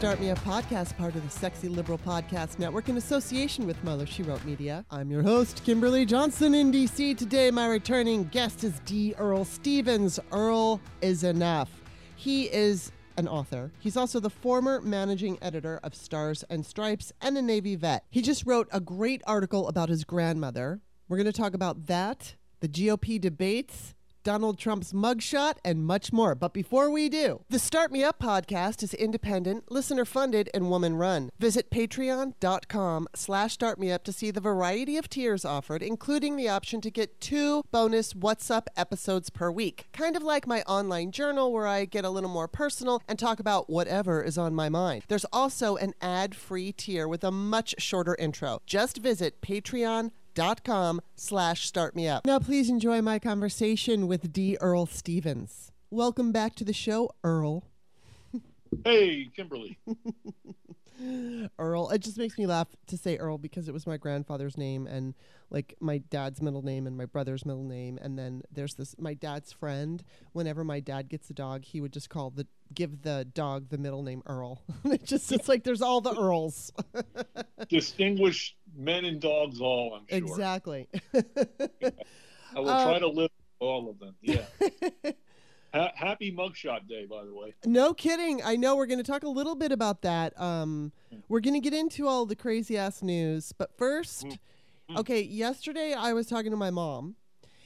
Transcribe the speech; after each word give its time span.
Start 0.00 0.18
Me 0.18 0.30
Up 0.30 0.38
podcast, 0.38 0.96
part 0.96 1.14
of 1.14 1.22
the 1.22 1.28
Sexy 1.28 1.68
Liberal 1.68 1.98
Podcast 1.98 2.58
Network 2.58 2.88
in 2.88 2.96
association 2.96 3.66
with 3.66 3.84
Mother 3.84 4.06
She 4.06 4.22
Wrote 4.22 4.42
Media. 4.46 4.82
I'm 4.90 5.10
your 5.10 5.22
host, 5.22 5.62
Kimberly 5.62 6.06
Johnson 6.06 6.54
in 6.54 6.72
DC. 6.72 7.18
Today, 7.18 7.50
my 7.50 7.66
returning 7.66 8.24
guest 8.28 8.64
is 8.64 8.80
D. 8.86 9.14
Earl 9.18 9.44
Stephens. 9.44 10.18
Earl 10.32 10.80
is 11.02 11.22
enough. 11.22 11.68
He 12.16 12.44
is 12.44 12.92
an 13.18 13.28
author. 13.28 13.72
He's 13.78 13.98
also 13.98 14.20
the 14.20 14.30
former 14.30 14.80
managing 14.80 15.36
editor 15.42 15.78
of 15.82 15.94
Stars 15.94 16.44
and 16.48 16.64
Stripes 16.64 17.12
and 17.20 17.36
a 17.36 17.42
Navy 17.42 17.76
vet. 17.76 18.06
He 18.08 18.22
just 18.22 18.46
wrote 18.46 18.68
a 18.72 18.80
great 18.80 19.20
article 19.26 19.68
about 19.68 19.90
his 19.90 20.04
grandmother. 20.04 20.80
We're 21.10 21.18
going 21.18 21.26
to 21.26 21.32
talk 21.38 21.52
about 21.52 21.88
that, 21.88 22.36
the 22.60 22.68
GOP 22.68 23.20
debates, 23.20 23.94
Donald 24.22 24.58
Trump's 24.58 24.92
mugshot, 24.92 25.54
and 25.64 25.84
much 25.84 26.12
more. 26.12 26.34
But 26.34 26.52
before 26.52 26.90
we 26.90 27.08
do, 27.08 27.42
the 27.48 27.58
Start 27.58 27.90
Me 27.90 28.04
Up 28.04 28.18
podcast 28.18 28.82
is 28.82 28.94
independent, 28.94 29.70
listener-funded, 29.70 30.50
and 30.52 30.70
woman-run. 30.70 31.30
Visit 31.38 31.70
patreon.com 31.70 33.08
slash 33.14 33.56
startmeup 33.56 34.04
to 34.04 34.12
see 34.12 34.30
the 34.30 34.40
variety 34.40 34.96
of 34.96 35.08
tiers 35.08 35.44
offered, 35.44 35.82
including 35.82 36.36
the 36.36 36.48
option 36.48 36.80
to 36.80 36.90
get 36.90 37.20
two 37.20 37.62
bonus 37.70 38.14
What's 38.14 38.50
Up 38.50 38.68
episodes 38.76 39.30
per 39.30 39.50
week. 39.50 39.86
Kind 39.92 40.16
of 40.16 40.22
like 40.22 40.46
my 40.46 40.62
online 40.62 41.10
journal 41.12 41.52
where 41.52 41.66
I 41.66 41.84
get 41.84 42.04
a 42.04 42.10
little 42.10 42.30
more 42.30 42.48
personal 42.48 43.02
and 43.08 43.18
talk 43.18 43.40
about 43.40 43.70
whatever 43.70 44.22
is 44.22 44.38
on 44.38 44.54
my 44.54 44.68
mind. 44.68 45.04
There's 45.08 45.26
also 45.32 45.76
an 45.76 45.94
ad-free 46.00 46.72
tier 46.72 47.08
with 47.08 47.24
a 47.24 47.30
much 47.30 47.74
shorter 47.78 48.14
intro. 48.18 48.60
Just 48.66 48.98
visit 48.98 49.40
patreon.com 49.40 50.12
dot 50.34 50.64
com 50.64 51.00
slash 51.16 51.66
start 51.66 51.94
me 51.96 52.08
up. 52.08 52.24
Now 52.24 52.38
please 52.38 52.68
enjoy 52.70 53.02
my 53.02 53.18
conversation 53.18 54.06
with 54.06 54.32
D. 54.32 54.56
Earl 54.60 54.86
Stephens. 54.86 55.72
Welcome 55.90 56.32
back 56.32 56.54
to 56.56 56.64
the 56.64 56.72
show, 56.72 57.10
Earl. 57.24 57.64
Hey, 58.84 59.28
Kimberly. 59.34 59.78
Earl. 61.58 61.90
It 61.90 62.00
just 62.00 62.18
makes 62.18 62.36
me 62.38 62.46
laugh 62.46 62.68
to 62.88 62.96
say 62.96 63.16
Earl 63.16 63.38
because 63.38 63.68
it 63.68 63.72
was 63.72 63.86
my 63.86 63.96
grandfather's 63.96 64.56
name 64.58 64.86
and 64.86 65.14
like 65.50 65.74
my 65.80 65.98
dad's 65.98 66.40
middle 66.42 66.62
name 66.62 66.86
and 66.86 66.96
my 66.96 67.06
brother's 67.06 67.44
middle 67.44 67.64
name. 67.64 67.98
And 68.00 68.18
then 68.18 68.42
there's 68.52 68.74
this 68.74 68.94
my 68.98 69.14
dad's 69.14 69.52
friend. 69.52 70.02
Whenever 70.32 70.64
my 70.64 70.80
dad 70.80 71.08
gets 71.08 71.30
a 71.30 71.34
dog, 71.34 71.64
he 71.64 71.80
would 71.80 71.92
just 71.92 72.10
call 72.10 72.30
the 72.30 72.46
give 72.74 73.02
the 73.02 73.26
dog 73.34 73.68
the 73.70 73.78
middle 73.78 74.02
name 74.02 74.22
Earl. 74.26 74.62
it 74.84 75.04
just 75.04 75.32
it's 75.32 75.48
like 75.48 75.64
there's 75.64 75.82
all 75.82 76.00
the 76.00 76.14
Earls. 76.18 76.72
Distinguished 77.68 78.56
men 78.76 79.04
and 79.04 79.20
dogs 79.20 79.60
all, 79.60 79.94
I'm 79.94 80.06
sure. 80.08 80.18
Exactly. 80.18 80.88
I 81.14 82.58
will 82.60 82.68
Uh, 82.68 82.84
try 82.84 82.98
to 82.98 83.08
live 83.08 83.30
all 83.58 83.90
of 83.90 83.98
them. 83.98 84.14
Yeah. 84.22 84.44
Ha- 85.74 85.92
happy 85.94 86.32
mugshot 86.32 86.88
day, 86.88 87.06
by 87.06 87.24
the 87.24 87.32
way. 87.34 87.54
No 87.64 87.94
kidding. 87.94 88.42
I 88.42 88.56
know 88.56 88.74
we're 88.76 88.86
going 88.86 88.98
to 88.98 89.04
talk 89.04 89.22
a 89.22 89.28
little 89.28 89.54
bit 89.54 89.70
about 89.72 90.02
that. 90.02 90.38
Um, 90.40 90.92
we're 91.28 91.40
going 91.40 91.54
to 91.54 91.60
get 91.60 91.72
into 91.78 92.08
all 92.08 92.26
the 92.26 92.34
crazy 92.36 92.76
ass 92.76 93.02
news, 93.02 93.52
but 93.56 93.76
first, 93.76 94.26
Mm. 94.90 94.98
okay. 94.98 95.20
Yesterday, 95.22 95.94
I 95.94 96.12
was 96.12 96.26
talking 96.26 96.50
to 96.50 96.56
my 96.56 96.70
mom. 96.70 97.14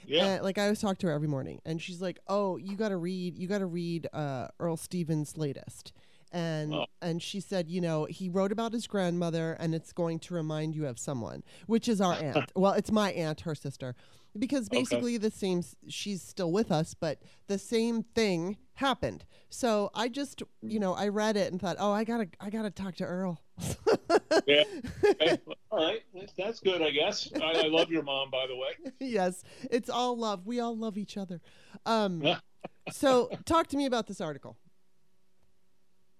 Yeah. 0.07 0.41
Like 0.43 0.59
I 0.59 0.65
always 0.65 0.81
talk 0.83 0.99
to 0.99 1.07
her 1.07 1.13
every 1.15 1.29
morning, 1.29 1.63
and 1.65 1.81
she's 1.81 2.03
like, 2.03 2.19
"Oh, 2.29 2.59
you 2.59 2.77
got 2.77 2.91
to 2.91 2.99
read. 2.99 3.39
You 3.39 3.49
got 3.49 3.59
to 3.61 3.67
read 3.67 4.07
uh, 4.13 4.49
Earl 4.61 4.77
Stephens' 4.77 5.39
latest." 5.39 5.95
And 6.31 6.75
Oh. 6.75 6.85
and 7.01 7.23
she 7.23 7.41
said, 7.41 7.71
you 7.71 7.81
know, 7.81 8.05
he 8.05 8.29
wrote 8.29 8.53
about 8.53 8.75
his 8.75 8.87
grandmother, 8.87 9.57
and 9.59 9.75
it's 9.75 9.95
going 9.95 10.19
to 10.19 10.35
remind 10.35 10.75
you 10.75 10.87
of 10.87 10.99
someone, 10.99 11.43
which 11.67 11.89
is 11.89 12.03
our 12.03 12.13
aunt. 12.23 12.53
well, 12.55 12.73
it's 12.75 12.93
my 12.93 13.13
aunt, 13.13 13.41
her 13.43 13.55
sister, 13.55 13.95
because 14.39 14.67
Okay. 14.69 14.79
basically 14.79 15.17
the 15.17 15.31
same. 15.31 15.63
She's 15.89 16.23
still 16.23 16.51
with 16.53 16.71
us, 16.73 16.95
but 16.95 17.21
the 17.47 17.59
same 17.59 18.03
thing 18.03 18.59
happened. 18.75 19.25
So 19.51 19.91
I 19.95 20.09
just, 20.09 20.43
you 20.63 20.81
know, 20.81 20.95
I 20.95 21.09
read 21.09 21.37
it 21.37 21.53
and 21.53 21.61
thought, 21.61 21.77
oh, 21.79 21.93
I 21.93 22.05
gotta, 22.05 22.29
I 22.41 22.51
gotta 22.51 22.71
talk 22.71 22.97
to 22.97 23.05
Earl. 23.05 23.41
yeah. 24.47 24.65
Okay. 25.05 25.39
All 25.71 25.87
right. 25.87 26.03
That's 26.37 26.61
good, 26.61 26.83
I 26.83 26.91
guess. 26.91 27.31
I, 27.41 27.65
I 27.65 27.67
love 27.69 27.91
your 27.91 28.03
mom, 28.03 28.31
by 28.31 28.47
the 28.49 28.57
way. 28.57 28.93
yes, 29.01 29.43
it's 29.71 29.89
all 29.89 30.17
love. 30.19 30.45
We 30.47 30.59
all 30.61 30.77
love 30.77 30.99
each 30.99 31.17
other. 31.17 31.41
Um, 31.87 32.37
so 32.91 33.31
talk 33.45 33.69
to 33.69 33.77
me 33.77 33.87
about 33.87 34.07
this 34.07 34.21
article. 34.21 34.57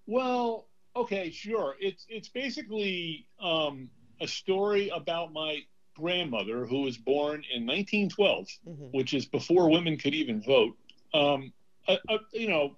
Well, 0.07 0.67
okay, 0.95 1.29
sure. 1.31 1.75
It's 1.79 2.05
it's 2.09 2.29
basically 2.29 3.27
um, 3.39 3.89
a 4.21 4.27
story 4.27 4.89
about 4.89 5.33
my 5.33 5.59
grandmother 5.95 6.65
who 6.65 6.81
was 6.81 6.97
born 6.97 7.43
in 7.53 7.65
1912. 7.65 8.47
Mhm. 8.67 8.91
which 8.93 9.13
is 9.13 9.25
before 9.25 9.69
women 9.69 9.97
could 9.97 10.13
even 10.13 10.41
vote. 10.41 10.77
Um, 11.13 11.53
uh, 11.87 11.97
uh, 12.09 12.17
you 12.33 12.47
know, 12.49 12.75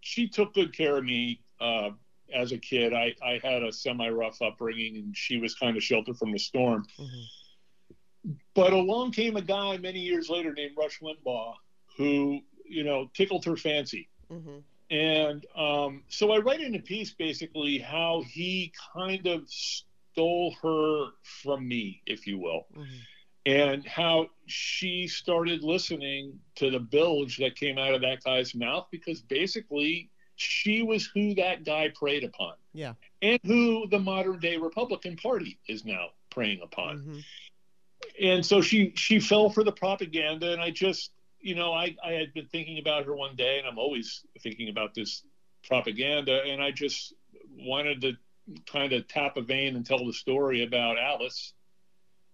she 0.00 0.28
took 0.28 0.54
good 0.54 0.76
care 0.76 0.96
of 0.98 1.04
me 1.04 1.40
uh, 1.60 1.90
as 2.34 2.52
a 2.52 2.58
kid. 2.58 2.92
I, 2.92 3.14
I 3.24 3.40
had 3.42 3.62
a 3.62 3.72
semi 3.72 4.08
rough 4.08 4.40
upbringing, 4.42 4.96
and 4.96 5.16
she 5.16 5.38
was 5.38 5.54
kind 5.54 5.76
of 5.76 5.82
sheltered 5.82 6.16
from 6.16 6.32
the 6.32 6.38
storm. 6.38 6.86
Mhm. 6.98 7.24
But 8.54 8.72
along 8.72 9.12
came 9.12 9.36
a 9.36 9.42
guy 9.42 9.76
many 9.78 10.00
years 10.00 10.28
later 10.28 10.52
named 10.52 10.76
Rush 10.76 11.00
Limbaugh 11.00 11.54
who, 11.96 12.40
you 12.64 12.84
know, 12.84 13.10
tickled 13.14 13.44
her 13.44 13.56
fancy. 13.56 14.08
Mhm. 14.30 14.62
And 14.90 15.46
um, 15.56 16.04
so 16.08 16.32
I 16.32 16.38
write 16.38 16.60
in 16.60 16.74
a 16.74 16.78
piece 16.80 17.14
basically 17.14 17.78
how 17.78 18.22
he 18.22 18.72
kind 18.92 19.26
of 19.26 19.48
stole 20.12 20.54
her 20.62 21.10
from 21.22 21.66
me, 21.66 22.02
if 22.06 22.26
you 22.26 22.38
will 22.38 22.66
Mhm. 22.74 22.86
and 23.44 23.86
how 23.86 24.28
she 24.46 25.08
started 25.08 25.64
listening 25.64 26.38
to 26.54 26.70
the 26.70 26.78
bilge 26.78 27.38
that 27.38 27.56
came 27.56 27.76
out 27.78 27.92
of 27.94 28.00
that 28.02 28.22
guy's 28.22 28.54
mouth 28.54 28.86
because 28.90 29.20
basically 29.22 30.10
she 30.36 30.82
was 30.82 31.06
who 31.06 31.34
that 31.34 31.64
guy 31.64 31.88
preyed 31.88 32.24
upon 32.24 32.54
Yeah. 32.72 32.94
and 33.20 33.38
who 33.44 33.86
the 33.88 33.98
modern 33.98 34.38
day 34.38 34.56
Republican 34.56 35.16
Party 35.16 35.58
is 35.66 35.84
now 35.84 36.10
preying 36.30 36.60
upon. 36.62 36.98
Mhm. 37.04 37.24
And 38.20 38.46
so 38.46 38.60
she 38.60 38.92
she 38.96 39.18
fell 39.20 39.48
for 39.50 39.64
the 39.64 39.72
propaganda 39.72 40.52
and 40.52 40.60
I 40.60 40.70
just 40.70 41.12
you 41.40 41.54
know 41.54 41.72
I, 41.72 41.96
I 42.04 42.12
had 42.12 42.32
been 42.34 42.46
thinking 42.46 42.78
about 42.78 43.04
her 43.06 43.16
one 43.16 43.34
day 43.36 43.58
and 43.58 43.66
I'm 43.66 43.78
always 43.78 44.24
thinking 44.40 44.68
about 44.68 44.94
this 44.94 45.24
propaganda 45.64 46.42
and 46.44 46.62
I 46.62 46.70
just 46.70 47.14
wanted 47.50 48.00
to 48.02 48.16
kind 48.66 48.92
of 48.92 49.06
tap 49.08 49.36
a 49.36 49.42
vein 49.42 49.76
and 49.76 49.86
tell 49.86 50.04
the 50.04 50.12
story 50.12 50.62
about 50.64 50.98
Alice 50.98 51.52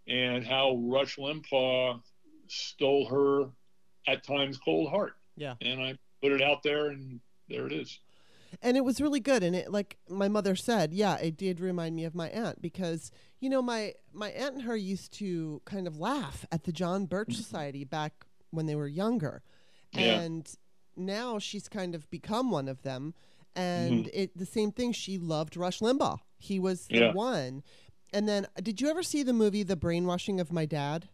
and 0.06 0.46
how 0.46 0.76
Rush 0.76 1.16
Limbaugh 1.16 2.00
stole 2.48 3.06
her 3.08 3.50
at 4.06 4.24
times 4.24 4.58
cold 4.58 4.90
heart. 4.90 5.12
Yeah. 5.36 5.54
And 5.60 5.80
I 5.80 5.98
put 6.22 6.32
it 6.32 6.42
out 6.42 6.62
there 6.62 6.88
and 6.88 7.20
there 7.48 7.66
it 7.66 7.72
is. 7.72 7.98
And 8.62 8.76
it 8.76 8.84
was 8.84 9.00
really 9.00 9.20
good. 9.20 9.42
And 9.42 9.54
it, 9.54 9.70
like 9.70 9.98
my 10.08 10.28
mother 10.28 10.56
said, 10.56 10.92
yeah, 10.94 11.16
it 11.16 11.36
did 11.36 11.60
remind 11.60 11.94
me 11.94 12.04
of 12.04 12.14
my 12.14 12.28
aunt 12.30 12.62
because 12.62 13.10
you 13.40 13.50
know 13.50 13.60
my 13.60 13.92
my 14.12 14.30
aunt 14.30 14.54
and 14.54 14.62
her 14.62 14.76
used 14.76 15.12
to 15.14 15.60
kind 15.66 15.86
of 15.86 16.00
laugh 16.00 16.46
at 16.50 16.64
the 16.64 16.72
John 16.72 17.04
Birch 17.04 17.28
mm-hmm. 17.28 17.42
Society 17.42 17.84
back 17.84 18.24
when 18.50 18.64
they 18.64 18.74
were 18.74 18.88
younger, 18.88 19.42
Yeah. 19.92 20.20
and 20.20 20.50
now 20.96 21.38
she's 21.38 21.68
kind 21.68 21.94
of 21.94 22.08
become 22.08 22.50
one 22.50 22.68
of 22.68 22.82
them. 22.82 23.12
And 23.56 24.08
it 24.14 24.36
the 24.36 24.46
same 24.46 24.70
thing. 24.72 24.92
She 24.92 25.18
loved 25.18 25.56
Rush 25.56 25.80
Limbaugh. 25.80 26.18
He 26.38 26.58
was 26.60 26.86
the 26.88 27.10
one. 27.10 27.62
And 28.12 28.28
then, 28.28 28.46
did 28.62 28.80
you 28.80 28.88
ever 28.88 29.02
see 29.02 29.22
the 29.22 29.32
movie 29.32 29.62
The 29.64 29.76
Brainwashing 29.76 30.40
of 30.40 30.52
My 30.52 30.64
Dad? 30.64 31.08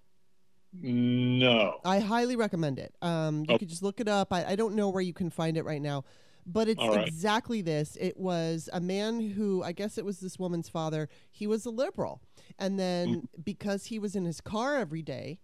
No. 0.72 1.80
I 1.84 2.00
highly 2.00 2.36
recommend 2.36 2.78
it. 2.78 2.94
Um, 3.02 3.40
you 3.48 3.54
Oh. 3.54 3.58
could 3.58 3.68
just 3.68 3.82
look 3.82 4.00
it 4.00 4.08
up. 4.08 4.32
I, 4.32 4.44
I 4.44 4.56
don't 4.56 4.74
know 4.74 4.88
where 4.90 5.02
you 5.02 5.12
can 5.12 5.30
find 5.30 5.56
it 5.56 5.64
right 5.64 5.80
now, 5.80 6.04
but 6.46 6.68
it's 6.68 6.80
right. 6.80 7.06
exactly 7.06 7.62
this. 7.62 7.96
It 8.00 8.16
was 8.16 8.68
a 8.72 8.80
man 8.80 9.20
who, 9.20 9.62
I 9.62 9.72
guess 9.72 9.98
it 9.98 10.04
was 10.04 10.20
this 10.20 10.38
woman's 10.38 10.68
father. 10.68 11.08
He 11.30 11.46
was 11.46 11.64
a 11.64 11.70
liberal. 11.70 12.20
And 12.58 12.78
then 12.78 13.08
Mm-hmm. 13.08 13.42
because 13.44 13.86
he 13.86 13.98
was 13.98 14.14
in 14.16 14.24
his 14.24 14.40
car 14.40 14.76
every 14.76 15.02
day 15.02 15.40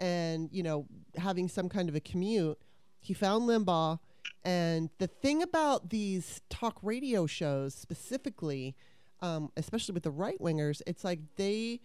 and, 0.00 0.48
you 0.52 0.62
know, 0.62 0.86
having 1.16 1.48
some 1.48 1.68
kind 1.68 1.88
of 1.88 1.94
a 1.94 2.00
commute, 2.00 2.58
he 3.00 3.14
found 3.14 3.44
Limbaugh 3.48 3.98
And 4.44 4.90
the 4.98 5.06
thing 5.06 5.42
about 5.42 5.88
these 5.90 6.42
talk 6.50 6.78
radio 6.82 7.26
shows 7.26 7.74
specifically, 7.74 8.76
um, 9.22 9.50
especially 9.56 9.94
with 9.94 10.02
the 10.02 10.10
right 10.10 10.38
wingers, 10.38 10.82
it's 10.86 11.02
like 11.04 11.20
they 11.36 11.80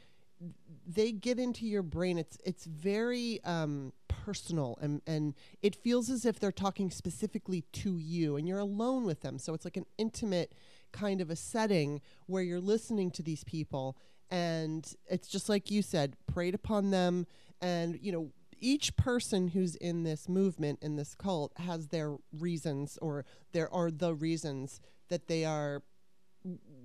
they 0.87 1.11
get 1.11 1.39
into 1.39 1.65
your 1.65 1.81
brain. 1.83 2.17
It's 2.17 2.37
it's 2.43 2.65
very 2.65 3.41
um, 3.43 3.93
personal 4.07 4.77
and 4.81 5.01
and 5.07 5.35
it 5.61 5.75
feels 5.75 6.09
as 6.09 6.25
if 6.25 6.39
they're 6.39 6.51
talking 6.51 6.91
specifically 6.91 7.61
to 7.73 7.97
you, 7.97 8.35
and 8.35 8.47
you're 8.47 8.59
alone 8.59 9.05
with 9.05 9.21
them. 9.21 9.39
So 9.39 9.53
it's 9.53 9.65
like 9.65 9.77
an 9.77 9.85
intimate 9.97 10.53
kind 10.91 11.21
of 11.21 11.29
a 11.29 11.35
setting 11.35 12.01
where 12.25 12.43
you're 12.43 12.59
listening 12.59 13.11
to 13.11 13.23
these 13.23 13.43
people, 13.43 13.97
and 14.29 14.93
it's 15.09 15.27
just 15.27 15.47
like 15.47 15.71
you 15.71 15.81
said, 15.81 16.15
preyed 16.27 16.55
upon 16.55 16.91
them, 16.91 17.25
and 17.61 17.97
you 18.01 18.11
know 18.11 18.31
each 18.61 18.95
person 18.95 19.49
who's 19.49 19.75
in 19.75 20.03
this 20.03 20.27
movement 20.29 20.79
in 20.81 20.95
this 20.95 21.15
cult 21.15 21.51
has 21.57 21.87
their 21.87 22.15
reasons 22.37 22.97
or 23.01 23.25
there 23.51 23.71
are 23.73 23.91
the 23.91 24.13
reasons 24.13 24.79
that 25.09 25.27
they 25.27 25.45
are 25.45 25.83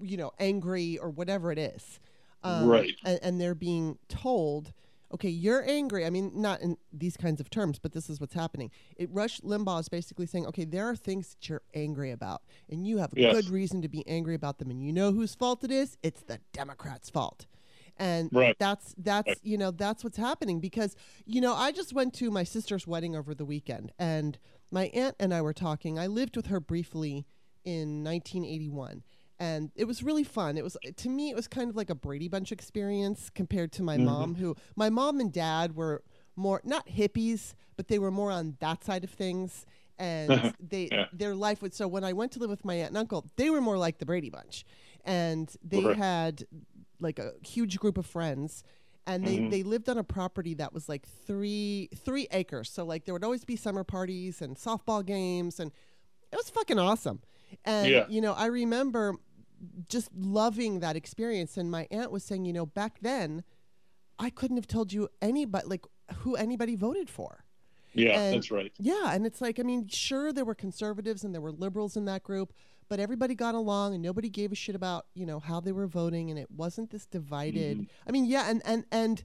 you 0.00 0.16
know 0.16 0.32
angry 0.38 0.98
or 0.98 1.10
whatever 1.10 1.52
it 1.52 1.58
is. 1.58 2.00
Um, 2.42 2.68
right. 2.68 2.94
and, 3.06 3.18
and, 3.22 3.40
they're 3.40 3.54
being 3.54 3.98
told 4.08 4.74
okay 5.12 5.30
you're 5.30 5.64
angry. 5.66 6.04
I 6.04 6.10
mean 6.10 6.32
not 6.34 6.60
in 6.60 6.76
these 6.92 7.16
kinds 7.16 7.40
of 7.40 7.48
terms 7.48 7.78
but 7.78 7.92
this 7.92 8.10
is 8.10 8.20
what's 8.20 8.34
happening. 8.34 8.70
It 8.96 9.08
rush 9.12 9.40
limbaugh 9.40 9.80
is 9.80 9.88
basically 9.88 10.26
saying 10.26 10.46
okay 10.46 10.64
there 10.64 10.88
are 10.88 10.96
things 10.96 11.30
that 11.34 11.48
you're 11.48 11.62
angry 11.74 12.10
about 12.10 12.42
and 12.68 12.86
you 12.86 12.98
have 12.98 13.12
a 13.14 13.20
yes. 13.20 13.34
good 13.34 13.48
reason 13.48 13.80
to 13.82 13.88
be 13.88 14.06
angry 14.06 14.34
about 14.34 14.58
them 14.58 14.70
and 14.70 14.82
you 14.82 14.92
know 14.92 15.12
whose 15.12 15.34
fault 15.34 15.64
it 15.64 15.70
is? 15.70 15.96
It's 16.02 16.22
the 16.22 16.40
democrats 16.52 17.08
fault 17.10 17.46
and 17.96 18.30
right. 18.32 18.56
that's 18.58 18.94
that's 18.98 19.28
right. 19.28 19.38
you 19.42 19.56
know 19.56 19.70
that's 19.70 20.02
what's 20.02 20.16
happening 20.16 20.60
because 20.60 20.96
you 21.26 21.40
know 21.40 21.54
I 21.54 21.72
just 21.72 21.92
went 21.92 22.14
to 22.14 22.30
my 22.30 22.44
sister's 22.44 22.86
wedding 22.86 23.14
over 23.14 23.34
the 23.34 23.44
weekend 23.44 23.92
and 23.98 24.38
my 24.70 24.86
aunt 24.86 25.16
and 25.20 25.32
I 25.32 25.40
were 25.42 25.52
talking. 25.52 25.98
I 25.98 26.06
lived 26.06 26.36
with 26.36 26.46
her 26.46 26.60
briefly 26.60 27.26
in 27.64 28.02
1981 28.02 29.02
and 29.38 29.70
it 29.74 29.84
was 29.84 30.02
really 30.02 30.24
fun. 30.24 30.56
It 30.56 30.64
was 30.64 30.76
to 30.96 31.08
me 31.08 31.30
it 31.30 31.36
was 31.36 31.48
kind 31.48 31.70
of 31.70 31.76
like 31.76 31.90
a 31.90 31.94
Brady 31.94 32.28
Bunch 32.28 32.52
experience 32.52 33.30
compared 33.30 33.72
to 33.72 33.82
my 33.82 33.96
mm-hmm. 33.96 34.06
mom 34.06 34.34
who 34.36 34.56
my 34.76 34.90
mom 34.90 35.20
and 35.20 35.32
dad 35.32 35.76
were 35.76 36.02
more 36.36 36.60
not 36.64 36.88
hippies, 36.88 37.54
but 37.76 37.88
they 37.88 37.98
were 37.98 38.10
more 38.10 38.30
on 38.30 38.56
that 38.60 38.84
side 38.84 39.04
of 39.04 39.10
things 39.10 39.64
and 39.98 40.54
they 40.60 40.88
yeah. 40.90 41.06
their 41.12 41.34
life 41.34 41.62
would 41.62 41.74
so 41.74 41.86
when 41.86 42.04
I 42.04 42.12
went 42.12 42.32
to 42.32 42.38
live 42.38 42.50
with 42.50 42.64
my 42.64 42.74
aunt 42.74 42.88
and 42.88 42.98
uncle, 42.98 43.26
they 43.36 43.50
were 43.50 43.60
more 43.60 43.78
like 43.78 43.98
the 43.98 44.06
Brady 44.06 44.30
Bunch. 44.30 44.64
And 45.06 45.54
they 45.62 45.84
right. 45.84 45.96
had 45.96 46.46
like 47.04 47.20
a 47.20 47.32
huge 47.42 47.78
group 47.78 47.98
of 47.98 48.06
friends 48.06 48.64
and 49.06 49.26
they, 49.26 49.36
mm-hmm. 49.36 49.50
they 49.50 49.62
lived 49.62 49.88
on 49.88 49.98
a 49.98 50.04
property 50.04 50.54
that 50.54 50.72
was 50.72 50.88
like 50.88 51.06
three 51.06 51.88
three 51.94 52.26
acres 52.32 52.70
so 52.70 52.84
like 52.84 53.04
there 53.04 53.14
would 53.14 53.24
always 53.24 53.44
be 53.44 53.56
summer 53.56 53.84
parties 53.84 54.40
and 54.40 54.56
softball 54.56 55.04
games 55.04 55.60
and 55.60 55.70
it 56.32 56.36
was 56.36 56.50
fucking 56.50 56.78
awesome 56.78 57.20
and 57.64 57.88
yeah. 57.88 58.06
you 58.08 58.20
know 58.20 58.32
i 58.32 58.46
remember 58.46 59.14
just 59.88 60.10
loving 60.16 60.80
that 60.80 60.96
experience 60.96 61.56
and 61.56 61.70
my 61.70 61.86
aunt 61.90 62.10
was 62.10 62.24
saying 62.24 62.44
you 62.44 62.52
know 62.52 62.66
back 62.66 62.98
then 63.00 63.44
i 64.18 64.30
couldn't 64.30 64.56
have 64.56 64.66
told 64.66 64.92
you 64.92 65.08
anybody 65.22 65.66
like 65.66 65.84
who 66.16 66.34
anybody 66.36 66.74
voted 66.74 67.08
for 67.08 67.44
yeah 67.94 68.18
and, 68.18 68.36
that's 68.36 68.50
right 68.50 68.72
yeah 68.78 69.12
and 69.12 69.24
it's 69.24 69.40
like 69.40 69.60
i 69.60 69.62
mean 69.62 69.86
sure 69.88 70.32
there 70.32 70.44
were 70.44 70.54
conservatives 70.54 71.24
and 71.24 71.34
there 71.34 71.40
were 71.40 71.52
liberals 71.52 71.96
in 71.96 72.04
that 72.04 72.22
group 72.22 72.52
but 72.88 73.00
everybody 73.00 73.34
got 73.34 73.54
along 73.54 73.94
and 73.94 74.02
nobody 74.02 74.28
gave 74.28 74.52
a 74.52 74.54
shit 74.54 74.74
about 74.74 75.06
you 75.14 75.26
know 75.26 75.38
how 75.38 75.60
they 75.60 75.72
were 75.72 75.86
voting 75.86 76.30
and 76.30 76.38
it 76.38 76.50
wasn't 76.50 76.90
this 76.90 77.06
divided 77.06 77.78
mm-hmm. 77.78 78.08
i 78.08 78.12
mean 78.12 78.24
yeah 78.24 78.48
and 78.48 78.62
and 78.64 78.84
and 78.90 79.24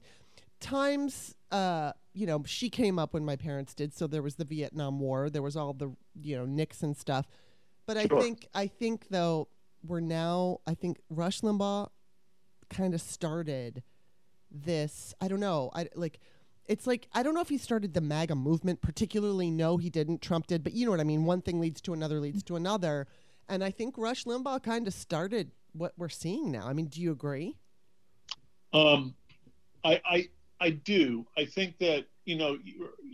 times 0.60 1.34
uh 1.52 1.92
you 2.12 2.26
know 2.26 2.42
she 2.46 2.68
came 2.68 2.98
up 2.98 3.14
when 3.14 3.24
my 3.24 3.36
parents 3.36 3.74
did 3.74 3.94
so 3.94 4.06
there 4.06 4.22
was 4.22 4.36
the 4.36 4.44
vietnam 4.44 5.00
war 5.00 5.30
there 5.30 5.42
was 5.42 5.56
all 5.56 5.72
the 5.72 5.94
you 6.22 6.36
know 6.36 6.44
nixon 6.44 6.94
stuff 6.94 7.26
but 7.86 7.96
sure. 7.96 8.18
i 8.18 8.20
think 8.20 8.46
i 8.54 8.66
think 8.66 9.06
though 9.10 9.48
we're 9.86 10.00
now 10.00 10.58
i 10.66 10.74
think 10.74 10.98
rush 11.08 11.40
limbaugh 11.40 11.88
kind 12.68 12.94
of 12.94 13.00
started 13.00 13.82
this 14.50 15.14
i 15.20 15.28
don't 15.28 15.40
know 15.40 15.70
i 15.74 15.86
like 15.94 16.20
it's 16.70 16.86
like 16.86 17.08
I 17.12 17.24
don't 17.24 17.34
know 17.34 17.40
if 17.40 17.48
he 17.48 17.58
started 17.58 17.94
the 17.94 18.00
MAGA 18.00 18.36
movement 18.36 18.80
particularly. 18.80 19.50
No, 19.50 19.76
he 19.76 19.90
didn't. 19.90 20.22
Trump 20.22 20.46
did, 20.46 20.62
but 20.62 20.72
you 20.72 20.84
know 20.84 20.92
what 20.92 21.00
I 21.00 21.04
mean. 21.04 21.24
One 21.24 21.42
thing 21.42 21.60
leads 21.60 21.80
to 21.82 21.92
another, 21.92 22.20
leads 22.20 22.44
to 22.44 22.54
another. 22.54 23.08
And 23.50 23.64
I 23.64 23.70
think 23.70 23.98
Rush 23.98 24.24
Limbaugh 24.24 24.62
kind 24.62 24.86
of 24.86 24.94
started 24.94 25.50
what 25.72 25.92
we're 25.98 26.08
seeing 26.08 26.52
now. 26.52 26.66
I 26.66 26.72
mean, 26.72 26.86
do 26.86 27.00
you 27.00 27.10
agree? 27.10 27.56
Um, 28.72 29.14
I, 29.84 30.00
I, 30.08 30.28
I 30.60 30.70
do. 30.70 31.26
I 31.36 31.44
think 31.44 31.76
that, 31.78 32.06
you 32.24 32.36
know, 32.36 32.56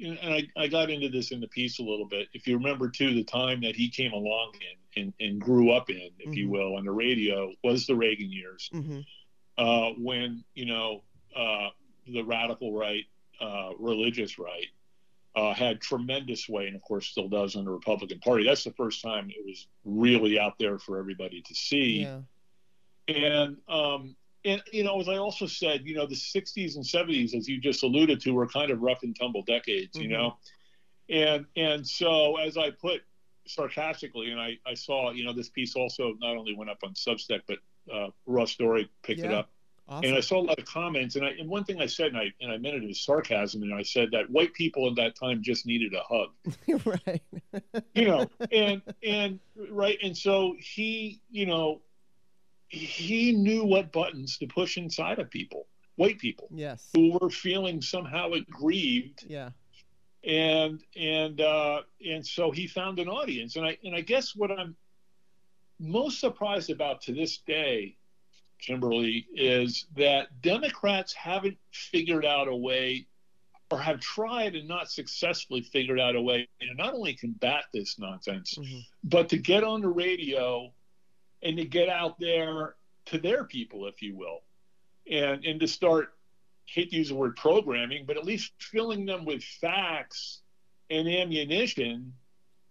and 0.04 0.18
I, 0.22 0.46
I 0.58 0.66
got 0.66 0.90
into 0.90 1.08
this 1.08 1.30
in 1.30 1.40
the 1.40 1.48
piece 1.48 1.78
a 1.78 1.82
little 1.82 2.04
bit. 2.04 2.28
If 2.34 2.46
you 2.46 2.58
remember, 2.58 2.90
too, 2.90 3.14
the 3.14 3.24
time 3.24 3.62
that 3.62 3.74
he 3.74 3.88
came 3.88 4.12
along 4.12 4.52
in 4.94 5.02
and, 5.02 5.12
and 5.20 5.40
grew 5.40 5.72
up 5.72 5.88
in, 5.88 6.10
if 6.18 6.26
mm-hmm. 6.26 6.32
you 6.34 6.50
will, 6.50 6.76
on 6.76 6.84
the 6.84 6.92
radio 6.92 7.52
was 7.64 7.86
the 7.86 7.94
Reagan 7.94 8.30
years 8.30 8.68
mm-hmm. 8.74 9.00
uh, 9.56 9.90
when, 9.98 10.44
you 10.54 10.66
know, 10.66 11.02
uh, 11.34 11.68
the 12.08 12.22
radical 12.22 12.76
right, 12.76 13.04
uh, 13.40 13.70
religious 13.78 14.38
right, 14.38 14.66
uh, 15.36 15.52
had 15.52 15.80
tremendous 15.80 16.48
weight, 16.48 16.68
and 16.68 16.76
of 16.76 16.82
course 16.82 17.06
still 17.06 17.28
does 17.28 17.54
in 17.54 17.64
the 17.66 17.70
Republican 17.70 18.18
Party. 18.20 18.44
That's 18.44 18.64
the 18.64 18.72
first 18.72 19.02
time 19.02 19.28
it 19.28 19.44
was 19.44 19.68
really 19.84 20.40
out 20.40 20.58
there 20.58 20.78
for 20.78 20.98
everybody 20.98 21.42
to 21.42 21.54
see. 21.54 22.02
Yeah. 22.02 22.20
And 23.08 23.58
um, 23.68 24.16
and 24.44 24.62
you 24.72 24.82
know, 24.82 24.98
as 24.98 25.08
I 25.08 25.18
also 25.18 25.46
said, 25.46 25.82
you 25.84 25.94
know, 25.94 26.06
the 26.06 26.14
'60s 26.14 26.76
and 26.76 26.84
'70s, 26.84 27.34
as 27.34 27.46
you 27.46 27.60
just 27.60 27.82
alluded 27.82 28.20
to, 28.22 28.32
were 28.32 28.46
kind 28.46 28.70
of 28.70 28.80
rough 28.80 29.02
and 29.02 29.14
tumble 29.14 29.42
decades. 29.42 29.96
Mm-hmm. 29.96 30.02
You 30.02 30.16
know, 30.16 30.36
and 31.10 31.46
and 31.54 31.86
so 31.86 32.36
as 32.36 32.56
I 32.56 32.70
put 32.70 33.02
sarcastically, 33.46 34.30
and 34.30 34.40
I 34.40 34.56
I 34.66 34.72
saw, 34.72 35.10
you 35.10 35.24
know, 35.24 35.34
this 35.34 35.50
piece 35.50 35.76
also 35.76 36.14
not 36.18 36.36
only 36.36 36.54
went 36.54 36.70
up 36.70 36.78
on 36.82 36.94
Substack, 36.94 37.42
but 37.46 37.58
uh, 37.92 38.08
Raw 38.24 38.46
Story 38.46 38.90
picked 39.02 39.20
yeah. 39.20 39.26
it 39.26 39.32
up 39.32 39.50
Awesome. 39.88 40.08
And 40.08 40.16
I 40.16 40.20
saw 40.20 40.40
a 40.40 40.42
lot 40.42 40.58
of 40.58 40.64
comments, 40.64 41.14
and, 41.14 41.24
I, 41.24 41.30
and 41.38 41.48
one 41.48 41.62
thing 41.62 41.80
I 41.80 41.86
said, 41.86 42.08
and 42.08 42.16
I 42.16 42.32
and 42.40 42.50
I 42.50 42.58
meant 42.58 42.82
it 42.82 42.90
as 42.90 43.00
sarcasm, 43.02 43.62
and 43.62 43.72
I 43.72 43.82
said 43.82 44.10
that 44.10 44.28
white 44.28 44.52
people 44.52 44.88
at 44.88 44.96
that 44.96 45.14
time 45.14 45.44
just 45.44 45.64
needed 45.64 45.94
a 45.94 46.02
hug, 46.02 46.30
right? 47.06 47.22
you 47.94 48.06
know, 48.08 48.28
and 48.50 48.82
and 49.04 49.38
right, 49.70 49.96
and 50.02 50.16
so 50.16 50.56
he, 50.58 51.20
you 51.30 51.46
know, 51.46 51.82
he 52.66 53.30
knew 53.30 53.64
what 53.64 53.92
buttons 53.92 54.38
to 54.38 54.48
push 54.48 54.76
inside 54.76 55.20
of 55.20 55.30
people, 55.30 55.68
white 55.94 56.18
people, 56.18 56.48
yes, 56.52 56.88
who 56.92 57.16
were 57.20 57.30
feeling 57.30 57.80
somehow 57.80 58.32
aggrieved, 58.32 59.24
yeah, 59.28 59.50
and 60.24 60.82
and 60.96 61.40
uh, 61.40 61.82
and 62.04 62.26
so 62.26 62.50
he 62.50 62.66
found 62.66 62.98
an 62.98 63.08
audience, 63.08 63.54
and 63.54 63.64
I 63.64 63.78
and 63.84 63.94
I 63.94 64.00
guess 64.00 64.34
what 64.34 64.50
I'm 64.50 64.74
most 65.78 66.18
surprised 66.18 66.70
about 66.70 67.02
to 67.02 67.12
this 67.12 67.38
day 67.38 67.96
Kimberly, 68.60 69.26
is 69.34 69.86
that 69.96 70.40
Democrats 70.42 71.12
haven't 71.12 71.58
figured 71.70 72.24
out 72.24 72.48
a 72.48 72.54
way 72.54 73.06
or 73.70 73.78
have 73.78 74.00
tried 74.00 74.54
and 74.54 74.68
not 74.68 74.90
successfully 74.90 75.60
figured 75.60 75.98
out 75.98 76.14
a 76.14 76.20
way 76.20 76.48
to 76.60 76.74
not 76.74 76.94
only 76.94 77.14
combat 77.14 77.64
this 77.72 77.98
nonsense, 77.98 78.54
mm-hmm. 78.54 78.78
but 79.04 79.28
to 79.28 79.38
get 79.38 79.64
on 79.64 79.80
the 79.80 79.88
radio 79.88 80.72
and 81.42 81.56
to 81.56 81.64
get 81.64 81.88
out 81.88 82.18
there 82.20 82.76
to 83.06 83.18
their 83.18 83.44
people, 83.44 83.86
if 83.86 84.02
you 84.02 84.16
will, 84.16 84.42
and, 85.10 85.44
and 85.44 85.60
to 85.60 85.66
start, 85.66 86.14
hate 86.66 86.90
to 86.90 86.96
use 86.96 87.08
the 87.08 87.14
word 87.14 87.36
programming, 87.36 88.04
but 88.06 88.16
at 88.16 88.24
least 88.24 88.52
filling 88.58 89.04
them 89.04 89.24
with 89.24 89.42
facts 89.42 90.42
and 90.90 91.08
ammunition 91.08 92.12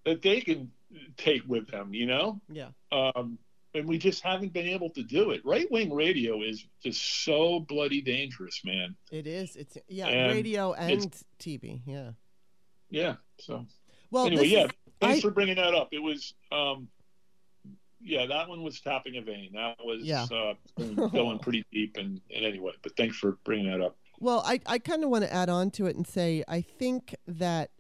that 0.06 0.22
they 0.22 0.40
can 0.40 0.72
take 1.18 1.44
with 1.48 1.68
them, 1.68 1.94
you 1.94 2.06
know? 2.06 2.40
Yeah. 2.50 2.70
Um, 2.92 3.38
and 3.76 3.88
we 3.88 3.98
just 3.98 4.24
haven't 4.24 4.54
been 4.54 4.68
able 4.68 4.90
to 4.92 5.04
do 5.04 5.32
it. 5.32 5.42
Right 5.46 5.70
wing 5.72 5.94
radio 5.94 6.42
is 6.42 6.66
just 6.84 7.24
so 7.26 7.60
bloody 7.60 8.02
dangerous, 8.02 8.62
man. 8.64 8.96
It 9.12 9.28
is. 9.28 9.56
It's 9.56 9.78
yeah, 9.88 10.08
and 10.08 10.34
radio 10.34 10.74
and 10.74 11.16
TV. 11.40 11.82
Yeah. 11.86 12.12
Yeah. 12.90 13.16
So. 13.40 13.66
Well, 14.12 14.28
anyway, 14.28 14.46
yeah. 14.46 14.66
Is, 14.66 14.72
thanks 15.02 15.18
I, 15.20 15.22
for 15.22 15.32
bringing 15.32 15.56
that 15.56 15.74
up. 15.74 15.90
It 15.92 16.02
was, 16.02 16.34
um, 16.52 16.88
yeah, 18.02 18.26
that 18.28 18.48
one 18.48 18.64
was 18.64 18.80
tapping 18.80 19.18
a 19.18 19.22
vein. 19.22 19.52
That 19.54 19.78
was 19.84 20.04
yeah. 20.04 20.26
uh, 20.32 20.54
going 21.10 21.40
pretty 21.40 21.66
deep, 21.72 21.98
and, 21.98 22.22
and 22.34 22.46
anyway, 22.46 22.72
but 22.82 22.96
thanks 22.96 23.18
for 23.18 23.38
bringing 23.44 23.72
that 23.72 23.82
up. 23.82 23.98
Well, 24.20 24.44
I 24.46 24.62
I 24.66 24.80
kind 24.80 25.04
of 25.04 25.10
want 25.10 25.26
to 25.26 25.34
add 25.34 25.50
on 25.50 25.72
to 25.72 25.88
it 25.88 25.96
and 25.96 26.08
say 26.08 26.44
I 26.48 26.62
think 26.62 27.16
that, 27.28 27.72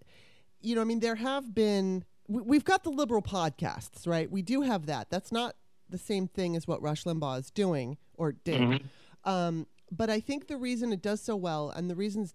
you 0.62 0.76
know, 0.76 0.82
I 0.82 0.84
mean, 0.84 1.00
there 1.00 1.16
have 1.16 1.56
been 1.56 2.04
we've 2.28 2.66
got 2.66 2.84
the 2.84 2.90
liberal 2.90 3.22
podcasts, 3.22 4.08
right? 4.08 4.30
We 4.30 4.42
do 4.42 4.62
have 4.62 4.88
that. 4.88 5.10
That's 5.10 5.32
not 5.32 5.56
the 5.90 5.98
same 5.98 6.28
thing 6.28 6.56
as 6.56 6.68
what 6.68 6.82
Rush 6.82 7.04
Limbaugh 7.04 7.40
is 7.40 7.52
doing 7.52 7.98
or 8.16 8.32
did. 8.32 8.62
Mm-hmm. 8.62 9.30
Um, 9.30 9.68
but 9.92 10.10
I 10.10 10.20
think 10.20 10.48
the 10.48 10.58
reason 10.58 10.92
it 10.92 11.02
does 11.02 11.22
so 11.22 11.36
well 11.36 11.70
and 11.70 11.90
the 11.90 11.96
reasons 11.96 12.34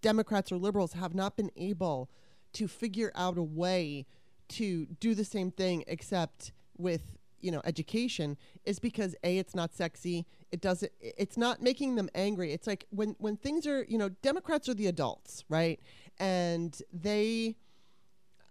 Democrats 0.00 0.50
or 0.50 0.56
liberals 0.56 0.94
have 0.94 1.14
not 1.14 1.36
been 1.36 1.50
able 1.56 2.10
to 2.54 2.68
figure 2.68 3.12
out 3.14 3.38
a 3.38 3.42
way 3.42 4.06
to 4.48 4.86
do 5.00 5.14
the 5.14 5.24
same 5.24 5.50
thing 5.50 5.84
except 5.86 6.52
with 6.76 7.02
you 7.40 7.50
know 7.50 7.62
education 7.64 8.36
is 8.64 8.78
because 8.78 9.16
a 9.24 9.38
it's 9.38 9.54
not 9.54 9.72
sexy 9.74 10.26
it 10.52 10.60
doesn't 10.60 10.92
it's 11.00 11.36
not 11.36 11.60
making 11.60 11.96
them 11.96 12.08
angry 12.14 12.52
it's 12.52 12.66
like 12.66 12.86
when 12.90 13.16
when 13.18 13.36
things 13.36 13.66
are 13.66 13.84
you 13.88 13.98
know 13.98 14.08
democrats 14.08 14.68
are 14.68 14.74
the 14.74 14.86
adults 14.86 15.44
right 15.48 15.80
and 16.20 16.82
they 16.92 17.56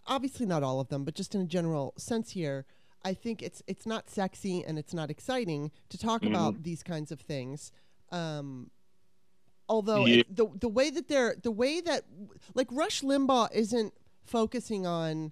obviously 0.07 0.45
not 0.45 0.63
all 0.63 0.79
of 0.79 0.89
them, 0.89 1.03
but 1.03 1.15
just 1.15 1.36
in 1.36 1.41
a 1.41 1.45
general 1.45 1.93
sense 1.98 2.31
here, 2.31 2.65
I 3.03 3.13
think 3.13 3.41
it's 3.41 3.63
it's 3.67 3.86
not 3.86 4.10
sexy 4.10 4.63
and 4.63 4.77
it's 4.77 4.93
not 4.93 5.10
exciting 5.10 5.72
to 5.89 5.98
talk 5.98 6.22
Mhm. 6.22 6.29
about 6.29 6.63
these 6.63 6.84
kinds 6.84 7.12
of 7.12 7.20
things. 7.22 7.72
Um, 8.12 8.72
although 9.67 10.05
Yeah. 10.05 10.17
it- 10.20 10.36
the 10.36 10.48
the 10.60 10.70
way 10.70 10.89
that 10.89 11.08
they're 11.08 11.36
the 11.36 11.51
way 11.51 11.81
that 11.81 12.05
like 12.53 12.72
Rush 12.72 13.01
Limbaugh 13.01 13.51
isn't 13.53 13.93
focusing 14.24 14.86
on 14.86 15.31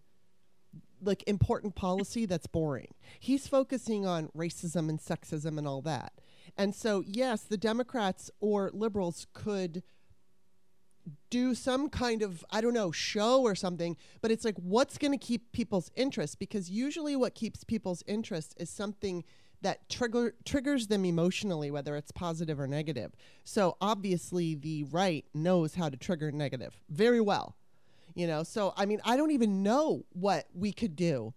like 1.02 1.24
important 1.28 1.76
policy 1.76 2.26
that's 2.26 2.48
boring. 2.48 2.94
He's 3.20 3.48
focusing 3.48 4.06
on 4.06 4.28
racism 4.30 4.90
and 4.90 5.00
sexism 5.00 5.58
and 5.58 5.68
all 5.68 5.82
that. 5.84 6.14
And 6.58 6.76
so 6.76 7.02
yes, 7.06 7.44
the 7.44 7.58
Democrats 7.58 8.30
or 8.40 8.70
liberals 8.74 9.28
could 9.34 9.84
do 11.30 11.54
some 11.56 11.90
kind 11.90 12.22
of 12.22 12.44
I 12.52 12.62
don't 12.62 12.74
know 12.74 12.92
show 12.92 13.42
or 13.42 13.56
something, 13.56 13.98
but 14.22 14.32
it's 14.32 14.46
like 14.46 14.56
what's 14.58 14.98
going 14.98 15.12
to 15.12 15.18
keep 15.18 15.52
people's 15.52 15.92
interest 15.96 16.40
because 16.40 16.70
usually 16.70 17.16
what 17.16 17.36
keeps 17.36 17.64
people's 17.64 18.04
interest 18.08 18.56
is 18.58 18.70
something 18.70 19.24
that 19.62 19.90
trigger 19.90 20.36
triggers 20.46 20.88
them 20.88 21.04
emotionally 21.04 21.70
whether 21.70 21.96
it's 21.98 22.12
positive 22.12 22.60
or 22.60 22.68
negative. 22.68 23.12
So 23.44 23.76
obviously 23.82 24.56
the 24.56 24.86
right 24.86 25.26
knows 25.34 25.76
how 25.76 25.90
to 25.90 25.98
trigger 25.98 26.32
negative 26.32 26.80
very 26.90 27.20
well. 27.22 27.56
You 28.16 28.26
know, 28.28 28.44
so 28.44 28.74
I 28.78 28.86
mean 28.86 29.02
I 29.04 29.18
don't 29.18 29.32
even 29.32 29.62
know 29.64 30.06
what 30.14 30.48
we 30.54 30.72
could 30.72 30.96
do 30.96 31.34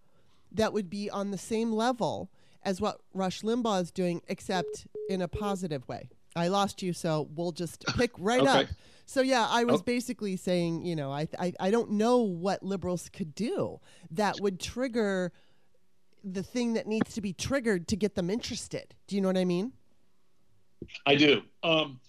that 0.52 0.72
would 0.72 0.88
be 0.90 1.10
on 1.10 1.30
the 1.30 1.38
same 1.38 1.72
level 1.72 2.30
as 2.62 2.80
what 2.80 3.00
Rush 3.12 3.42
Limbaugh 3.42 3.82
is 3.82 3.90
doing 3.90 4.22
except 4.28 4.86
in 5.08 5.20
a 5.20 5.28
positive 5.28 5.86
way. 5.88 6.08
I 6.36 6.48
lost 6.48 6.80
you 6.82 6.92
so 6.92 7.28
we'll 7.34 7.52
just 7.52 7.84
pick 7.96 8.12
right 8.18 8.40
Okay. 8.40 8.50
up. 8.50 8.66
So 9.06 9.21
yeah, 9.21 9.47
I 9.50 9.64
was 9.64 9.80
Oh. 9.80 9.85
basically 9.85 10.37
saying, 10.37 10.85
you 10.85 10.97
know, 10.97 11.11
I, 11.12 11.28
I 11.38 11.52
I 11.61 11.71
don't 11.71 11.92
know 11.92 12.18
what 12.18 12.62
liberals 12.62 13.09
could 13.09 13.35
do 13.35 13.80
that 14.11 14.40
would 14.40 14.61
trigger 14.61 15.32
the 16.25 16.42
thing 16.42 16.75
that 16.75 16.87
needs 16.87 17.14
to 17.14 17.21
be 17.21 17.32
triggered 17.32 17.88
to 17.88 17.97
get 17.97 18.14
them 18.14 18.30
interested. 18.30 18.94
Do 19.09 19.16
you 19.16 19.21
know 19.23 19.28
what 19.28 19.37
I 19.37 19.44
mean? 19.44 19.73
I 21.06 21.14
do. 21.16 21.42
Um, 21.62 22.00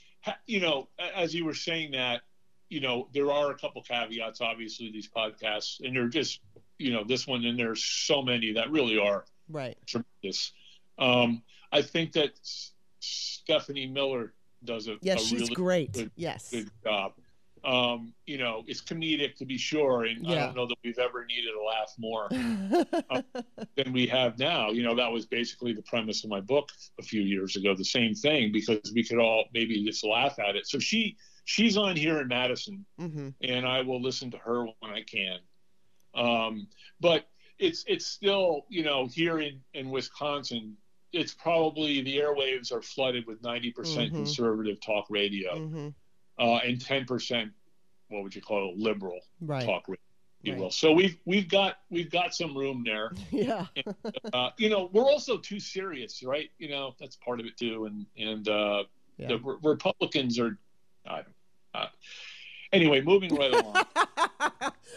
you 0.45 0.59
know, 0.59 0.87
as 1.15 1.33
you 1.33 1.45
were 1.45 1.53
saying 1.55 1.91
that, 1.91 2.21
you 2.69 2.79
know, 2.79 3.09
there 3.13 3.31
are 3.31 3.51
a 3.51 3.55
couple 3.57 3.81
caveats. 3.81 4.39
Obviously, 4.41 4.91
these 4.91 5.07
podcasts, 5.09 5.79
and 5.83 5.95
they're 5.95 6.07
just, 6.07 6.41
you 6.79 6.91
know, 6.91 7.03
this 7.03 7.27
one, 7.27 7.43
and 7.45 7.57
there's 7.57 7.83
so 7.83 8.21
many 8.21 8.53
that 8.53 8.69
really 8.71 8.97
are 8.97 9.25
Right. 9.49 9.77
tremendous. 9.85 10.53
Um, 10.97 11.43
I 11.71 11.81
think 11.81 12.13
that 12.13 12.31
Stephanie 12.99 13.87
Miller 13.87 14.33
does 14.65 14.87
a, 14.87 14.95
Yes, 15.01 15.23
a 15.23 15.25
she's 15.27 15.41
really 15.41 15.55
great. 15.55 15.91
good- 15.93 16.11
yes. 16.15 16.49
good 16.51 16.69
job. 16.83 17.13
Um, 17.65 18.13
you 18.25 18.37
know, 18.37 18.63
it's 18.67 18.81
comedic 18.81 19.35
to 19.37 19.45
be 19.45 19.57
sure, 19.57 20.03
and 20.03 20.27
I 20.27 20.35
don't 20.35 20.55
know 20.55 20.67
that 20.67 20.75
we've 20.83 20.99
ever 20.99 21.23
needed 21.25 21.51
to 21.53 21.63
laugh 21.63 21.93
more 21.97 22.27
than 23.77 23.93
we 23.93 24.05
have 24.07 24.37
now. 24.37 24.71
You 24.71 24.83
know, 24.83 24.95
that 24.95 25.09
was 25.09 25.25
basically 25.25 25.71
the 25.71 25.81
premise 25.83 26.25
of 26.25 26.29
my 26.29 26.41
book 26.41 26.69
a 26.99 27.03
few 27.03 27.21
years 27.21 27.55
ago. 27.55 27.73
The 27.73 27.85
same 27.85 28.15
thing 28.15 28.51
because 28.51 28.91
we 28.93 29.01
could 29.03 29.17
all 29.17 29.45
maybe 29.53 29.81
just 29.85 30.03
laugh 30.03 30.37
at 30.39 30.57
it. 30.57 30.67
So 30.67 30.77
she 30.77 31.15
she's 31.45 31.77
on 31.77 31.95
here 31.95 32.19
in 32.19 32.27
Madison, 32.27 32.85
hmm 32.99 33.29
and 33.41 33.65
I 33.65 33.79
will 33.81 34.01
listen 34.01 34.29
to 34.31 34.37
her 34.39 34.65
when 34.65 34.91
I 34.91 35.01
can. 35.03 35.39
Um, 36.15 36.67
but 36.99 37.29
it's 37.59 37.85
it's 37.87 38.05
still 38.07 38.65
you 38.67 38.83
know 38.83 39.07
here 39.07 39.39
in 39.39 39.61
in 39.73 39.89
Wisconsin. 39.89 40.75
It's 41.13 41.33
probably 41.33 42.01
the 42.01 42.17
airwaves 42.17 42.71
are 42.73 42.81
flooded 42.81 43.27
with 43.27 43.41
90% 43.43 43.73
Mhm. 44.11 44.15
conservative 44.15 44.81
talk 44.81 45.05
radio 45.09 45.59
hmm 45.67 45.89
uh, 46.39 46.55
and 46.65 46.79
10% 46.83 47.51
what 48.07 48.23
would 48.23 48.33
you 48.35 48.41
call 48.41 48.71
it 48.71 48.77
liberal 48.77 49.19
Right. 49.39 49.65
talk 49.65 49.87
radio 49.87 49.99
you 50.41 50.53
Right. 50.53 50.61
will 50.61 50.71
so 50.71 50.91
we've 50.91 51.17
we've 51.25 51.47
got 51.47 51.77
we've 51.91 52.09
got 52.09 52.33
some 52.33 52.57
room 52.57 52.83
there 52.83 53.11
Yeah. 53.31 53.67
uh, 54.33 54.49
you 54.57 54.69
know 54.69 54.89
we're 54.91 55.05
also 55.05 55.37
too 55.37 55.59
serious 55.59 56.23
right 56.23 56.49
you 56.57 56.69
know 56.69 56.95
that's 56.99 57.15
part 57.17 57.39
of 57.39 57.45
it 57.45 57.55
too 57.57 57.85
and 57.85 58.05
and 58.17 58.47
uh, 58.49 58.83
Yeah. 59.17 59.27
the 59.27 59.37
Re- 59.39 59.57
republicans 59.61 60.39
are 60.39 60.57
I 61.05 61.21
don't, 61.21 61.35
uh, 61.75 61.87
anyway 62.71 63.01
moving 63.01 63.35
right 63.35 63.53
along 63.53 63.75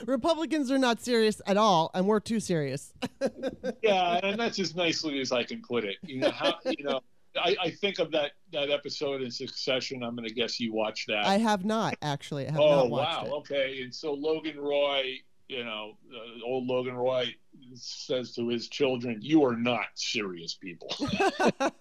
Republicans 0.06 0.70
are 0.70 0.78
not 0.78 1.00
serious 1.00 1.40
at 1.46 1.56
all, 1.56 1.90
and 1.94 2.06
we're 2.06 2.20
too 2.20 2.40
serious. 2.40 2.92
yeah 3.82 4.20
and 4.22 4.38
that's 4.38 4.58
as 4.58 4.74
nicely 4.74 5.20
as 5.20 5.32
i 5.32 5.42
can 5.42 5.62
put 5.62 5.84
it 5.84 5.96
you 6.02 6.20
know 6.20 6.30
how 6.30 6.54
you 6.64 6.84
know 6.84 7.00
I, 7.38 7.56
I 7.64 7.70
think 7.70 7.98
of 7.98 8.10
that 8.12 8.32
that 8.52 8.70
episode 8.70 9.22
in 9.22 9.30
succession 9.30 10.02
i'm 10.02 10.16
going 10.16 10.28
to 10.28 10.34
guess 10.34 10.58
you 10.60 10.72
watched 10.72 11.08
that 11.08 11.26
I 11.26 11.38
have 11.38 11.64
not 11.64 11.96
actually. 12.02 12.48
I 12.48 12.52
have 12.52 12.60
oh 12.60 12.76
not 12.82 12.90
watched 12.90 13.28
wow 13.28 13.36
okay 13.38 13.82
and 13.82 13.94
so 13.94 14.12
logan 14.14 14.58
roy 14.58 15.16
you 15.48 15.64
know 15.64 15.92
uh, 16.14 16.44
old 16.46 16.66
logan 16.66 16.94
roy 16.94 17.34
says 17.74 18.34
to 18.34 18.48
his 18.48 18.68
children 18.68 19.18
you 19.20 19.44
are 19.44 19.56
not 19.56 19.86
serious 19.94 20.54
people 20.54 20.94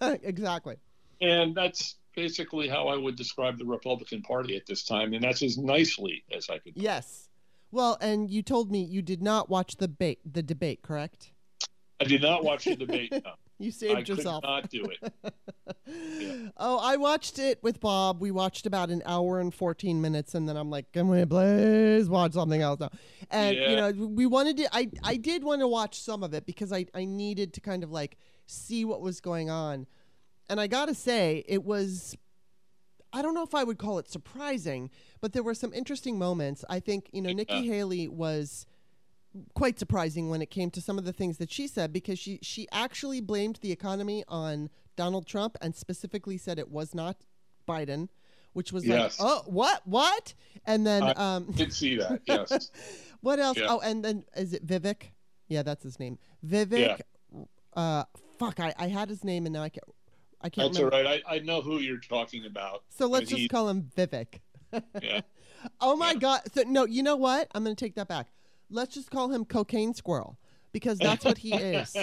exactly. 0.22 0.76
and 1.20 1.54
that's 1.54 1.96
basically 2.14 2.68
how 2.68 2.88
i 2.88 2.96
would 2.96 3.16
describe 3.16 3.58
the 3.58 3.64
republican 3.64 4.22
party 4.22 4.56
at 4.56 4.66
this 4.66 4.84
time 4.84 5.12
and 5.14 5.22
that's 5.22 5.42
as 5.42 5.58
nicely 5.58 6.24
as 6.34 6.48
i 6.50 6.58
could 6.58 6.72
Yes. 6.76 7.25
Well, 7.70 7.98
and 8.00 8.30
you 8.30 8.42
told 8.42 8.70
me 8.70 8.82
you 8.82 9.02
did 9.02 9.22
not 9.22 9.50
watch 9.50 9.76
the 9.76 9.86
debate. 9.86 10.20
The 10.30 10.42
debate, 10.42 10.82
correct? 10.82 11.32
i 11.98 12.04
did 12.04 12.20
not 12.20 12.44
watch 12.44 12.64
the 12.66 12.76
debate 12.76 13.10
no. 13.10 13.20
You 13.58 13.68
i 13.68 13.70
saved 13.70 14.06
could 14.06 14.24
not 14.24 14.68
do 14.68 14.84
it 14.84 15.34
Yeah. 15.86 16.48
Oh, 16.56 16.78
I 16.82 16.96
watched 16.96 17.38
it 17.38 17.62
with 17.62 17.80
Bob. 17.80 18.20
We 18.20 18.30
watched 18.30 18.66
about 18.66 18.90
an 18.90 19.02
hour 19.06 19.40
and 19.40 19.54
14 19.54 20.00
minutes, 20.00 20.34
and 20.34 20.48
then 20.48 20.56
I'm 20.56 20.68
like, 20.68 20.90
can 20.92 21.08
we 21.08 21.24
please 21.24 22.08
watch 22.08 22.32
something 22.32 22.60
else 22.60 22.80
now? 22.80 22.90
And, 23.30 23.56
you 23.56 23.76
know, 23.76 23.92
we 23.92 24.26
wanted 24.26 24.56
to, 24.58 24.68
I, 24.76 24.90
I 25.04 25.16
did 25.16 25.44
want 25.44 25.60
to 25.60 25.68
watch 25.68 26.00
some 26.00 26.22
of 26.24 26.34
it 26.34 26.44
because 26.44 26.72
I, 26.72 26.86
I 26.92 27.04
needed 27.04 27.54
to 27.54 27.60
kind 27.60 27.84
of 27.84 27.90
like 27.90 28.18
see 28.46 28.84
what 28.84 29.00
was 29.00 29.20
going 29.20 29.48
on. 29.48 29.86
And 30.50 30.60
I 30.60 30.66
got 30.66 30.86
to 30.86 30.94
say, 30.94 31.44
it 31.46 31.64
was, 31.64 32.16
I 33.12 33.22
don't 33.22 33.34
know 33.34 33.44
if 33.44 33.54
I 33.54 33.62
would 33.62 33.78
call 33.78 33.98
it 33.98 34.10
surprising, 34.10 34.90
but 35.26 35.32
there 35.32 35.42
were 35.42 35.54
some 35.54 35.72
interesting 35.74 36.20
moments. 36.20 36.64
I 36.70 36.78
think, 36.78 37.10
you 37.12 37.20
know, 37.20 37.32
Nikki 37.32 37.54
Yeah. 37.56 37.72
Haley 37.72 38.06
was 38.06 38.64
quite 39.54 39.76
surprising 39.76 40.30
when 40.30 40.40
it 40.40 40.50
came 40.52 40.70
to 40.70 40.80
some 40.80 40.98
of 40.98 41.04
the 41.04 41.12
things 41.12 41.38
that 41.38 41.50
she 41.50 41.66
said 41.66 41.92
because 41.92 42.16
she 42.16 42.38
she 42.42 42.68
actually 42.70 43.20
blamed 43.20 43.56
the 43.60 43.72
economy 43.72 44.22
on 44.28 44.70
Donald 44.94 45.26
Trump 45.26 45.58
and 45.60 45.74
specifically 45.74 46.38
said 46.38 46.60
it 46.60 46.70
was 46.70 46.94
not 46.94 47.16
Biden, 47.68 48.08
which 48.52 48.70
was 48.72 48.86
Yes. 48.86 49.18
like, 49.18 49.28
oh, 49.28 49.42
what, 49.46 49.82
what? 49.84 50.32
And 50.64 50.86
then, 50.86 51.02
I 51.02 51.10
um, 51.14 51.50
did 51.56 51.72
see 51.72 51.96
that 51.96 52.20
yes 52.26 52.70
what 53.20 53.40
else? 53.40 53.58
Yeah. 53.58 53.66
Oh, 53.68 53.80
and 53.80 54.04
then 54.04 54.22
is 54.36 54.52
it 54.52 54.64
Vivek? 54.64 55.10
Yeah, 55.48 55.64
that's 55.64 55.82
his 55.82 55.98
name. 55.98 56.20
Vivek. 56.46 57.00
Uh, 57.74 58.04
fuck, 58.38 58.60
I, 58.60 58.72
I 58.78 58.86
had 58.86 59.08
his 59.08 59.24
name 59.24 59.44
and 59.46 59.52
now 59.54 59.64
I 59.64 59.70
can't. 59.70 59.82
I 60.40 60.50
can't 60.50 60.72
that's 60.72 60.78
remember. 60.84 61.08
right 61.10 61.22
I, 61.26 61.36
I 61.36 61.38
know 61.40 61.62
who 61.62 61.78
you're 61.78 61.98
talking 61.98 62.44
about 62.46 62.84
So 62.90 63.06
let's 63.08 63.28
just 63.30 63.40
he- 63.40 63.48
call 63.48 63.68
him 63.68 63.90
Vivek. 63.96 64.40
Yeah 65.02 65.20
Oh 65.80 65.96
my 65.96 66.12
Yeah. 66.12 66.18
god! 66.18 66.40
So 66.54 66.62
no, 66.66 66.84
you 66.84 67.02
know 67.02 67.16
what? 67.16 67.48
I'm 67.54 67.64
going 67.64 67.74
to 67.74 67.84
take 67.84 67.94
that 67.96 68.08
back. 68.08 68.28
Let's 68.70 68.94
just 68.94 69.10
call 69.10 69.30
him 69.30 69.44
Cocaine 69.44 69.94
Squirrel 69.94 70.38
because 70.72 71.00
that's 71.00 71.24
what 71.24 71.38
he 71.38 71.54
is. 71.54 71.96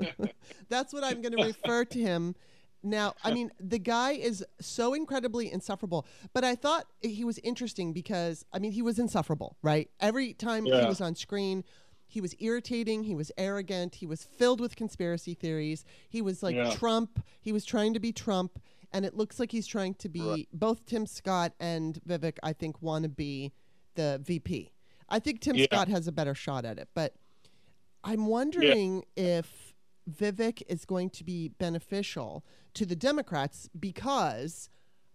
that's 0.68 0.92
what 0.92 1.04
I'm 1.04 1.20
going 1.20 1.32
to 1.32 1.44
refer 1.44 1.84
to 1.84 1.98
him. 1.98 2.34
Now, 2.82 3.14
I 3.24 3.32
mean, 3.32 3.50
the 3.58 3.78
guy 3.78 4.12
is 4.12 4.44
so 4.60 4.94
incredibly 4.94 5.52
insufferable, 5.52 6.06
but 6.32 6.44
I 6.44 6.54
thought 6.54 6.86
he 7.00 7.24
was 7.24 7.38
interesting 7.38 7.92
because 7.92 8.44
I 8.52 8.58
mean, 8.58 8.72
he 8.72 8.82
was 8.82 8.98
insufferable, 8.98 9.56
right? 9.62 9.90
Every 10.00 10.32
time 10.34 10.64
he 10.64 10.70
was 10.86 11.00
on 11.00 11.14
screen, 11.16 11.64
he 12.06 12.20
was 12.20 12.34
irritating, 12.38 13.02
he 13.02 13.14
was 13.16 13.32
arrogant, 13.36 13.96
he 13.96 14.06
was 14.06 14.22
filled 14.22 14.60
with 14.60 14.76
conspiracy 14.76 15.34
theories. 15.34 15.84
He 16.08 16.22
was 16.22 16.42
like 16.42 16.54
Yeah. 16.54 16.70
Trump. 16.70 17.24
He 17.40 17.52
was 17.52 17.64
trying 17.64 17.92
to 17.94 18.00
be 18.00 18.12
Trump, 18.12 18.60
and 18.92 19.04
it 19.04 19.16
looks 19.16 19.38
like 19.38 19.52
he's 19.52 19.66
trying 19.66 19.94
to 19.94 20.08
be 20.08 20.20
Right. 20.20 20.48
both 20.52 20.84
Tim 20.86 21.06
Scott 21.06 21.52
and 21.60 22.00
Vivek. 22.08 22.38
I 22.42 22.52
think 22.52 22.80
want 22.82 23.02
to 23.04 23.08
be 23.08 23.52
the 23.94 24.20
VP. 24.24 24.70
I 25.08 25.18
think 25.18 25.40
Tim 25.40 25.56
Yeah. 25.56 25.64
Scott 25.66 25.88
has 25.88 26.06
a 26.08 26.12
better 26.12 26.34
shot 26.34 26.64
at 26.64 26.78
it, 26.78 26.88
but 26.94 27.14
I'm 28.04 28.26
wondering 28.26 29.04
if 29.16 29.74
Vivek 30.10 30.62
is 30.68 30.84
going 30.84 31.10
to 31.10 31.24
be 31.24 31.48
beneficial 31.48 32.44
to 32.74 32.86
the 32.86 32.96
Democrats 32.96 33.68
because 33.78 34.68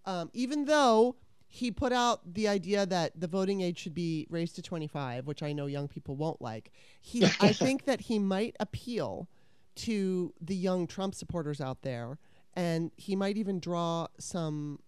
um, 0.05 0.29
even 0.33 0.65
though 0.65 1.15
he 1.47 1.69
put 1.71 1.91
out 1.93 2.33
the 2.33 2.47
idea 2.47 2.85
that 2.85 3.19
the 3.19 3.27
voting 3.27 3.61
age 3.61 3.77
should 3.77 3.93
be 3.93 4.25
raised 4.29 4.55
to 4.55 4.61
25, 4.61 5.27
which 5.27 5.43
I 5.43 5.53
know 5.53 5.65
young 5.67 5.87
people 5.87 6.15
won't 6.15 6.41
like, 6.41 6.71
he 7.01 7.25
I 7.39 7.53
think 7.53 7.85
that 7.85 8.01
he 8.01 8.19
might 8.19 8.55
appeal 8.59 9.27
to 9.75 10.33
the 10.41 10.55
young 10.55 10.87
Trump 10.87 11.13
supporters 11.15 11.61
out 11.61 11.81
there, 11.81 12.17
and 12.53 12.91
he 12.96 13.15
might 13.15 13.38
even 13.38 13.60
draw 13.60 14.08
some, 14.20 14.79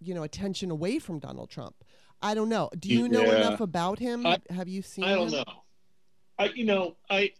you 0.00 0.14
know, 0.14 0.22
attention 0.22 0.70
away 0.70 0.98
from 0.98 1.18
Donald 1.18 1.50
Trump. 1.50 1.76
I 2.22 2.34
don't 2.34 2.48
know. 2.48 2.70
Do 2.78 2.88
you 2.88 3.08
know 3.08 3.24
Yeah. 3.24 3.36
enough 3.36 3.60
about 3.60 3.98
him? 3.98 4.24
I- 4.26 4.40
Have 4.50 4.68
you 4.68 4.82
seen? 4.82 5.04
I 5.04 5.14
don't 5.14 5.28
him? 5.28 5.44
know. 5.46 5.62
I 6.38 6.46
you 6.46 6.64
know 6.64 6.96
I 7.08 7.32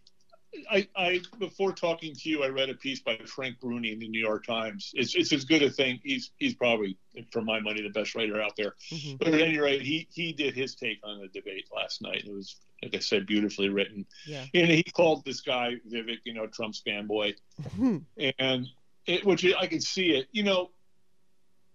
I, 0.69 0.87
I 0.95 1.21
before 1.39 1.73
talking 1.73 2.15
to 2.15 2.29
you, 2.29 2.43
I 2.43 2.47
read 2.47 2.69
a 2.69 2.75
piece 2.75 2.99
by 2.99 3.17
Frank 3.25 3.59
Bruni 3.59 3.91
in 3.91 3.99
the 3.99 4.07
New 4.07 4.19
York 4.19 4.45
Times. 4.45 4.91
It's 4.93 5.15
it's 5.15 5.33
as 5.33 5.45
good 5.45 5.63
a 5.63 5.69
thing. 5.69 5.99
He's 6.03 6.31
he's 6.37 6.55
probably, 6.55 6.97
for 7.31 7.41
my 7.41 7.59
money, 7.59 7.81
the 7.81 7.89
best 7.89 8.15
writer 8.15 8.41
out 8.41 8.55
there. 8.55 8.75
Mm-hmm. 8.91 9.17
But 9.17 9.29
at 9.29 9.41
any 9.41 9.57
rate, 9.57 9.81
he 9.81 10.07
he 10.13 10.33
did 10.33 10.55
his 10.55 10.75
take 10.75 10.99
on 11.03 11.19
the 11.19 11.27
debate 11.27 11.67
last 11.75 12.01
night. 12.01 12.23
It 12.25 12.33
was, 12.33 12.57
like 12.81 12.95
I 12.95 12.99
said, 12.99 13.25
beautifully 13.25 13.69
written. 13.69 14.05
Yeah. 14.25 14.45
And 14.53 14.69
he 14.69 14.83
called 14.83 15.25
this 15.25 15.41
guy 15.41 15.73
Vivek, 15.91 16.19
you 16.23 16.33
know, 16.33 16.47
Trump's 16.47 16.81
fanboy, 16.85 17.35
mm-hmm. 17.61 17.97
and 18.39 18.67
it, 19.05 19.25
which 19.25 19.45
I 19.45 19.67
can 19.67 19.81
see 19.81 20.11
it. 20.11 20.27
You 20.31 20.43
know, 20.43 20.71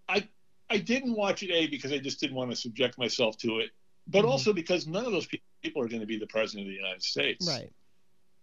I 0.07 0.27
I 0.69 0.77
didn't 0.77 1.15
watch 1.15 1.43
it 1.43 1.51
a 1.51 1.67
because 1.67 1.91
I 1.91 1.97
just 1.97 2.19
didn't 2.19 2.35
want 2.35 2.49
to 2.51 2.55
subject 2.55 2.97
myself 2.97 3.37
to 3.39 3.59
it, 3.59 3.71
but 4.07 4.19
mm-hmm. 4.19 4.29
also 4.29 4.53
because 4.53 4.87
none 4.87 5.05
of 5.05 5.11
those 5.11 5.27
people 5.27 5.81
are 5.81 5.87
going 5.87 6.01
to 6.01 6.07
be 6.07 6.17
the 6.17 6.27
president 6.27 6.67
of 6.67 6.71
the 6.71 6.77
United 6.77 7.03
States. 7.03 7.47
Right. 7.47 7.71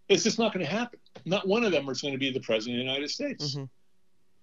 It's 0.08 0.24
just 0.24 0.38
not 0.38 0.54
going 0.54 0.64
to 0.64 0.72
happen. 0.72 1.00
Not 1.26 1.46
one 1.46 1.64
of 1.64 1.72
them 1.72 1.88
is 1.88 2.00
going 2.00 2.14
to 2.14 2.18
be 2.18 2.32
the 2.32 2.40
president 2.40 2.80
of 2.80 2.86
the 2.86 2.90
United 2.90 3.10
States. 3.10 3.54
Mm-hmm. 3.54 3.64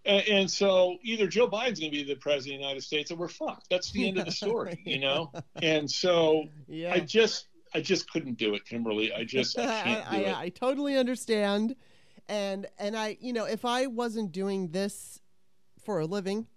And, 0.05 0.27
and, 0.27 0.51
so 0.51 0.97
either 1.01 1.25
Joe 1.25 1.49
Biden's 1.49 1.79
going 1.79 1.91
to 1.91 1.97
be 1.97 2.03
the 2.03 2.15
president 2.17 2.55
of 2.55 2.59
the 2.59 2.67
United 2.67 2.83
States 2.83 3.11
or 3.11 3.15
we're 3.15 3.27
fucked. 3.27 3.67
That's 3.71 3.91
the 3.91 4.07
end 4.07 4.19
of 4.19 4.25
the 4.25 4.31
story, 4.31 4.79
you 4.85 4.99
know? 4.99 5.31
And 5.63 5.89
so 5.89 6.43
yeah. 6.67 6.93
I 6.93 6.99
just 6.99 7.47
I 7.73 7.81
just 7.81 8.09
couldn't 8.09 8.37
do 8.37 8.53
it, 8.53 8.65
Kimberly. 8.65 9.11
I 9.11 9.23
just 9.23 9.57
I 9.57 9.65
can't 9.83 10.11
do 10.11 10.17
I, 10.17 10.19
it. 10.19 10.37
I 10.37 10.49
totally 10.49 10.97
understand. 10.97 11.75
And 12.27 12.67
and 12.79 12.95
I 12.95 13.17
you 13.19 13.33
know, 13.33 13.45
if 13.45 13.65
I 13.65 13.87
wasn't 13.87 14.31
doing 14.31 14.69
this 14.69 15.21
for 15.83 15.99
a 15.99 16.05
living, 16.05 16.47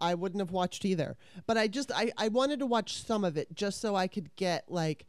I 0.00 0.14
wouldn't 0.14 0.40
have 0.40 0.50
watched 0.50 0.84
either. 0.84 1.16
But 1.46 1.58
I 1.58 1.68
just 1.68 1.92
I, 1.92 2.12
I 2.16 2.28
wanted 2.28 2.58
to 2.60 2.66
watch 2.66 3.02
some 3.02 3.24
of 3.24 3.36
it 3.36 3.54
just 3.54 3.80
so 3.80 3.94
I 3.94 4.08
could 4.08 4.34
get 4.36 4.64
like 4.68 5.06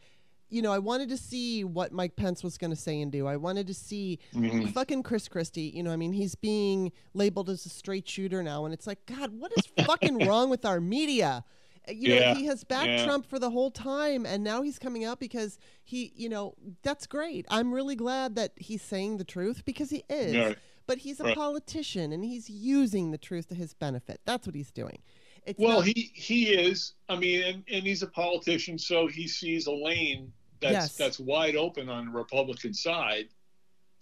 you 0.52 0.62
know, 0.62 0.74
I 0.74 0.80
wanted 0.80 1.08
to 1.10 1.18
see 1.18 1.64
what 1.64 1.94
Mike 1.94 2.18
Pence 2.18 2.44
was 2.44 2.58
going 2.58 2.72
to 2.72 2.76
say 2.76 3.02
and 3.02 3.10
do. 3.10 3.26
I 3.26 3.38
wanted 3.38 3.68
to 3.68 3.74
see 3.74 4.20
mm-hmm. 4.36 4.68
fucking 4.68 5.02
Chris 5.02 5.30
Christie. 5.30 5.72
You 5.74 5.82
know, 5.82 5.92
I 5.92 5.96
mean, 5.96 6.12
he's 6.12 6.36
being 6.36 6.92
labeled 7.14 7.50
as 7.50 7.66
a 7.66 7.70
straight 7.70 8.08
shooter 8.08 8.44
now, 8.44 8.66
and 8.66 8.74
it's 8.74 8.86
like, 8.86 9.06
God, 9.06 9.32
what 9.32 9.54
is 9.58 9.66
fucking 9.86 10.28
wrong 10.28 10.50
with 10.50 10.66
our 10.66 10.82
media? 10.82 11.46
You 11.88 12.14
yeah. 12.14 12.34
know, 12.34 12.40
he 12.40 12.46
has 12.46 12.64
backed 12.64 12.88
yeah. 12.88 13.06
Trump 13.06 13.26
for 13.26 13.40
the 13.40 13.50
whole 13.50 13.72
time, 13.72 14.26
and 14.26 14.44
now 14.44 14.62
he's 14.62 14.78
coming 14.78 15.04
out 15.04 15.20
because 15.20 15.58
he, 15.84 16.14
you 16.16 16.30
know, 16.30 16.56
that's 16.84 17.08
great. 17.08 17.46
I'm 17.50 17.74
really 17.74 17.96
glad 17.96 18.36
that 18.36 18.54
he's 18.56 18.82
saying 18.82 19.18
the 19.18 19.24
truth 19.24 19.64
because 19.66 19.90
he 19.90 20.04
is. 20.10 20.34
Yeah. 20.34 20.54
But 20.88 21.00
he's 21.00 21.20
a 21.20 21.24
right. 21.24 21.36
politician, 21.36 22.12
and 22.12 22.24
he's 22.24 22.50
using 22.50 23.12
the 23.12 23.18
truth 23.18 23.48
to 23.48 23.56
his 23.56 23.74
benefit. 23.74 24.20
That's 24.26 24.46
what 24.46 24.56
he's 24.56 24.72
doing. 24.72 25.00
It's 25.46 25.60
well, 25.60 25.78
not- 25.78 25.86
he 25.86 26.12
he 26.14 26.50
is. 26.50 26.94
I 27.10 27.16
mean, 27.16 27.44
and, 27.44 27.64
and 27.72 27.84
he's 27.84 28.04
a 28.04 28.08
politician, 28.08 28.78
so 28.78 29.08
he 29.08 29.28
sees 29.28 29.68
a 29.68 29.72
lane 29.72 30.32
that's 30.60 30.74
yes. 30.74 30.96
that's 30.96 31.20
wide 31.20 31.56
open 31.56 31.90
on 31.90 32.06
the 32.06 32.12
Republican 32.12 32.74
side, 32.74 33.30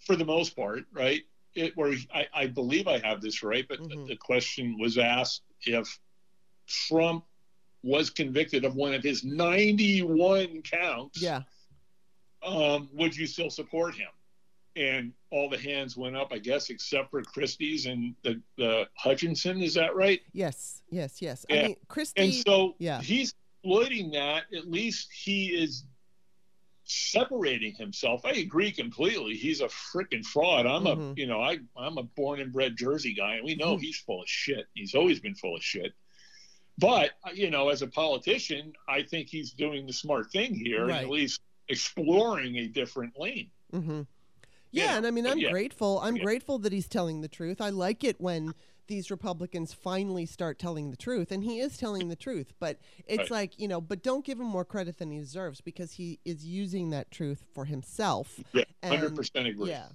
for 0.00 0.16
the 0.16 0.24
most 0.24 0.54
part, 0.54 0.84
right? 0.92 1.22
It, 1.54 1.76
where 1.76 1.94
I, 2.14 2.26
I 2.34 2.46
believe 2.46 2.86
I 2.86 2.98
have 2.98 3.20
this 3.20 3.42
right, 3.42 3.66
but 3.66 3.80
mm-hmm. 3.80 4.02
the, 4.02 4.08
the 4.08 4.16
question 4.16 4.78
was 4.78 4.98
asked 4.98 5.42
if 5.62 5.98
Trump 6.66 7.24
was 7.82 8.10
convicted 8.10 8.64
of 8.64 8.74
one 8.74 8.94
of 8.94 9.02
his 9.02 9.24
91 9.24 10.62
counts. 10.62 11.22
Yeah. 11.22 11.42
Um, 12.44 12.88
would 12.92 13.16
you 13.16 13.26
still 13.26 13.50
support 13.50 13.94
him? 13.94 14.08
And 14.76 15.12
all 15.30 15.48
the 15.50 15.58
hands 15.58 15.96
went 15.96 16.16
up, 16.16 16.32
I 16.32 16.38
guess, 16.38 16.70
except 16.70 17.10
for 17.10 17.22
Christie's 17.22 17.86
and 17.86 18.14
the, 18.22 18.40
the 18.56 18.88
Hutchinson. 18.94 19.62
Is 19.62 19.74
that 19.74 19.96
right? 19.96 20.20
Yes, 20.32 20.82
yes, 20.90 21.20
yes. 21.20 21.44
Yeah. 21.48 21.56
I 21.56 21.66
mean, 21.68 21.76
Christie. 21.88 22.22
And 22.22 22.34
so 22.34 22.74
yeah. 22.78 23.00
he's 23.00 23.34
exploiting 23.62 24.12
that. 24.12 24.44
At 24.56 24.70
least 24.70 25.08
he 25.12 25.48
is 25.48 25.84
separating 26.84 27.74
himself. 27.74 28.24
I 28.24 28.32
agree 28.32 28.72
completely. 28.72 29.34
He's 29.34 29.60
a 29.60 29.68
freaking 29.68 30.24
fraud. 30.24 30.66
I'm 30.66 30.84
mm-hmm. 30.84 31.00
a, 31.02 31.14
you 31.16 31.26
know, 31.26 31.40
I 31.40 31.58
I'm 31.76 31.98
a 31.98 32.02
born 32.02 32.40
and 32.40 32.52
bred 32.52 32.76
Jersey 32.76 33.14
guy, 33.14 33.34
and 33.34 33.44
we 33.44 33.54
know 33.54 33.74
mm-hmm. 33.74 33.82
he's 33.82 33.98
full 33.98 34.22
of 34.22 34.28
shit. 34.28 34.66
He's 34.74 34.94
always 34.94 35.20
been 35.20 35.34
full 35.34 35.56
of 35.56 35.62
shit. 35.62 35.92
But 36.80 37.10
you 37.34 37.50
know, 37.50 37.68
as 37.68 37.82
a 37.82 37.86
politician, 37.86 38.72
I 38.88 39.02
think 39.02 39.28
he's 39.28 39.52
doing 39.52 39.86
the 39.86 39.92
smart 39.92 40.32
thing 40.32 40.54
here, 40.54 40.86
right. 40.86 41.02
at 41.02 41.10
least 41.10 41.40
exploring 41.68 42.56
a 42.56 42.66
different 42.66 43.18
lane. 43.18 43.50
Mm-hmm. 43.72 44.02
Yeah, 44.72 44.84
yeah, 44.84 44.96
and 44.96 45.06
I 45.06 45.10
mean, 45.10 45.26
I'm 45.26 45.38
yeah. 45.38 45.50
grateful. 45.50 46.00
I'm 46.00 46.16
yeah. 46.16 46.22
grateful 46.22 46.58
that 46.60 46.72
he's 46.72 46.88
telling 46.88 47.20
the 47.20 47.28
truth. 47.28 47.60
I 47.60 47.70
like 47.70 48.04
it 48.04 48.20
when 48.20 48.54
these 48.86 49.10
Republicans 49.10 49.72
finally 49.72 50.26
start 50.26 50.58
telling 50.58 50.90
the 50.90 50.96
truth, 50.96 51.32
and 51.32 51.44
he 51.44 51.60
is 51.60 51.76
telling 51.76 52.08
the 52.08 52.16
truth. 52.16 52.52
But 52.58 52.78
it's 53.06 53.18
right. 53.18 53.30
like 53.30 53.58
you 53.58 53.68
know, 53.68 53.80
but 53.80 54.02
don't 54.02 54.24
give 54.24 54.38
him 54.38 54.46
more 54.46 54.64
credit 54.64 54.98
than 54.98 55.10
he 55.10 55.18
deserves 55.18 55.60
because 55.60 55.92
he 55.92 56.18
is 56.24 56.44
using 56.44 56.90
that 56.90 57.10
truth 57.10 57.44
for 57.52 57.64
himself. 57.64 58.40
Yeah, 58.52 58.64
hundred 58.84 59.16
percent 59.16 59.46
agree. 59.48 59.70
Yeah. 59.70 59.86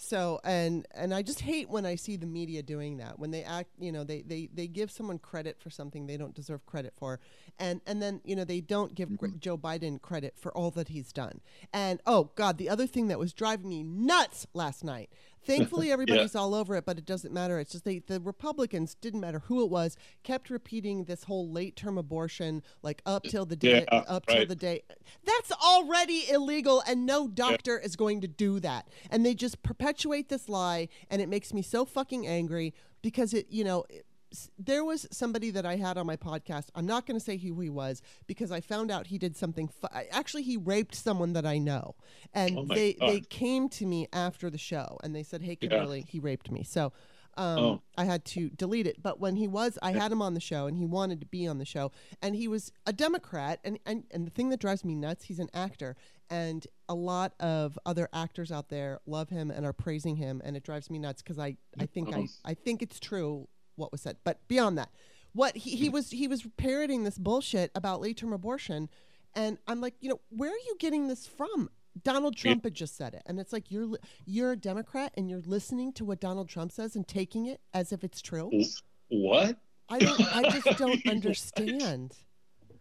So 0.00 0.38
and 0.44 0.86
and 0.94 1.12
I 1.12 1.22
just 1.22 1.40
hate 1.40 1.68
when 1.68 1.84
I 1.84 1.96
see 1.96 2.16
the 2.16 2.26
media 2.26 2.62
doing 2.62 2.98
that 2.98 3.18
when 3.18 3.32
they 3.32 3.42
act 3.42 3.70
you 3.80 3.90
know 3.90 4.04
they 4.04 4.22
they, 4.22 4.48
they 4.54 4.68
give 4.68 4.92
someone 4.92 5.18
credit 5.18 5.58
for 5.60 5.70
something 5.70 6.06
they 6.06 6.16
don't 6.16 6.34
deserve 6.34 6.64
credit 6.66 6.94
for 6.96 7.18
and 7.58 7.80
and 7.84 8.00
then 8.00 8.20
you 8.24 8.36
know 8.36 8.44
they 8.44 8.60
don't 8.60 8.94
give 8.94 9.08
mm-hmm. 9.08 9.38
Joe 9.40 9.58
Biden 9.58 10.00
credit 10.00 10.34
for 10.38 10.56
all 10.56 10.70
that 10.70 10.88
he's 10.88 11.12
done 11.12 11.40
and 11.72 12.00
oh 12.06 12.30
god 12.36 12.58
the 12.58 12.68
other 12.68 12.86
thing 12.86 13.08
that 13.08 13.18
was 13.18 13.32
driving 13.32 13.68
me 13.68 13.82
nuts 13.82 14.46
last 14.54 14.84
night 14.84 15.10
Thankfully, 15.44 15.90
everybody's 15.92 16.34
yeah. 16.34 16.40
all 16.40 16.54
over 16.54 16.74
it, 16.76 16.84
but 16.84 16.98
it 16.98 17.06
doesn't 17.06 17.32
matter. 17.32 17.58
It's 17.58 17.72
just 17.72 17.84
they, 17.84 18.00
the 18.00 18.20
Republicans 18.20 18.94
didn't 18.94 19.20
matter 19.20 19.40
who 19.40 19.62
it 19.62 19.70
was, 19.70 19.96
kept 20.22 20.50
repeating 20.50 21.04
this 21.04 21.24
whole 21.24 21.50
late 21.50 21.76
term 21.76 21.98
abortion, 21.98 22.62
like 22.82 23.02
up 23.06 23.24
till 23.24 23.46
the 23.46 23.56
day, 23.56 23.86
yeah, 23.90 23.98
up 24.06 24.24
right. 24.28 24.38
till 24.38 24.46
the 24.46 24.56
day. 24.56 24.82
That's 25.24 25.52
already 25.52 26.30
illegal, 26.30 26.82
and 26.86 27.06
no 27.06 27.28
doctor 27.28 27.78
yeah. 27.80 27.86
is 27.86 27.96
going 27.96 28.20
to 28.22 28.28
do 28.28 28.60
that. 28.60 28.88
And 29.10 29.24
they 29.24 29.34
just 29.34 29.62
perpetuate 29.62 30.28
this 30.28 30.48
lie, 30.48 30.88
and 31.10 31.22
it 31.22 31.28
makes 31.28 31.52
me 31.52 31.62
so 31.62 31.84
fucking 31.84 32.26
angry 32.26 32.74
because 33.02 33.34
it, 33.34 33.46
you 33.50 33.64
know. 33.64 33.84
It, 33.88 34.04
there 34.58 34.84
was 34.84 35.06
somebody 35.10 35.50
that 35.50 35.64
I 35.64 35.76
had 35.76 35.96
on 35.96 36.06
my 36.06 36.16
podcast. 36.16 36.68
I'm 36.74 36.86
not 36.86 37.06
going 37.06 37.18
to 37.18 37.24
say 37.24 37.36
who 37.36 37.58
he 37.60 37.70
was 37.70 38.02
because 38.26 38.52
I 38.52 38.60
found 38.60 38.90
out 38.90 39.06
he 39.06 39.18
did 39.18 39.36
something. 39.36 39.68
Fu- 39.68 39.88
actually, 40.10 40.42
he 40.42 40.56
raped 40.56 40.94
someone 40.94 41.32
that 41.32 41.46
I 41.46 41.58
know, 41.58 41.94
and 42.34 42.58
oh 42.58 42.66
they 42.66 42.94
God. 42.94 43.10
they 43.10 43.20
came 43.20 43.68
to 43.70 43.86
me 43.86 44.08
after 44.12 44.50
the 44.50 44.58
show 44.58 44.98
and 45.02 45.14
they 45.14 45.22
said, 45.22 45.42
"Hey, 45.42 45.56
Kimberly, 45.56 46.00
yeah. 46.00 46.04
he 46.08 46.20
raped 46.20 46.50
me." 46.50 46.62
So. 46.64 46.92
Um, 47.36 47.58
oh. 47.58 47.82
I 47.96 48.04
had 48.04 48.24
to 48.24 48.48
delete 48.48 48.88
it, 48.88 49.00
but 49.00 49.20
when 49.20 49.36
he 49.36 49.46
was, 49.46 49.78
I 49.80 49.92
had 49.92 50.10
him 50.10 50.20
on 50.20 50.34
the 50.34 50.40
show, 50.40 50.66
and 50.66 50.76
he 50.76 50.84
wanted 50.84 51.20
to 51.20 51.26
be 51.26 51.46
on 51.46 51.58
the 51.58 51.64
show, 51.64 51.92
and 52.20 52.34
he 52.34 52.48
was 52.48 52.72
a 52.84 52.92
Democrat, 52.92 53.60
and 53.62 53.78
and, 53.86 54.02
and 54.10 54.26
the 54.26 54.32
thing 54.32 54.48
that 54.48 54.58
drives 54.58 54.84
me 54.84 54.96
nuts, 54.96 55.26
he's 55.26 55.38
an 55.38 55.48
actor, 55.54 55.94
and 56.30 56.66
a 56.88 56.96
lot 56.96 57.34
of 57.38 57.78
other 57.86 58.08
actors 58.12 58.50
out 58.50 58.70
there 58.70 58.98
love 59.06 59.28
him 59.28 59.52
and 59.52 59.64
are 59.64 59.72
praising 59.72 60.16
him, 60.16 60.42
and 60.44 60.56
it 60.56 60.64
drives 60.64 60.90
me 60.90 60.98
nuts 60.98 61.22
because 61.22 61.38
I 61.38 61.56
I 61.78 61.86
think 61.86 62.12
I 62.12 62.26
I 62.44 62.54
think 62.54 62.82
it's 62.82 62.98
true 62.98 63.46
what 63.78 63.92
was 63.92 64.02
said. 64.02 64.16
But 64.24 64.46
beyond 64.48 64.76
that, 64.78 64.90
what 65.32 65.56
he, 65.56 65.76
he 65.76 65.88
was 65.88 66.10
he 66.10 66.28
was 66.28 66.46
parroting 66.56 67.04
this 67.04 67.18
bullshit 67.18 67.70
about 67.74 68.00
late 68.00 68.16
term 68.18 68.32
abortion, 68.32 68.88
and 69.34 69.58
I'm 69.66 69.80
like, 69.80 69.94
you 70.00 70.08
know, 70.08 70.20
where 70.30 70.50
are 70.50 70.64
you 70.66 70.76
getting 70.78 71.08
this 71.08 71.26
from? 71.26 71.70
Donald 72.04 72.36
Trump 72.36 72.64
had 72.64 72.74
just 72.74 72.96
said 72.96 73.14
it, 73.14 73.22
and 73.26 73.40
it's 73.40 73.52
like 73.52 73.70
you're 73.70 73.98
you're 74.24 74.52
a 74.52 74.56
Democrat 74.56 75.12
and 75.16 75.28
you're 75.28 75.42
listening 75.46 75.92
to 75.94 76.04
what 76.04 76.20
Donald 76.20 76.48
Trump 76.48 76.72
says 76.72 76.96
and 76.96 77.06
taking 77.06 77.46
it 77.46 77.60
as 77.72 77.92
if 77.92 78.04
it's 78.04 78.20
true. 78.20 78.50
What? 79.08 79.58
I 79.88 79.98
don't. 79.98 80.36
I 80.36 80.50
just 80.50 80.78
don't 80.78 81.06
understand. 81.08 82.12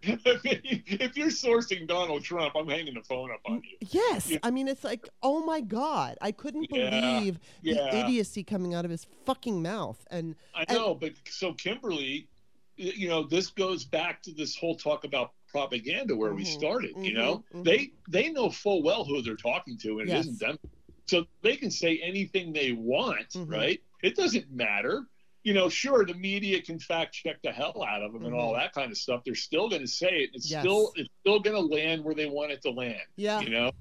If 0.03 1.17
you're 1.17 1.27
sourcing 1.27 1.87
Donald 1.87 2.23
Trump, 2.23 2.53
I'm 2.55 2.67
hanging 2.67 2.93
the 2.93 3.03
phone 3.03 3.31
up 3.31 3.39
on 3.45 3.61
you. 3.63 3.77
Yes, 3.89 4.29
yeah. 4.29 4.39
I 4.43 4.51
mean 4.51 4.67
it's 4.67 4.83
like, 4.83 5.07
oh 5.23 5.45
my 5.45 5.61
god, 5.61 6.17
I 6.21 6.31
couldn't 6.31 6.67
yeah. 6.69 6.89
believe 6.89 7.39
the 7.63 7.71
yeah. 7.71 7.95
idiocy 7.95 8.43
coming 8.43 8.73
out 8.73 8.85
of 8.85 8.91
his 8.91 9.07
fucking 9.25 9.61
mouth. 9.61 10.05
And 10.11 10.35
I 10.55 10.71
know, 10.71 10.91
and, 10.91 10.99
but 10.99 11.13
so 11.29 11.53
Kimberly, 11.53 12.27
you 12.75 13.07
know, 13.07 13.23
this 13.23 13.47
goes 13.47 13.85
back 13.85 14.21
to 14.23 14.33
this 14.33 14.55
whole 14.55 14.75
talk 14.75 15.03
about 15.03 15.31
propaganda 15.47 16.15
where 16.15 16.29
mm-hmm, 16.29 16.37
we 16.37 16.45
started. 16.45 16.91
Mm-hmm, 16.91 17.03
you 17.03 17.13
know, 17.13 17.43
mm-hmm. 17.53 17.63
they 17.63 17.91
they 18.07 18.29
know 18.29 18.49
full 18.49 18.83
well 18.83 19.03
who 19.03 19.21
they're 19.21 19.35
talking 19.35 19.77
to, 19.79 19.99
and 19.99 20.09
yes. 20.09 20.25
it 20.25 20.29
isn't 20.29 20.39
them. 20.39 20.59
So 21.07 21.25
they 21.41 21.55
can 21.55 21.71
say 21.71 21.99
anything 22.03 22.53
they 22.53 22.73
want, 22.73 23.29
mm-hmm. 23.29 23.51
right? 23.51 23.81
It 24.03 24.15
doesn't 24.15 24.51
matter 24.51 25.07
you 25.47 25.53
know, 25.53 25.69
sure, 25.69 26.05
the 26.05 26.13
media 26.13 26.61
can 26.61 26.77
fact 26.77 27.13
check 27.13 27.41
the 27.41 27.53
hell 27.53 27.81
out 27.81 28.01
of 28.01 28.11
them 28.11 28.23
mm-hmm. 28.23 28.33
and 28.33 28.35
all 28.35 28.51
mm-hmm. 28.51 28.59
that 28.59 28.73
kind 28.73 28.91
of 28.91 28.97
stuff. 28.97 29.21
They're 29.25 29.33
still 29.33 29.69
going 29.69 29.81
to 29.81 29.87
say 29.87 30.09
it. 30.09 30.31
It's 30.33 30.51
yes. 30.51 30.61
still 30.61 30.91
it's 30.97 31.07
still 31.21 31.39
going 31.39 31.55
to 31.55 31.61
land 31.61 32.03
where 32.03 32.13
they 32.13 32.25
want 32.25 32.51
it 32.51 32.61
to 32.63 32.71
land. 32.71 32.99
Yeah, 33.15 33.39
you 33.39 33.49
know. 33.49 33.71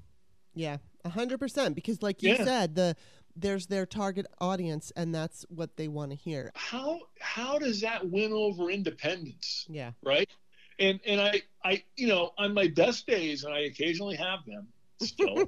Yeah, 0.55 0.77
a 1.03 1.09
hundred 1.09 1.39
percent. 1.39 1.75
Because, 1.75 2.01
like 2.01 2.23
you 2.23 2.29
yeah. 2.29 2.45
said, 2.45 2.75
the 2.75 2.95
there's 3.35 3.67
their 3.67 3.85
target 3.85 4.27
audience, 4.39 4.93
and 4.95 5.13
that's 5.13 5.45
what 5.49 5.75
they 5.75 5.89
want 5.89 6.11
to 6.11 6.15
hear. 6.15 6.53
How 6.55 7.01
how 7.19 7.59
does 7.59 7.81
that 7.81 8.09
win 8.09 8.31
over 8.31 8.69
independence? 8.69 9.65
Yeah. 9.67 9.91
Right. 10.01 10.29
And 10.79 11.01
and 11.05 11.19
I 11.19 11.41
I 11.65 11.83
you 11.97 12.07
know 12.07 12.31
on 12.37 12.53
my 12.53 12.69
best 12.69 13.07
days, 13.07 13.43
and 13.43 13.53
I 13.53 13.63
occasionally 13.63 14.15
have 14.15 14.39
them 14.45 14.69
still. 15.01 15.43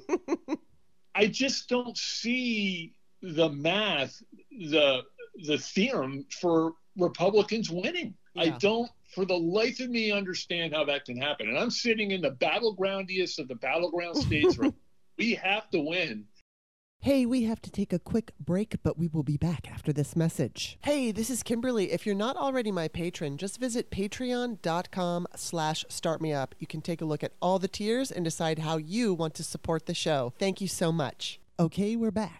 I 1.14 1.28
just 1.28 1.70
don't 1.70 1.96
see 1.96 2.92
the 3.22 3.48
math, 3.48 4.22
the 4.50 5.02
the 5.34 5.58
theorem 5.58 6.26
for 6.40 6.72
Republicans 6.96 7.70
winning. 7.70 8.14
Yeah. 8.34 8.42
I 8.42 8.48
don't, 8.58 8.90
for 9.14 9.24
the 9.24 9.38
life 9.38 9.80
of 9.80 9.90
me, 9.90 10.12
understand 10.12 10.74
how 10.74 10.84
that 10.84 11.04
can 11.04 11.16
happen. 11.16 11.48
And 11.48 11.58
I'm 11.58 11.70
sitting 11.70 12.12
in 12.12 12.20
the 12.20 12.32
battlegroundiest 12.32 13.38
of 13.38 13.48
the 13.48 13.56
battleground 13.56 14.16
states. 14.16 14.58
we 15.18 15.34
have 15.34 15.68
to 15.70 15.80
win 15.80 16.26
Hey, 17.02 17.24
we 17.24 17.44
have 17.44 17.62
to 17.62 17.70
take 17.70 17.94
a 17.94 17.98
quick 17.98 18.32
break, 18.38 18.76
but 18.82 18.98
we 18.98 19.08
will 19.08 19.22
be 19.22 19.38
back 19.38 19.70
after 19.72 19.90
this 19.90 20.14
message. 20.14 20.76
Hey, 20.82 21.12
this 21.12 21.30
is 21.30 21.42
Kimberly. 21.42 21.92
If 21.92 22.04
you're 22.04 22.14
not 22.14 22.36
already 22.36 22.70
my 22.70 22.88
patron, 22.88 23.38
just 23.38 23.58
visit 23.58 23.90
patreon.com 23.90 25.26
slash 25.34 25.82
startmeup. 25.88 26.48
You 26.58 26.66
can 26.66 26.82
take 26.82 27.00
a 27.00 27.06
look 27.06 27.24
at 27.24 27.32
all 27.40 27.58
the 27.58 27.68
tiers 27.68 28.10
and 28.10 28.22
decide 28.22 28.58
how 28.58 28.76
you 28.76 29.14
want 29.14 29.32
to 29.36 29.44
support 29.44 29.86
the 29.86 29.94
show. 29.94 30.34
Thank 30.38 30.60
you 30.60 30.68
so 30.68 30.92
much. 30.92 31.40
Okay, 31.58 31.96
we're 31.96 32.10
back. 32.10 32.39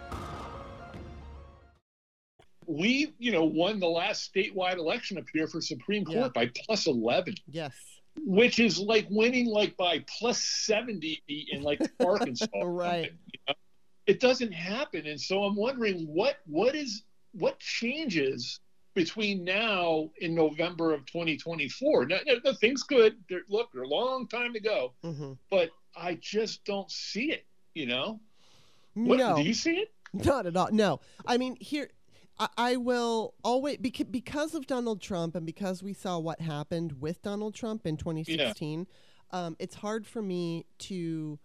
We, 2.71 3.13
you 3.19 3.31
know, 3.31 3.43
won 3.43 3.79
the 3.79 3.87
last 3.89 4.33
statewide 4.33 4.77
election 4.77 5.17
up 5.17 5.25
here 5.33 5.47
for 5.47 5.61
Supreme 5.61 6.05
Court 6.05 6.17
Yeah. 6.17 6.27
by 6.33 6.51
plus 6.65 6.87
11. 6.87 7.35
Yes. 7.49 7.73
which 8.25 8.59
is 8.59 8.77
like 8.79 9.07
winning 9.09 9.47
like 9.47 9.75
by 9.77 10.03
plus 10.19 10.41
70 10.41 11.21
in 11.51 11.61
like 11.63 11.81
Arkansas. 11.99 12.45
Right. 12.63 13.11
you 13.33 13.39
know? 13.47 13.53
It 14.07 14.19
doesn't 14.19 14.51
happen. 14.51 15.05
And 15.07 15.19
so 15.19 15.43
I'm 15.43 15.55
wondering 15.55 16.05
what 16.07 16.37
what 16.45 16.75
is 16.75 17.03
what 17.33 17.57
changes 17.59 18.59
between 18.93 19.45
now 19.45 20.09
and 20.21 20.35
November 20.35 20.93
of 20.93 21.05
2024. 21.05 22.07
Now, 22.07 22.17
the 22.43 22.53
thing's 22.55 22.83
good. 22.83 23.15
They're, 23.29 23.43
look, 23.47 23.69
they're 23.73 23.83
a 23.83 23.87
long 23.87 24.27
time 24.27 24.51
to 24.53 24.59
go, 24.59 24.93
Mm-hmm. 25.05 25.33
but 25.49 25.69
I 25.95 26.15
just 26.15 26.65
don't 26.65 26.91
see 26.91 27.31
it. 27.31 27.45
You 27.73 27.85
know? 27.85 28.19
What, 28.95 29.19
No. 29.19 29.37
Do 29.37 29.43
you 29.43 29.53
see 29.53 29.75
it? 29.77 29.91
Not 30.13 30.45
at 30.45 30.57
all. 30.57 30.67
No, 30.73 30.99
I 31.25 31.37
mean 31.37 31.55
here, 31.61 31.89
I, 32.41 32.47
I 32.57 32.75
will 32.77 33.35
always 33.43 33.77
because 33.77 34.07
because 34.07 34.55
of 34.55 34.65
Donald 34.65 34.99
Trump 34.99 35.35
and 35.35 35.45
because 35.45 35.83
we 35.83 35.93
saw 35.93 36.17
what 36.17 36.41
happened 36.41 36.99
with 36.99 37.21
Donald 37.21 37.53
Trump 37.53 37.85
in 37.85 37.97
2016. 37.97 38.87
Um, 39.33 39.55
it's 39.59 39.75
hard 39.75 40.05
for 40.07 40.21
me 40.21 40.65
to 40.79 41.39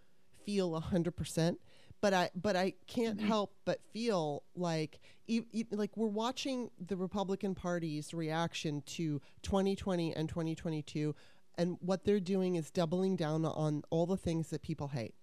feel 0.44 0.80
hundred 0.80 1.14
percent, 1.16 1.61
but 2.00 2.14
I 2.14 2.30
but 2.35 2.56
I 2.56 2.72
can't 2.87 3.20
help 3.20 3.54
but 3.66 3.80
feel 3.92 4.42
like 4.54 5.00
e- 5.28 5.42
e- 5.52 5.66
like 5.70 5.96
we're 5.96 6.06
watching 6.06 6.70
the 6.85 6.96
Republican 6.96 7.54
Party's 7.54 8.14
reaction 8.14 8.82
to 8.87 9.20
2020 9.42 10.16
and 10.16 10.28
2022, 10.28 11.14
and 11.56 11.76
what 11.80 12.04
they're 12.04 12.18
doing 12.20 12.56
is 12.56 12.70
doubling 12.70 13.16
down 13.16 13.44
on 13.44 13.82
all 13.90 14.06
the 14.06 14.16
things 14.16 14.48
that 14.48 14.62
people 14.62 14.88
hate. 14.88 15.14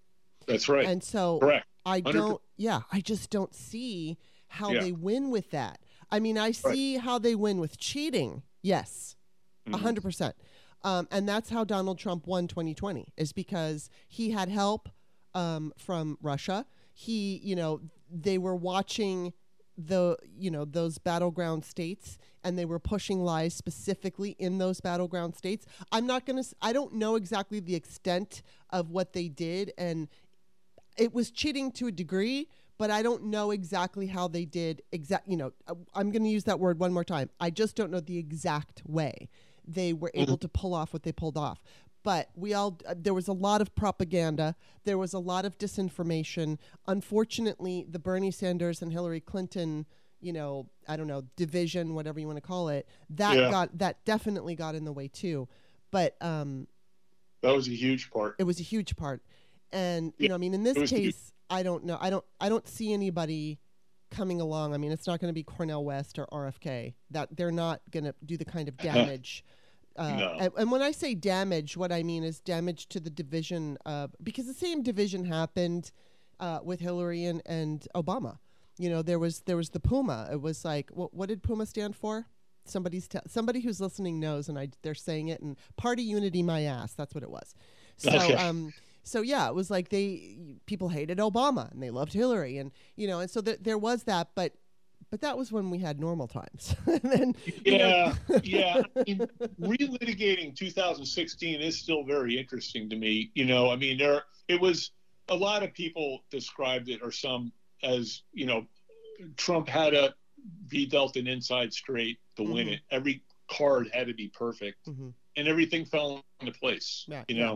That's 0.47 0.69
right. 0.69 0.85
And 0.85 1.03
so 1.03 1.39
Correct. 1.39 1.65
I 1.85 2.01
100%. 2.01 2.13
don't, 2.13 2.41
yeah, 2.57 2.81
I 2.91 3.01
just 3.01 3.29
don't 3.29 3.53
see 3.55 4.17
how 4.53 4.71
Yeah. 4.71 4.79
they 4.81 4.91
win 4.91 5.31
with 5.31 5.49
that. 5.51 5.79
I 6.11 6.19
mean, 6.19 6.37
I 6.37 6.51
see 6.51 6.97
how 6.97 7.17
they 7.17 7.33
win 7.35 7.59
with 7.59 7.77
cheating. 7.77 8.43
Yes, 8.61 9.15
a 9.65 9.71
Mhm. 9.71 9.73
100%. 9.81 10.35
Um, 10.83 11.07
and 11.11 11.27
that's 11.27 11.49
how 11.49 11.63
Donald 11.63 11.97
Trump 11.97 12.27
won 12.27 12.47
2020, 12.47 13.07
is 13.17 13.33
because 13.33 13.89
he 14.07 14.29
had 14.31 14.49
help 14.49 14.89
um, 15.35 15.73
from 15.75 16.19
Russia. 16.21 16.67
He, 16.93 17.37
you 17.43 17.55
know, 17.55 17.81
they 18.07 18.37
were 18.37 18.55
watching 18.55 19.33
the, 19.75 20.15
you 20.37 20.51
know, 20.51 20.63
those 20.65 20.99
battleground 20.99 21.65
states 21.65 22.19
and 22.43 22.55
they 22.59 22.65
were 22.65 22.77
pushing 22.77 23.23
lies 23.23 23.55
specifically 23.55 24.35
in 24.37 24.59
those 24.59 24.79
battleground 24.79 25.35
states. 25.35 25.65
I'm 25.91 26.05
not 26.05 26.27
going 26.27 26.43
to, 26.43 26.55
I 26.61 26.71
don't 26.73 26.93
know 26.93 27.15
exactly 27.15 27.59
the 27.59 27.73
extent 27.73 28.43
of 28.69 28.91
what 28.91 29.13
they 29.13 29.27
did. 29.29 29.73
And 29.79 30.07
it 30.95 31.11
was 31.15 31.31
cheating 31.31 31.71
to 31.71 31.87
a 31.87 31.91
degree, 31.91 32.47
but 32.77 32.89
I 32.91 33.01
don't 33.01 33.25
know 33.25 33.51
exactly 33.51 34.07
how 34.07 34.27
they 34.27 34.45
did 34.45 34.81
exact. 34.91 35.27
You 35.27 35.37
know, 35.37 35.53
uh, 35.67 35.75
I'm 35.93 36.11
going 36.11 36.23
to 36.23 36.29
use 36.29 36.43
that 36.45 36.59
word 36.59 36.79
one 36.79 36.93
more 36.93 37.03
time. 37.03 37.29
I 37.39 37.49
just 37.49 37.75
don't 37.75 37.91
know 37.91 37.99
the 37.99 38.17
exact 38.17 38.81
way 38.85 39.29
they 39.65 39.93
were 39.93 40.11
able 40.13 40.37
to 40.37 40.49
pull 40.49 40.73
off 40.73 40.91
what 40.91 41.03
they 41.03 41.11
pulled 41.11 41.37
off. 41.37 41.63
But 42.03 42.29
we 42.35 42.53
all 42.53 42.79
uh, 42.85 42.95
there 42.97 43.13
was 43.13 43.27
a 43.29 43.33
lot 43.33 43.61
of 43.61 43.73
propaganda. 43.75 44.55
There 44.83 44.97
was 44.97 45.13
a 45.13 45.19
lot 45.19 45.45
of 45.45 45.57
disinformation. 45.57 46.57
Unfortunately, 46.87 47.85
the 47.89 47.99
Bernie 47.99 48.31
Sanders 48.31 48.81
and 48.81 48.91
Hillary 48.91 49.21
Clinton, 49.21 49.85
you 50.19 50.33
know, 50.33 50.67
I 50.87 50.97
don't 50.97 51.07
know, 51.07 51.23
division, 51.37 51.93
whatever 51.95 52.19
you 52.19 52.27
want 52.27 52.37
to 52.37 52.41
call 52.41 52.69
it, 52.69 52.87
that 53.11 53.35
Yeah. 53.37 53.49
got 53.49 53.77
that 53.77 54.03
definitely 54.03 54.55
got 54.55 54.75
in 54.75 54.83
the 54.83 54.91
way 54.91 55.07
too. 55.07 55.47
But 55.91 56.17
um, 56.21 56.67
That 57.41 57.55
was 57.55 57.67
a 57.67 57.71
huge 57.75 58.09
part. 58.11 58.35
it 58.39 58.43
was 58.43 58.59
a 58.59 58.63
huge 58.63 58.95
part 58.95 59.21
and 59.71 60.13
you 60.17 60.25
Yeah, 60.25 60.29
know 60.29 60.35
i 60.35 60.37
mean 60.37 60.53
in 60.53 60.63
this 60.63 60.77
case. 60.77 60.89
huge. 60.89 61.15
I 61.49 61.63
don't 61.63 61.83
know. 61.85 61.97
I 62.01 62.09
don't 62.09 62.25
i 62.39 62.49
don't 62.49 62.67
see 62.67 62.93
anybody 62.93 63.59
coming 64.11 64.41
along. 64.41 64.73
I 64.73 64.77
mean 64.77 64.91
it's 64.91 65.07
not 65.07 65.19
going 65.19 65.29
to 65.29 65.33
be 65.33 65.43
cornel 65.43 65.83
west 65.83 66.19
or 66.19 66.27
rfk 66.27 66.93
that 67.11 67.35
they're 67.35 67.51
not 67.51 67.81
going 67.91 68.03
to 68.05 68.13
do 68.25 68.37
the 68.37 68.45
kind 68.45 68.67
of 68.67 68.77
damage 68.77 69.43
uh, 69.95 70.17
No. 70.17 70.37
and, 70.39 70.51
and 70.57 70.71
when 70.71 70.81
i 70.81 70.91
say 70.91 71.13
damage 71.15 71.75
what 71.77 71.91
i 71.91 72.01
mean 72.03 72.23
is 72.23 72.39
damage 72.39 72.87
to 72.89 72.99
the 72.99 73.09
division 73.09 73.77
uh, 73.85 74.07
because 74.23 74.45
the 74.47 74.53
same 74.53 74.81
division 74.83 75.25
happened 75.25 75.91
uh, 76.39 76.59
with 76.63 76.79
hillary 76.79 77.25
and, 77.25 77.41
and 77.45 77.87
obama. 77.95 78.37
You 78.79 78.89
know 78.89 79.01
there 79.03 79.19
was 79.19 79.41
there 79.41 79.55
was 79.57 79.69
the 79.69 79.79
puma. 79.79 80.29
It 80.31 80.41
was 80.41 80.65
like 80.65 80.89
what, 80.91 81.13
what 81.13 81.29
did 81.29 81.43
puma 81.43 81.65
stand 81.67 81.95
for? 81.95 82.25
Somebody's 82.65 83.07
somebody 83.27 83.59
who's 83.61 83.79
listening 83.79 84.19
knows 84.19 84.49
and 84.49 84.57
I 84.57 84.69
they're 84.81 84.95
saying 84.95 85.27
it 85.27 85.41
and 85.41 85.57
party 85.77 86.01
unity 86.01 86.41
my 86.41 86.63
ass. 86.63 86.93
That's 86.93 87.13
what 87.13 87.23
it 87.23 87.29
was. 87.29 87.53
So 87.97 88.09
Okay. 88.17 88.33
um 88.35 88.73
so 89.03 89.21
yeah 89.21 89.47
it 89.47 89.53
was 89.55 89.69
like 89.69 89.89
they 89.89 90.37
people 90.65 90.89
hated 90.89 91.17
Obama 91.17 91.71
and 91.71 91.81
they 91.83 91.89
loved 91.89 92.13
Hillary 92.13 92.57
and 92.57 92.71
you 92.95 93.07
know 93.07 93.19
and 93.19 93.29
so 93.29 93.41
th- 93.41 93.59
there 93.61 93.77
was 93.77 94.03
that 94.03 94.29
but 94.35 94.53
but 95.11 95.21
that 95.21 95.37
was 95.37 95.51
when 95.51 95.69
we 95.69 95.77
had 95.77 95.99
normal 95.99 96.27
times 96.27 96.75
and 96.87 97.01
then 97.03 97.35
Yeah, 97.65 98.15
yeah. 98.43 98.81
I 98.97 99.03
mean, 99.05 99.27
relitigating 99.59 100.55
2016 100.55 101.61
is 101.61 101.77
still 101.77 102.03
very 102.03 102.37
interesting 102.37 102.89
to 102.89 102.95
me. 102.95 103.29
You 103.35 103.45
know, 103.45 103.69
I 103.69 103.75
mean, 103.75 103.97
there 103.97 104.23
it 104.47 104.59
was 104.59 104.91
a 105.29 105.35
lot 105.35 105.61
of 105.63 105.73
people 105.73 106.23
described 106.31 106.89
it 106.89 107.01
or 107.03 107.11
some 107.11 107.51
as 107.83 108.23
you 108.33 108.45
know, 108.45 108.65
Trump 109.37 109.67
had 109.67 109.91
to 109.91 110.13
be 110.67 110.85
dealt 110.85 111.15
an 111.15 111.27
inside 111.27 111.73
straight 111.73 112.17
to 112.37 112.43
win 112.43 112.67
Mhm. 112.67 112.73
it. 112.73 112.79
Every 112.89 113.21
card 113.47 113.89
had 113.93 114.07
to 114.07 114.13
be 114.13 114.29
perfect, 114.29 114.85
Mhm. 114.87 115.13
and 115.35 115.47
everything 115.47 115.85
fell 115.85 116.23
into 116.39 116.53
place. 116.57 117.05
Yeah, 117.07 117.23
you 117.27 117.35
yeah. 117.37 117.55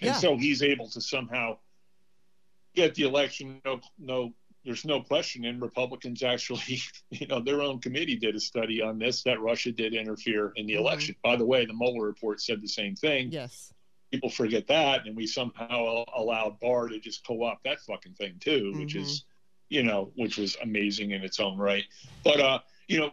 And 0.00 0.08
Yeah. 0.08 0.18
so 0.18 0.36
he's 0.36 0.62
able 0.62 0.88
to 0.90 1.00
somehow 1.00 1.58
get 2.74 2.94
the 2.94 3.02
election. 3.04 3.60
No, 3.64 3.80
no, 3.98 4.34
there's 4.64 4.84
no 4.84 5.02
question. 5.02 5.44
And 5.44 5.60
Republicans 5.60 6.22
actually, 6.22 6.80
you 7.10 7.26
know, 7.26 7.40
their 7.40 7.62
own 7.62 7.80
committee 7.80 8.16
did 8.16 8.36
a 8.36 8.40
study 8.40 8.80
on 8.82 8.98
this 8.98 9.22
that 9.24 9.40
Russia 9.40 9.72
did 9.72 9.94
interfere 9.94 10.52
in 10.56 10.66
the 10.66 10.74
Mhm. 10.74 10.78
election. 10.78 11.16
By 11.22 11.36
the 11.36 11.44
way, 11.46 11.64
the 11.64 11.72
Mueller 11.74 12.04
report 12.06 12.40
said 12.40 12.60
the 12.60 12.68
same 12.68 12.94
thing. 12.94 13.32
yes 13.32 13.72
People 14.10 14.30
forget 14.30 14.66
that, 14.68 15.06
and 15.06 15.14
we 15.14 15.26
somehow 15.26 16.02
allowed 16.14 16.58
Barr 16.60 16.88
to 16.88 16.98
just 16.98 17.26
co-opt 17.26 17.64
that 17.64 17.78
fucking 17.80 18.14
thing 18.14 18.38
too, 18.38 18.72
which 18.78 18.94
Mhm. 18.94 19.00
is, 19.02 19.24
you 19.68 19.82
know, 19.82 20.12
which 20.16 20.38
was 20.38 20.56
amazing 20.62 21.10
in 21.10 21.22
its 21.22 21.38
own 21.40 21.58
right. 21.58 21.84
But 22.24 22.40
uh, 22.40 22.60
you 22.86 23.00
know, 23.00 23.12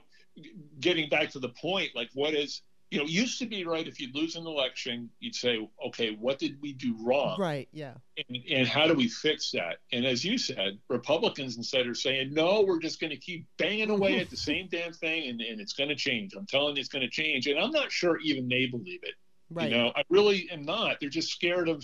getting 0.80 1.10
back 1.10 1.32
to 1.32 1.40
the 1.40 1.50
point, 1.50 1.94
like 1.96 2.10
what 2.14 2.34
is 2.34 2.62
you 2.92 3.00
know, 3.00 3.06
used 3.06 3.40
to 3.40 3.46
be 3.46 3.66
right 3.66 3.88
if 3.88 4.00
you 4.00 4.10
lose 4.14 4.36
an 4.36 4.46
election, 4.46 5.10
you'd 5.20 5.36
say, 5.36 5.68
okay, 5.88 6.16
what 6.20 6.40
did 6.40 6.58
we 6.62 6.74
do 6.74 6.96
wrong? 7.02 7.40
right 7.40 7.68
yeah 7.72 7.94
and, 8.30 8.38
and 8.50 8.68
how 8.68 8.88
do 8.88 8.94
we 8.94 9.10
fix 9.10 9.52
that? 9.52 9.78
And 9.92 10.06
as 10.06 10.24
you 10.24 10.38
said, 10.38 10.78
Republicans 10.90 11.58
instead 11.58 11.86
are 11.86 11.94
saying, 11.94 12.34
no, 12.34 12.62
we're 12.62 12.80
just 12.80 13.02
going 13.02 13.10
to 13.12 13.18
keep 13.18 13.46
banging 13.58 13.90
away 13.90 14.20
at 14.20 14.30
the 14.30 14.38
same 14.38 14.70
damn 14.72 14.94
thing, 14.94 15.28
and, 15.30 15.42
and 15.42 15.60
it's 15.60 15.74
going 15.74 15.90
to 15.90 15.96
change. 15.96 16.34
I'm 16.34 16.46
telling 16.46 16.78
you, 16.78 16.80
it's 16.80 16.88
going 16.88 17.02
to 17.02 17.10
change, 17.10 17.48
and 17.48 17.60
I'm 17.60 17.72
not 17.72 17.92
sure 17.92 18.18
even 18.22 18.48
they 18.48 18.68
believe 18.68 19.02
it. 19.04 19.16
right 19.50 19.70
You 19.70 19.76
know, 19.78 19.92
I 19.98 20.04
really 20.10 20.48
am 20.50 20.64
not. 20.64 21.02
They're 21.02 21.10
just 21.10 21.30
scared 21.30 21.68
of 21.68 21.84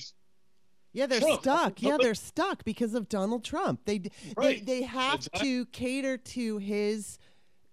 Yeah, 0.93 1.05
they're 1.07 1.19
Trump. 1.19 1.41
stuck. 1.41 1.81
Yeah, 1.81 1.97
they're 1.99 2.15
stuck 2.15 2.63
because 2.63 2.93
of 2.93 3.09
Donald 3.09 3.43
Trump. 3.43 3.81
They 3.85 4.03
Right. 4.37 4.65
they 4.65 4.79
they 4.79 4.81
have 4.83 5.15
Exactly. 5.15 5.49
to 5.49 5.65
cater 5.67 6.17
to 6.17 6.57
his 6.59 7.17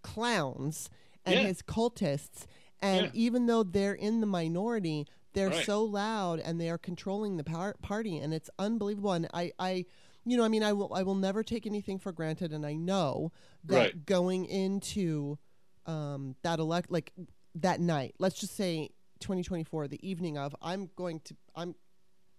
clowns 0.03 0.91
and 1.25 1.35
Yeah. 1.37 1.47
his 1.47 1.62
cultists, 1.62 2.47
and 2.83 3.07
Yeah. 3.07 3.11
even 3.14 3.47
though 3.47 3.62
they're 3.62 3.95
in 3.95 4.21
the 4.21 4.27
minority, 4.27 5.07
they're 5.33 5.51
Right. 5.51 5.64
so 5.64 5.85
loud 5.85 6.41
and 6.41 6.61
they 6.61 6.71
are 6.71 6.79
controlling 6.79 7.37
the 7.37 7.45
par- 7.45 7.77
party, 7.83 8.19
and 8.19 8.33
it's 8.33 8.51
unbelievable. 8.59 9.12
And 9.12 9.29
I, 9.35 9.53
I, 9.59 9.85
you 10.25 10.37
know, 10.37 10.45
I 10.45 10.49
mean, 10.49 10.62
I 10.62 10.73
will 10.73 10.93
I 10.95 11.03
will 11.03 11.14
never 11.14 11.43
take 11.43 11.67
anything 11.67 11.99
for 11.99 12.12
granted, 12.12 12.53
and 12.53 12.64
I 12.67 12.75
know 12.75 13.33
that 13.64 13.77
Right. 13.77 14.07
going 14.07 14.45
into 14.47 15.38
um, 15.87 16.37
that 16.43 16.59
elect 16.59 16.91
like 16.91 17.12
that 17.57 17.81
night, 17.81 18.14
let's 18.19 18.38
just 18.38 18.55
say 18.57 18.91
2024, 19.21 19.88
the 19.88 20.09
evening 20.09 20.38
of, 20.38 20.55
I'm 20.62 20.91
going 20.97 21.21
to 21.21 21.37
I'm 21.55 21.75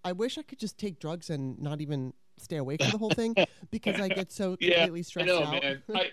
I 0.06 0.14
wish 0.14 0.38
I 0.38 0.44
could 0.44 0.60
just 0.60 0.78
take 0.78 1.00
drugs 1.00 1.30
and 1.30 1.60
not 1.60 1.82
even 1.82 2.14
stay 2.38 2.56
awake 2.56 2.82
for 2.82 2.90
the 2.92 2.98
whole 2.98 3.10
thing 3.10 3.36
because 3.72 4.00
I 4.00 4.08
get 4.08 4.32
so 4.32 4.56
Yeah, 4.62 4.86
completely 4.86 5.04
I 5.18 5.24
know, 5.26 5.44
out. 5.44 5.62
man. 5.62 5.84
I, 5.94 6.10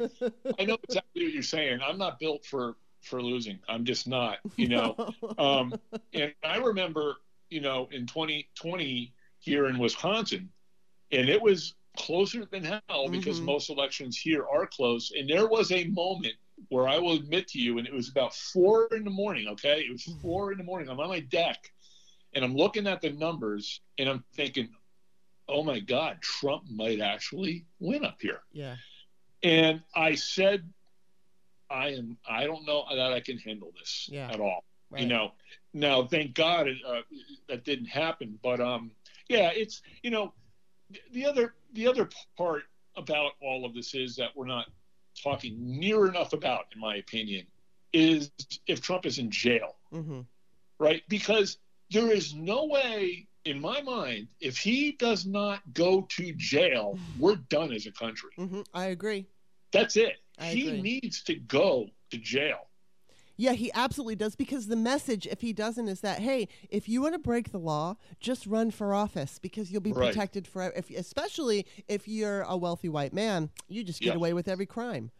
I 0.58 0.64
know 0.64 0.76
exactly 0.82 1.22
what 1.24 1.32
you're 1.32 1.42
saying. 1.42 1.78
I'm 1.82 1.98
not 1.98 2.18
built 2.18 2.44
for 2.44 2.76
for 3.06 3.22
losing. 3.22 3.58
I'm 3.68 3.84
just 3.84 4.06
not. 4.06 4.38
You 4.56 4.68
know. 4.68 4.96
um, 5.38 5.78
and 6.14 6.34
I 6.42 6.56
remember, 6.56 7.16
you 7.50 7.60
know, 7.60 7.88
in 7.92 8.06
2020 8.06 9.12
here 9.38 9.66
in 9.66 9.78
Wisconsin, 9.78 10.50
and 11.12 11.28
it 11.28 11.40
was 11.40 11.74
closer 11.96 12.44
than 12.46 12.64
hell 12.64 13.08
because 13.08 13.40
Mhm. 13.40 13.44
most 13.44 13.70
elections 13.70 14.18
here 14.18 14.44
are 14.46 14.66
close. 14.66 15.12
And 15.16 15.28
there 15.28 15.46
was 15.46 15.72
a 15.72 15.84
moment 15.84 16.34
where 16.68 16.88
I 16.88 16.98
will 16.98 17.12
admit 17.12 17.48
to 17.48 17.58
you, 17.60 17.78
and 17.78 17.86
it 17.86 17.92
was 17.92 18.08
about 18.08 18.34
four 18.34 18.86
in 18.94 19.04
the 19.04 19.10
morning. 19.10 19.46
Okay, 19.48 19.80
it 19.80 19.90
was 19.92 20.04
four 20.22 20.52
in 20.52 20.58
the 20.58 20.64
morning. 20.64 20.88
I'm 20.88 21.00
on 21.00 21.08
my 21.08 21.20
deck, 21.20 21.72
and 22.34 22.44
I'm 22.44 22.54
looking 22.54 22.86
at 22.86 23.00
the 23.00 23.10
numbers, 23.10 23.80
and 23.98 24.08
I'm 24.08 24.24
thinking, 24.34 24.74
"Oh 25.48 25.62
my 25.62 25.80
God, 25.80 26.20
Trump 26.22 26.64
might 26.68 27.00
actually 27.00 27.66
win 27.78 28.04
up 28.04 28.20
here." 28.20 28.42
yeah. 28.52 28.76
And 29.42 29.82
I 29.94 30.14
said, 30.14 30.72
I 31.70 31.88
am, 31.88 32.16
I 32.28 32.44
don't 32.44 32.64
know 32.66 32.84
that 32.90 33.12
I 33.12 33.20
can 33.20 33.38
handle 33.38 33.72
this 33.78 34.08
Yeah. 34.12 34.30
at 34.30 34.40
all. 34.40 34.64
Right. 34.90 35.02
You 35.02 35.08
know, 35.08 35.32
now, 35.74 36.06
thank 36.06 36.34
God 36.34 36.68
it, 36.68 36.78
uh, 36.86 37.02
that 37.48 37.64
didn't 37.64 37.86
happen. 37.86 38.38
But, 38.42 38.60
um, 38.60 38.92
yeah, 39.28 39.50
it's, 39.54 39.82
you 40.02 40.10
know, 40.10 40.32
the 41.12 41.26
other, 41.26 41.54
the 41.72 41.88
other 41.88 42.08
part 42.36 42.62
about 42.96 43.32
all 43.42 43.64
of 43.64 43.74
this 43.74 43.94
is 43.94 44.16
that 44.16 44.30
we're 44.36 44.46
not 44.46 44.66
talking 45.22 45.56
near 45.58 46.06
enough 46.06 46.32
about, 46.32 46.66
in 46.74 46.80
my 46.80 46.96
opinion, 46.96 47.46
is 47.92 48.30
if 48.66 48.80
Trump 48.80 49.06
is 49.06 49.18
in 49.18 49.30
jail 49.30 49.76
hmm 49.90 50.20
right? 50.78 51.02
Because 51.08 51.58
there 51.90 52.12
is 52.12 52.34
no 52.34 52.66
way, 52.66 53.26
in 53.44 53.60
my 53.60 53.80
mind, 53.80 54.28
if 54.40 54.58
he 54.58 54.92
does 54.92 55.24
not 55.24 55.60
go 55.72 56.06
to 56.10 56.32
jail, 56.34 56.98
we're 57.16 57.36
done 57.36 57.72
as 57.72 57.86
a 57.86 57.92
country. 57.92 58.30
hmm 58.36 58.60
I 58.74 58.86
agree. 58.86 59.26
That's 59.72 59.96
it. 59.96 60.16
I 60.38 60.46
he 60.48 60.68
agree. 60.68 60.80
needs 61.02 61.22
to 61.24 61.34
go 61.34 61.88
to 62.10 62.18
jail. 62.18 62.68
Yeah, 63.38 63.52
he 63.52 63.70
absolutely 63.74 64.16
does 64.16 64.34
because 64.34 64.66
the 64.66 64.76
message, 64.76 65.26
if 65.26 65.42
he 65.42 65.52
doesn't, 65.52 65.88
is 65.88 66.00
that 66.00 66.20
hey, 66.20 66.48
if 66.70 66.88
you 66.88 67.02
want 67.02 67.14
to 67.14 67.18
break 67.18 67.52
the 67.52 67.58
law, 67.58 67.96
just 68.18 68.46
run 68.46 68.70
for 68.70 68.94
office 68.94 69.38
because 69.38 69.70
you'll 69.70 69.82
be 69.82 69.92
Right. 69.92 70.08
protected 70.08 70.46
forever. 70.46 70.72
If, 70.74 70.88
especially 70.90 71.66
if 71.86 72.08
you're 72.08 72.42
a 72.42 72.56
wealthy 72.56 72.88
white 72.88 73.12
man, 73.12 73.50
you 73.68 73.84
just 73.84 74.00
get 74.00 74.10
Yeah. 74.10 74.16
away 74.16 74.32
with 74.32 74.48
every 74.48 74.64
crime. 74.64 75.10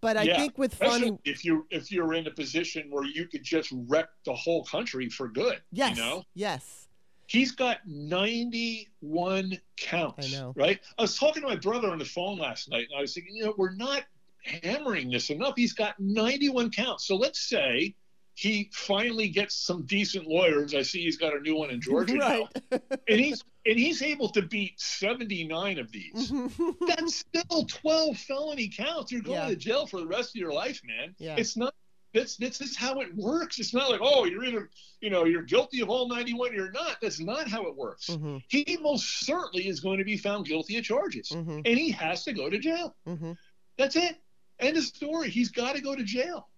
But 0.00 0.16
I 0.16 0.24
Yeah, 0.24 0.36
think 0.36 0.58
with 0.58 0.72
Especially 0.72 1.10
funny, 1.10 1.18
if 1.24 1.44
you 1.44 1.64
if 1.70 1.92
you're 1.92 2.14
in 2.14 2.26
a 2.26 2.32
position 2.32 2.90
where 2.90 3.04
you 3.04 3.28
could 3.28 3.44
just 3.44 3.70
wreck 3.72 4.08
the 4.26 4.34
whole 4.34 4.64
country 4.64 5.08
for 5.08 5.28
good. 5.28 5.62
yes, 5.70 5.96
You 5.96 6.02
know, 6.02 6.24
yes, 6.34 6.88
he's 7.28 7.52
got 7.52 7.78
91 7.86 9.60
counts. 9.76 10.34
I 10.34 10.36
know. 10.36 10.52
Right. 10.56 10.80
I 10.98 11.02
was 11.02 11.16
talking 11.16 11.42
to 11.42 11.48
my 11.48 11.54
brother 11.56 11.88
on 11.92 11.98
the 11.98 12.04
phone 12.04 12.38
last 12.38 12.68
night, 12.68 12.88
and 12.90 12.98
I 12.98 13.02
was 13.02 13.14
thinking, 13.14 13.36
you 13.36 13.44
know, 13.44 13.54
we're 13.56 13.76
not 13.76 14.02
hammering 14.42 15.10
this 15.10 15.30
enough. 15.30 15.54
He's 15.56 15.72
got 15.72 15.94
91 15.98 16.70
counts. 16.70 17.06
So 17.06 17.16
let's 17.16 17.40
say 17.48 17.94
he 18.34 18.70
finally 18.72 19.28
gets 19.28 19.54
some 19.54 19.84
decent 19.86 20.26
lawyers. 20.26 20.74
I 20.74 20.82
see 20.82 21.02
he's 21.02 21.18
got 21.18 21.36
a 21.36 21.40
new 21.40 21.56
one 21.56 21.70
in 21.70 21.80
Georgia 21.80 22.14
right. 22.16 22.46
now, 22.70 22.78
and 23.08 23.20
he's 23.20 23.44
and 23.66 23.78
he's 23.78 24.02
able 24.02 24.28
to 24.30 24.42
beat 24.42 24.80
79 24.80 25.78
of 25.78 25.92
these. 25.92 26.32
That's 26.88 27.16
still 27.16 27.64
12 27.66 28.16
felony 28.18 28.68
counts. 28.68 29.12
You're 29.12 29.20
going 29.22 29.38
Yeah. 29.38 29.48
to 29.48 29.56
jail 29.56 29.86
for 29.86 30.00
the 30.00 30.06
rest 30.06 30.30
of 30.30 30.36
your 30.36 30.52
life, 30.52 30.80
man. 30.84 31.14
Yeah. 31.18 31.36
It's 31.36 31.56
not. 31.56 31.74
This 32.14 32.36
this 32.36 32.60
is 32.60 32.76
how 32.76 33.00
it 33.00 33.08
works. 33.16 33.58
It's 33.58 33.72
not 33.72 33.90
like 33.90 34.00
oh 34.02 34.26
you're 34.26 34.44
either 34.44 34.68
you 35.00 35.08
know 35.08 35.24
you're 35.24 35.42
guilty 35.44 35.80
of 35.80 35.88
all 35.88 36.08
91 36.08 36.50
or 36.50 36.54
you're 36.54 36.70
not. 36.72 36.98
That's 37.00 37.20
not 37.20 37.48
how 37.48 37.66
it 37.68 37.74
works. 37.76 38.08
Mhm. 38.10 38.42
He 38.48 38.78
most 38.82 39.24
certainly 39.24 39.66
is 39.66 39.80
going 39.80 39.96
to 39.98 40.04
be 40.04 40.18
found 40.18 40.44
guilty 40.46 40.76
of 40.76 40.84
charges, 40.84 41.30
Mhm. 41.30 41.62
and 41.64 41.78
he 41.78 41.90
has 41.92 42.24
to 42.24 42.34
go 42.34 42.50
to 42.50 42.58
jail. 42.58 42.94
Mhm. 43.08 43.34
That's 43.78 43.96
it. 43.96 44.16
End 44.62 44.76
of 44.76 44.84
story. 44.84 45.28
He's 45.30 45.50
got 45.50 45.74
to 45.76 45.82
go 45.82 45.94
to 45.94 46.02
jail. 46.04 46.48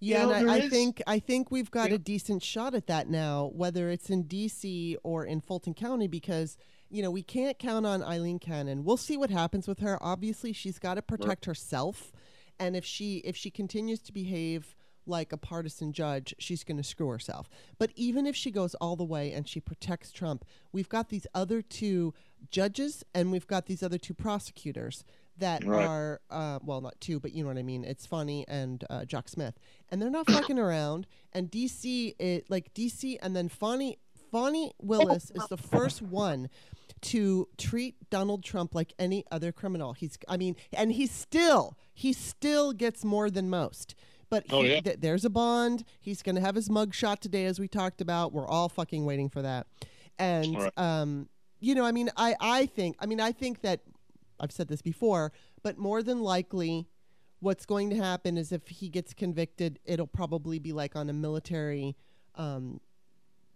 Yeah, 0.00 0.24
know, 0.24 0.32
and 0.32 0.50
I, 0.50 0.54
I 0.54 0.58
is- 0.58 0.70
think 0.70 1.00
I 1.06 1.18
think 1.20 1.50
we've 1.50 1.70
got 1.70 1.90
Yeah. 1.90 1.96
a 1.96 1.98
decent 1.98 2.42
shot 2.42 2.74
at 2.74 2.86
that 2.88 3.08
now, 3.08 3.50
whether 3.54 3.88
it's 3.90 4.10
in 4.10 4.24
D.C. 4.24 4.96
or 5.04 5.24
in 5.24 5.40
Fulton 5.40 5.74
County, 5.74 6.08
because 6.08 6.56
you 6.90 7.02
know 7.02 7.10
we 7.10 7.22
can't 7.22 7.58
count 7.58 7.86
on 7.86 8.02
Aileen 8.02 8.38
Cannon. 8.40 8.82
We'll 8.84 8.96
see 8.96 9.16
what 9.16 9.30
happens 9.30 9.68
with 9.68 9.78
her. 9.78 9.98
Obviously, 10.02 10.52
she's 10.52 10.78
got 10.80 10.94
to 10.94 11.02
protect 11.02 11.44
herself, 11.44 12.10
and 12.58 12.74
if 12.74 12.84
she 12.84 13.18
if 13.18 13.36
she 13.36 13.48
continues 13.50 14.00
to 14.00 14.12
behave 14.12 14.74
like 15.06 15.32
a 15.32 15.36
partisan 15.36 15.92
judge, 15.92 16.32
she's 16.38 16.62
going 16.62 16.76
to 16.76 16.82
screw 16.84 17.08
herself. 17.08 17.48
But 17.78 17.90
even 17.96 18.24
if 18.24 18.36
she 18.36 18.52
goes 18.52 18.74
all 18.76 18.94
the 18.94 19.02
way 19.04 19.32
and 19.32 19.48
she 19.48 19.58
protects 19.58 20.12
Trump, 20.12 20.44
we've 20.72 20.88
got 20.88 21.08
these 21.08 21.26
other 21.34 21.60
two 21.60 22.14
judges 22.52 23.02
and 23.12 23.32
we've 23.32 23.48
got 23.48 23.66
these 23.66 23.82
other 23.82 23.98
two 23.98 24.14
prosecutors 24.14 25.02
that 25.38 25.64
Right. 25.64 25.84
are 25.86 26.20
uh, 26.30 26.58
well, 26.62 26.80
not 26.80 27.00
two, 27.00 27.18
but 27.20 27.32
you 27.32 27.42
know 27.42 27.48
what 27.48 27.58
I 27.58 27.62
mean. 27.62 27.84
It's 27.84 28.06
Fani 28.06 28.44
and 28.48 28.84
uh, 28.90 29.04
Jack 29.04 29.28
Smith, 29.28 29.58
and 29.90 30.00
they're 30.00 30.10
not 30.10 30.26
fucking 30.30 30.58
around. 30.58 31.06
And 31.32 31.50
DC, 31.50 32.14
it 32.18 32.50
like 32.50 32.72
DC, 32.74 33.16
and 33.22 33.34
then 33.34 33.48
Fani 33.48 33.98
Fani 34.30 34.72
Willis 34.80 35.30
is 35.34 35.46
the 35.48 35.56
first 35.56 36.00
one 36.02 36.48
to 37.02 37.48
treat 37.58 37.96
Donald 38.10 38.44
Trump 38.44 38.74
like 38.74 38.92
any 38.98 39.24
other 39.32 39.50
criminal. 39.52 39.92
He's, 39.92 40.16
I 40.28 40.36
mean, 40.36 40.56
and 40.72 40.92
he 40.92 41.06
still 41.06 41.76
he 41.92 42.12
still 42.12 42.72
gets 42.72 43.04
more 43.04 43.28
than 43.30 43.50
most. 43.50 43.94
But 44.30 44.44
Oh, 44.50 44.62
yeah. 44.62 44.80
th- 44.80 45.00
there's 45.00 45.24
a 45.26 45.30
bond. 45.30 45.84
He's 46.00 46.22
going 46.22 46.36
to 46.36 46.40
have 46.40 46.54
his 46.54 46.70
mug 46.70 46.94
shot 46.94 47.20
today, 47.20 47.44
as 47.44 47.60
we 47.60 47.68
talked 47.68 48.00
about. 48.00 48.32
We're 48.32 48.46
all 48.46 48.70
fucking 48.70 49.04
waiting 49.04 49.28
for 49.28 49.42
that. 49.42 49.66
And 50.18 50.56
Right. 50.56 50.78
um, 50.78 51.28
you 51.60 51.74
know, 51.74 51.84
I 51.84 51.92
mean, 51.92 52.08
I 52.16 52.34
I 52.40 52.66
think, 52.66 52.96
I 52.98 53.06
mean, 53.06 53.20
I 53.20 53.32
think 53.32 53.60
that 53.60 53.80
I've 54.42 54.52
said 54.52 54.68
this 54.68 54.82
before, 54.82 55.32
but 55.62 55.78
more 55.78 56.02
than 56.02 56.20
likely, 56.20 56.88
what's 57.40 57.64
going 57.64 57.90
to 57.90 57.96
happen 57.96 58.36
is 58.36 58.52
if 58.52 58.68
he 58.68 58.88
gets 58.88 59.14
convicted, 59.14 59.78
it'll 59.84 60.06
probably 60.06 60.58
be 60.58 60.72
like 60.72 60.96
on 60.96 61.08
a 61.08 61.12
military 61.12 61.96
um, 62.34 62.80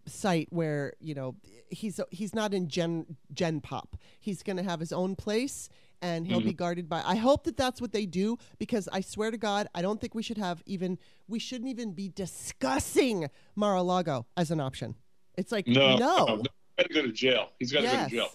site 0.06 0.48
where 0.50 0.92
you 1.00 1.14
know 1.14 1.34
he's 1.68 2.00
he's 2.10 2.34
not 2.34 2.54
in 2.54 2.68
gen 2.68 3.16
gen 3.34 3.60
pop. 3.60 3.96
He's 4.20 4.42
going 4.42 4.56
to 4.56 4.62
have 4.62 4.80
his 4.80 4.92
own 4.92 5.16
place. 5.16 5.68
And 6.02 6.26
he'll 6.26 6.42
be 6.42 6.52
guarded 6.52 6.90
by. 6.90 7.02
I 7.02 7.16
hope 7.16 7.44
that 7.44 7.56
that's 7.56 7.80
what 7.80 7.92
they 7.92 8.04
do 8.04 8.36
because 8.58 8.86
I 8.92 9.00
swear 9.00 9.30
to 9.30 9.38
God, 9.38 9.66
I 9.74 9.80
don't 9.80 9.98
think 9.98 10.14
we 10.14 10.22
should 10.22 10.36
have 10.36 10.62
even. 10.66 10.98
We 11.26 11.38
shouldn't 11.38 11.70
even 11.70 11.92
be 11.92 12.10
discussing 12.10 13.30
Mar-a-Lago 13.56 14.26
as 14.36 14.50
an 14.50 14.60
option. 14.60 14.94
It's 15.38 15.50
like 15.50 15.66
No, 15.66 15.96
no, 15.96 16.26
no, 16.26 16.36
He's 16.36 16.46
got 16.76 16.86
to 16.86 16.94
go 16.94 17.02
to 17.02 17.12
jail. 17.12 17.48
He's 17.58 17.72
got 17.72 17.80
to 17.80 17.86
go 17.86 18.04
to 18.04 18.10
jail. 18.10 18.28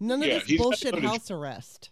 None 0.00 0.22
of 0.22 0.28
Yeah, 0.28 0.38
this 0.46 0.56
bullshit 0.58 0.94
to- 0.94 1.00
house 1.00 1.30
arrest. 1.30 1.90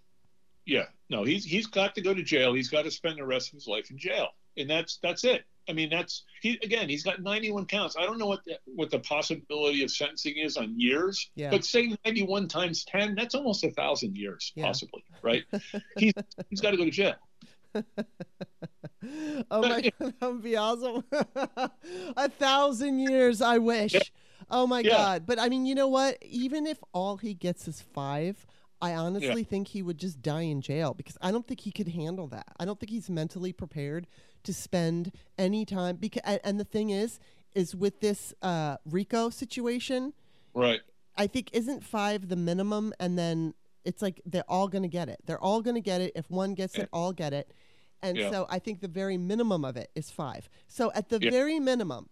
Yeah, 0.67 0.85
no, 1.11 1.25
he's 1.25 1.45
he's 1.45 1.67
got 1.67 1.95
to 1.95 2.01
go 2.01 2.15
to 2.15 2.23
jail. 2.23 2.55
He's 2.55 2.69
got 2.71 2.83
to 2.85 2.91
spend 2.91 3.19
the 3.19 3.27
rest 3.27 3.49
of 3.49 3.55
his 3.55 3.67
life 3.67 3.91
in 3.91 3.99
jail, 3.99 4.29
and 4.57 4.69
that's 4.71 4.99
that's 5.03 5.23
it. 5.25 5.45
I 5.69 5.73
mean, 5.75 5.91
that's 5.91 6.25
he 6.41 6.59
again. 6.63 6.89
He's 6.89 7.03
got 7.03 7.21
91 7.23 7.67
counts. 7.67 7.97
I 7.99 8.03
don't 8.07 8.19
know 8.19 8.27
what 8.27 8.45
the, 8.45 8.59
what 8.65 8.91
the 8.91 8.99
possibility 9.01 9.83
of 9.85 9.91
sentencing 9.91 10.37
is 10.39 10.57
on 10.57 10.79
years, 10.81 11.31
Yeah. 11.37 11.51
but 11.51 11.65
say 11.65 11.95
91 12.07 12.49
times 12.49 12.85
10, 12.87 13.15
that's 13.15 13.35
almost 13.35 13.63
a 13.65 13.71
thousand 13.71 14.17
years, 14.17 14.53
Yeah. 14.57 14.65
possibly, 14.67 15.05
right? 15.23 15.45
he's 15.99 16.13
he's 16.49 16.61
got 16.63 16.71
to 16.73 16.77
go 16.79 16.85
to 16.85 16.91
jail. 16.91 17.15
oh 19.51 19.61
my 19.63 19.81
god, 19.83 20.15
that 20.21 20.33
would 20.33 20.43
be 20.43 20.57
awesome. 20.57 21.05
a 22.17 22.29
thousand 22.31 23.01
years, 23.01 23.43
I 23.43 23.59
wish. 23.59 23.95
Yeah. 23.95 24.01
Oh 24.55 24.69
my 24.69 24.83
Yeah. 24.83 24.91
god. 24.91 25.27
But 25.27 25.39
I 25.41 25.49
mean, 25.49 25.67
you 25.67 25.75
know 25.75 25.89
what? 25.89 26.17
Even 26.23 26.65
if 26.67 26.79
all 26.93 27.17
he 27.17 27.35
gets 27.35 27.67
is 27.67 27.81
five, 27.83 28.47
I 28.81 28.95
honestly 28.95 29.43
think 29.43 29.69
he 29.69 29.83
would 29.83 29.99
just 29.99 30.23
die 30.23 30.43
in 30.43 30.61
jail 30.61 30.95
because 30.95 31.19
I 31.21 31.33
don't 31.33 31.47
think 31.47 31.61
he 31.61 31.73
could 31.73 31.89
handle 31.89 32.29
that. 32.29 32.47
I 32.61 32.65
don't 32.65 32.79
think 32.79 32.91
he's 32.91 33.11
mentally 33.11 33.53
prepared 33.53 34.07
to 34.45 34.55
spend 34.55 35.11
any 35.37 35.65
time 35.65 35.97
because 35.97 36.23
and, 36.25 36.41
and 36.45 36.61
the 36.61 36.65
thing 36.65 36.91
is 36.91 37.19
is 37.55 37.75
with 37.75 38.01
this 38.01 38.33
uh 38.43 38.77
Rico 38.85 39.29
situation, 39.29 40.13
Right. 40.55 40.81
I 41.17 41.27
think 41.27 41.51
isn't 41.53 41.83
five 41.85 42.29
the 42.29 42.37
minimum, 42.37 42.93
and 43.01 43.19
then 43.19 43.55
it's 43.85 44.03
like 44.03 44.21
they're 44.25 44.49
all 44.49 44.69
going 44.69 44.83
to 44.83 44.89
get 44.89 45.09
it. 45.09 45.19
They're 45.27 45.43
all 45.43 45.63
going 45.63 45.75
to 45.77 45.81
get 45.81 46.01
it. 46.01 46.13
If 46.15 46.31
one 46.31 46.55
gets 46.55 46.77
Yeah. 46.77 46.85
it, 46.85 46.89
all 46.93 47.13
get 47.13 47.33
it. 47.33 47.51
And 48.03 48.19
Yeah. 48.19 48.31
so 48.31 48.47
I 48.49 48.59
think 48.61 48.81
the 48.81 48.89
very 48.89 49.17
minimum 49.17 49.65
of 49.65 49.77
it 49.77 49.91
is 49.97 50.11
five. 50.11 50.49
So 50.69 50.93
at 50.95 51.09
the 51.09 51.19
Yeah. 51.19 51.31
very 51.31 51.59
minimum, 51.59 52.09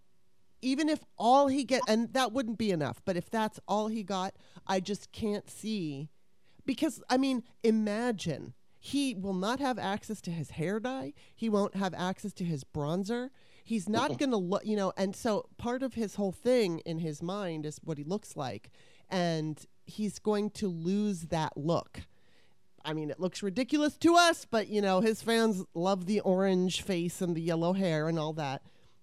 even 0.62 0.88
if 0.88 1.00
all 1.18 1.48
he 1.48 1.64
get, 1.64 1.82
and 1.88 2.12
that 2.14 2.32
wouldn't 2.32 2.56
be 2.56 2.70
enough, 2.70 3.02
but 3.04 3.16
if 3.16 3.28
that's 3.28 3.60
all 3.68 3.88
he 3.88 4.02
got, 4.02 4.34
I 4.66 4.80
just 4.80 5.12
can't 5.12 5.50
see. 5.50 6.08
Because, 6.64 7.02
I 7.10 7.16
mean, 7.16 7.42
imagine 7.62 8.54
he 8.78 9.14
will 9.14 9.34
not 9.34 9.60
have 9.60 9.78
access 9.78 10.20
to 10.22 10.30
his 10.30 10.50
hair 10.50 10.80
dye. 10.80 11.12
He 11.34 11.48
won't 11.48 11.74
have 11.74 11.92
access 11.94 12.32
to 12.34 12.44
his 12.44 12.64
bronzer. 12.64 13.30
He's 13.64 13.88
not 13.88 14.18
going 14.18 14.30
to 14.30 14.36
look, 14.36 14.64
you 14.64 14.76
know, 14.76 14.92
and 14.96 15.14
so 15.14 15.48
part 15.56 15.82
of 15.82 15.94
his 15.94 16.16
whole 16.16 16.32
thing 16.32 16.80
in 16.80 16.98
his 16.98 17.22
mind 17.22 17.66
is 17.66 17.78
what 17.84 17.98
he 17.98 18.04
looks 18.04 18.36
like. 18.36 18.70
And 19.10 19.64
he's 19.84 20.18
going 20.18 20.50
to 20.50 20.68
lose 20.68 21.22
that 21.26 21.56
look. 21.56 22.00
I 22.84 22.92
mean, 22.92 23.10
it 23.10 23.20
looks 23.20 23.42
ridiculous 23.42 23.96
to 23.98 24.16
us, 24.16 24.44
but, 24.44 24.66
you 24.68 24.82
know, 24.82 25.00
his 25.00 25.22
fans 25.22 25.64
love 25.74 26.06
the 26.06 26.20
orange 26.20 26.82
face 26.82 27.20
and 27.20 27.36
the 27.36 27.40
yellow 27.40 27.74
hair 27.74 28.08
and 28.08 28.18
all 28.18 28.32
that. 28.32 28.62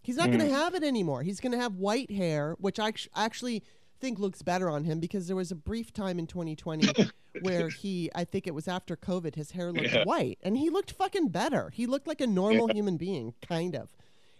He's 0.09 0.17
not 0.17 0.27
going 0.31 0.39
to 0.39 0.49
have 0.49 0.73
it 0.73 0.81
anymore. 0.83 1.21
He's 1.21 1.39
going 1.39 1.51
to 1.51 1.59
have 1.59 1.75
white 1.75 2.09
hair, 2.09 2.55
which 2.59 2.79
I 2.79 2.91
actually 3.15 3.61
think 3.99 4.17
looks 4.17 4.41
better 4.41 4.67
on 4.67 4.83
him 4.83 4.99
because 4.99 5.27
there 5.27 5.35
was 5.35 5.51
a 5.51 5.55
brief 5.55 5.93
time 5.93 6.17
in 6.17 6.25
2020 6.25 6.87
where 7.41 7.69
he, 7.69 8.09
I 8.15 8.23
think 8.23 8.47
it 8.47 8.55
was 8.55 8.67
after 8.67 8.95
COVID, 8.97 9.35
his 9.35 9.51
hair 9.51 9.71
looked 9.71 9.93
Yeah. 9.93 10.05
white 10.05 10.39
and 10.41 10.57
he 10.57 10.71
looked 10.71 10.89
fucking 10.93 11.27
better. 11.27 11.69
He 11.69 11.85
looked 11.85 12.07
like 12.07 12.21
a 12.21 12.25
normal 12.25 12.69
Yeah. 12.69 12.73
human 12.73 12.97
being, 12.97 13.35
kind 13.47 13.75
of. 13.75 13.95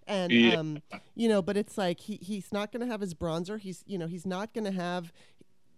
And 0.07 0.31
Yeah. 0.31 0.55
um, 0.55 0.81
you 1.13 1.29
know, 1.29 1.43
but 1.43 1.55
it's 1.55 1.77
like 1.77 1.99
he 1.99 2.15
he's 2.19 2.51
not 2.51 2.71
going 2.71 2.81
to 2.81 2.87
have 2.91 3.01
his 3.01 3.13
bronzer. 3.13 3.59
He's 3.59 3.83
you 3.85 3.99
know 3.99 4.07
he's 4.07 4.25
not 4.25 4.55
going 4.55 4.65
to 4.65 4.71
have 4.71 5.13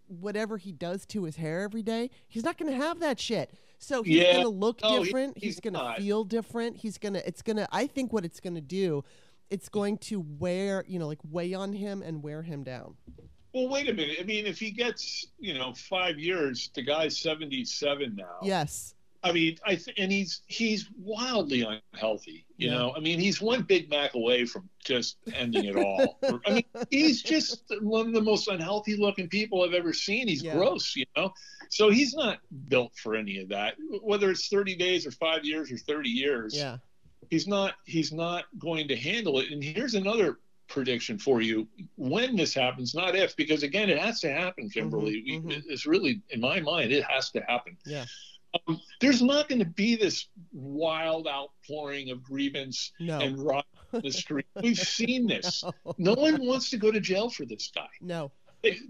whatever 0.08 0.58
he 0.58 0.72
does 0.72 1.06
to 1.08 1.24
his 1.26 1.36
hair 1.36 1.64
every 1.64 1.84
day. 1.84 2.10
He's 2.30 2.44
not 2.46 2.58
going 2.58 2.72
to 2.72 2.78
have 2.78 3.00
that 3.02 3.20
shit. 3.20 3.52
So 3.78 4.04
he's 4.04 4.18
Yeah. 4.18 4.32
going 4.34 4.44
to 4.44 4.50
look 4.50 4.82
No, 4.84 5.00
he- 5.00 5.04
different. 5.06 5.38
he's 5.38 5.44
he's 5.56 5.60
going 5.60 5.74
to 5.74 5.96
feel 6.02 6.24
different. 6.24 6.78
He's 6.78 6.98
going 6.98 7.14
to 7.16 7.28
it's 7.28 7.42
going 7.42 7.58
to 7.58 7.68
I 7.74 7.88
think 7.88 8.14
what 8.14 8.24
it's 8.24 8.40
going 8.40 8.56
to 8.56 8.62
do 8.62 9.04
it's 9.52 9.70
going 9.70 9.98
to 10.00 10.22
wear, 10.40 10.84
you 10.88 10.98
know, 10.98 11.08
like 11.08 11.20
weigh 11.30 11.54
on 11.54 11.74
him 11.74 12.02
and 12.02 12.24
wear 12.24 12.42
him 12.42 12.64
down. 12.64 12.96
Well, 13.54 13.68
wait 13.68 13.90
a 13.90 13.94
minute. 13.94 14.18
I 14.20 14.24
mean, 14.24 14.46
if 14.48 14.58
he 14.58 14.72
gets, 14.72 15.28
you 15.38 15.54
know, 15.54 15.74
five 15.74 16.18
years, 16.18 16.72
the 16.74 16.82
guy's 16.82 17.18
seventy-seven 17.20 18.16
now. 18.16 18.38
Yes. 18.42 18.96
I 19.24 19.32
mean, 19.34 19.58
I 19.66 19.76
th- 19.76 19.96
and 20.00 20.12
he's 20.12 20.42
he's 20.48 20.90
wildly 20.98 21.62
unhealthy. 21.94 22.46
You 22.58 22.70
Yeah. 22.70 22.78
know, 22.78 22.94
I 22.96 23.02
mean, 23.02 23.20
he's 23.20 23.40
one 23.42 23.62
Big 23.64 23.88
Mac 23.90 24.16
away 24.16 24.46
from 24.46 24.68
just 24.84 25.18
ending 25.36 25.66
it 25.66 25.76
all. 25.76 26.18
I 26.48 26.54
mean, 26.54 26.64
he's 26.90 27.22
just 27.22 27.64
one 27.82 28.08
of 28.08 28.14
the 28.14 28.22
most 28.22 28.48
unhealthy 28.48 28.96
looking 28.96 29.28
people 29.28 29.64
I've 29.64 29.74
ever 29.74 29.94
seen. 29.94 30.28
He's 30.30 30.42
Yeah. 30.42 30.56
gross, 30.56 30.96
you 30.96 31.06
know. 31.18 31.32
So 31.70 31.90
he's 31.92 32.14
not 32.16 32.40
built 32.70 32.94
for 32.98 33.16
any 33.16 33.38
of 33.40 33.50
that. 33.50 33.76
Whether 34.02 34.32
it's 34.32 34.48
thirty 34.48 34.76
days 34.76 35.06
or 35.06 35.12
five 35.12 35.44
years 35.46 35.72
or 35.72 35.78
thirty 35.78 36.10
years, 36.10 36.56
Yeah. 36.56 36.78
He's 37.30 37.48
not 37.48 37.74
he's 37.86 38.12
not 38.12 38.46
going 38.60 38.88
to 38.88 38.96
handle 38.96 39.40
it. 39.40 39.52
And 39.52 39.64
here's 39.64 39.94
another 39.96 40.40
prediction 40.68 41.18
for 41.20 41.42
you: 41.42 41.68
when 41.98 42.36
this 42.36 42.54
happens, 42.54 42.96
not 42.96 43.16
if, 43.16 43.36
because 43.36 43.64
again, 43.64 43.90
it 43.90 43.98
has 44.00 44.20
to 44.22 44.32
happen, 44.32 44.70
Kimberly. 44.70 45.24
Mhm, 45.30 45.44
mhm. 45.44 45.64
It's 45.68 45.86
really, 45.86 46.22
in 46.30 46.40
my 46.40 46.60
mind, 46.60 46.92
it 46.92 47.04
has 47.04 47.30
to 47.32 47.42
happen. 47.48 47.78
Yeah. 47.86 48.06
Um, 48.68 48.82
there's 49.00 49.22
not 49.22 49.48
going 49.48 49.60
to 49.60 49.66
be 49.66 49.96
this 49.96 50.28
wild 50.52 51.26
outpouring 51.28 52.10
of 52.12 52.22
grievance 52.22 52.92
No. 53.00 53.20
and 53.20 53.40
rot 53.40 53.66
in 53.94 54.02
the 54.02 54.12
street. 54.12 54.46
We've 54.62 54.78
seen 54.78 55.26
this. 55.28 55.64
no. 55.64 55.72
No 55.98 56.14
one 56.16 56.46
wants 56.46 56.70
to 56.72 56.78
go 56.78 56.92
to 56.92 57.00
jail 57.00 57.30
for 57.30 57.46
this 57.46 57.72
guy. 57.74 57.88
No. 58.02 58.32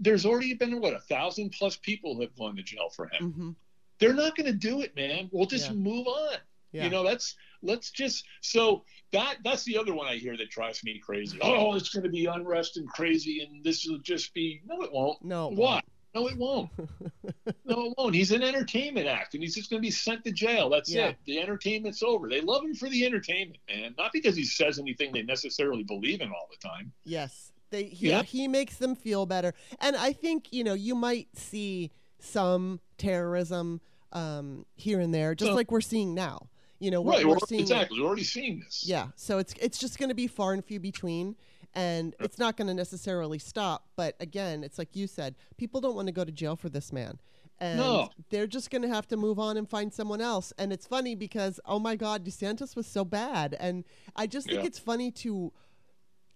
There's 0.00 0.26
already 0.26 0.54
been 0.54 0.80
what 0.80 0.94
a 0.94 0.98
thousand 1.00 1.50
plus 1.52 1.76
people 1.76 2.20
have 2.20 2.34
gone 2.36 2.56
to 2.56 2.62
jail 2.64 2.88
for 2.94 3.06
him. 3.06 3.32
Mhm. 3.32 3.54
They're 4.00 4.12
not 4.14 4.36
going 4.36 4.46
to 4.46 4.52
do 4.52 4.80
it, 4.80 4.96
man. 4.96 5.28
We'll 5.32 5.46
just 5.46 5.68
Yeah. 5.68 5.74
move 5.76 6.08
on. 6.08 6.36
Yeah. 6.72 6.84
You 6.84 6.90
know, 6.90 7.04
that's 7.04 7.36
let's 7.62 7.90
just 7.90 8.24
so 8.40 8.84
that 9.12 9.36
that's 9.44 9.64
the 9.64 9.76
other 9.78 9.94
one 9.94 10.06
I 10.06 10.16
hear 10.16 10.36
that 10.36 10.50
drives 10.50 10.82
me 10.84 10.98
crazy. 10.98 11.38
Oh, 11.42 11.74
it's 11.74 11.88
going 11.90 12.04
to 12.04 12.10
be 12.10 12.26
unrest 12.26 12.76
and 12.76 12.88
crazy, 12.88 13.42
and 13.42 13.62
this 13.64 13.86
will 13.86 13.98
just 13.98 14.32
be 14.34 14.60
no, 14.66 14.82
it 14.82 14.92
won't. 14.92 15.22
no. 15.24 15.50
it 15.50 15.56
Why? 15.56 15.80
No, 16.14 16.28
it 16.28 16.36
won't. 16.36 16.68
no, 17.64 17.86
it 17.86 17.94
won't. 17.96 18.14
He's 18.14 18.32
an 18.32 18.42
entertainment 18.42 19.06
act, 19.06 19.32
and 19.32 19.42
he's 19.42 19.54
just 19.54 19.70
going 19.70 19.80
to 19.80 19.86
be 19.86 19.90
sent 19.90 20.24
to 20.24 20.32
jail. 20.32 20.68
That's 20.68 20.92
Yeah. 20.92 21.08
it. 21.08 21.16
The 21.24 21.40
entertainment's 21.40 22.02
over. 22.02 22.28
They 22.28 22.42
love 22.42 22.62
him 22.64 22.74
for 22.74 22.90
the 22.90 23.06
entertainment, 23.06 23.60
man. 23.66 23.94
Not 23.96 24.12
because 24.12 24.36
he 24.36 24.44
says 24.44 24.78
anything 24.78 25.12
they 25.12 25.22
necessarily 25.22 25.84
believe 25.84 26.20
in 26.20 26.28
all 26.28 26.48
the 26.50 26.68
time. 26.68 26.92
Yes. 27.04 27.52
They 27.70 27.84
he, 27.84 28.10
yeah. 28.10 28.22
He 28.24 28.46
makes 28.46 28.76
them 28.76 28.94
feel 28.94 29.24
better. 29.24 29.54
And 29.80 29.96
I 29.96 30.12
think, 30.12 30.52
you 30.52 30.64
know, 30.64 30.74
you 30.74 30.94
might 30.94 31.28
see 31.34 31.90
some 32.18 32.80
terrorism 32.98 33.80
um, 34.12 34.66
here 34.74 35.00
and 35.00 35.14
there, 35.14 35.34
just 35.34 35.48
Well- 35.48 35.56
like 35.56 35.70
we're 35.70 35.80
seeing 35.80 36.14
now. 36.14 36.48
You 36.82 36.90
know, 36.90 37.00
we're, 37.00 37.12
right? 37.12 37.24
we're 37.24 37.34
We're, 37.34 37.46
seeing 37.46 37.60
exactly. 37.60 38.00
We're 38.00 38.06
already 38.08 38.24
seeing 38.24 38.58
this. 38.58 38.84
Yeah. 38.84 39.06
So 39.14 39.38
it's 39.38 39.54
it's 39.60 39.78
just 39.78 39.98
going 40.00 40.08
to 40.08 40.16
be 40.16 40.26
far 40.26 40.52
and 40.52 40.64
few 40.64 40.80
between 40.80 41.36
and 41.74 42.14
it's 42.18 42.38
not 42.38 42.56
going 42.56 42.66
to 42.66 42.74
necessarily 42.74 43.38
stop, 43.38 43.86
but 43.96 44.16
again, 44.20 44.62
it's 44.64 44.78
like 44.78 44.94
you 44.96 45.06
said, 45.06 45.36
people 45.56 45.80
don't 45.80 45.94
want 45.94 46.08
to 46.08 46.12
go 46.12 46.24
to 46.24 46.32
jail 46.32 46.56
for 46.56 46.68
this 46.68 46.92
man. 46.92 47.18
And 47.60 47.78
No. 47.78 48.10
they're 48.30 48.48
just 48.48 48.70
going 48.70 48.82
to 48.82 48.88
have 48.88 49.06
to 49.08 49.16
move 49.16 49.38
on 49.38 49.56
and 49.56 49.70
find 49.70 49.94
someone 49.94 50.20
else. 50.20 50.52
And 50.58 50.72
it's 50.72 50.86
funny 50.86 51.14
because 51.14 51.60
oh 51.66 51.78
my 51.78 51.94
god, 51.94 52.24
DeSantis 52.26 52.74
was 52.74 52.88
so 52.88 53.04
bad 53.04 53.56
and 53.60 53.84
I 54.16 54.26
just 54.26 54.48
think 54.48 54.60
Yeah. 54.62 54.66
it's 54.66 54.80
funny 54.80 55.12
to 55.12 55.52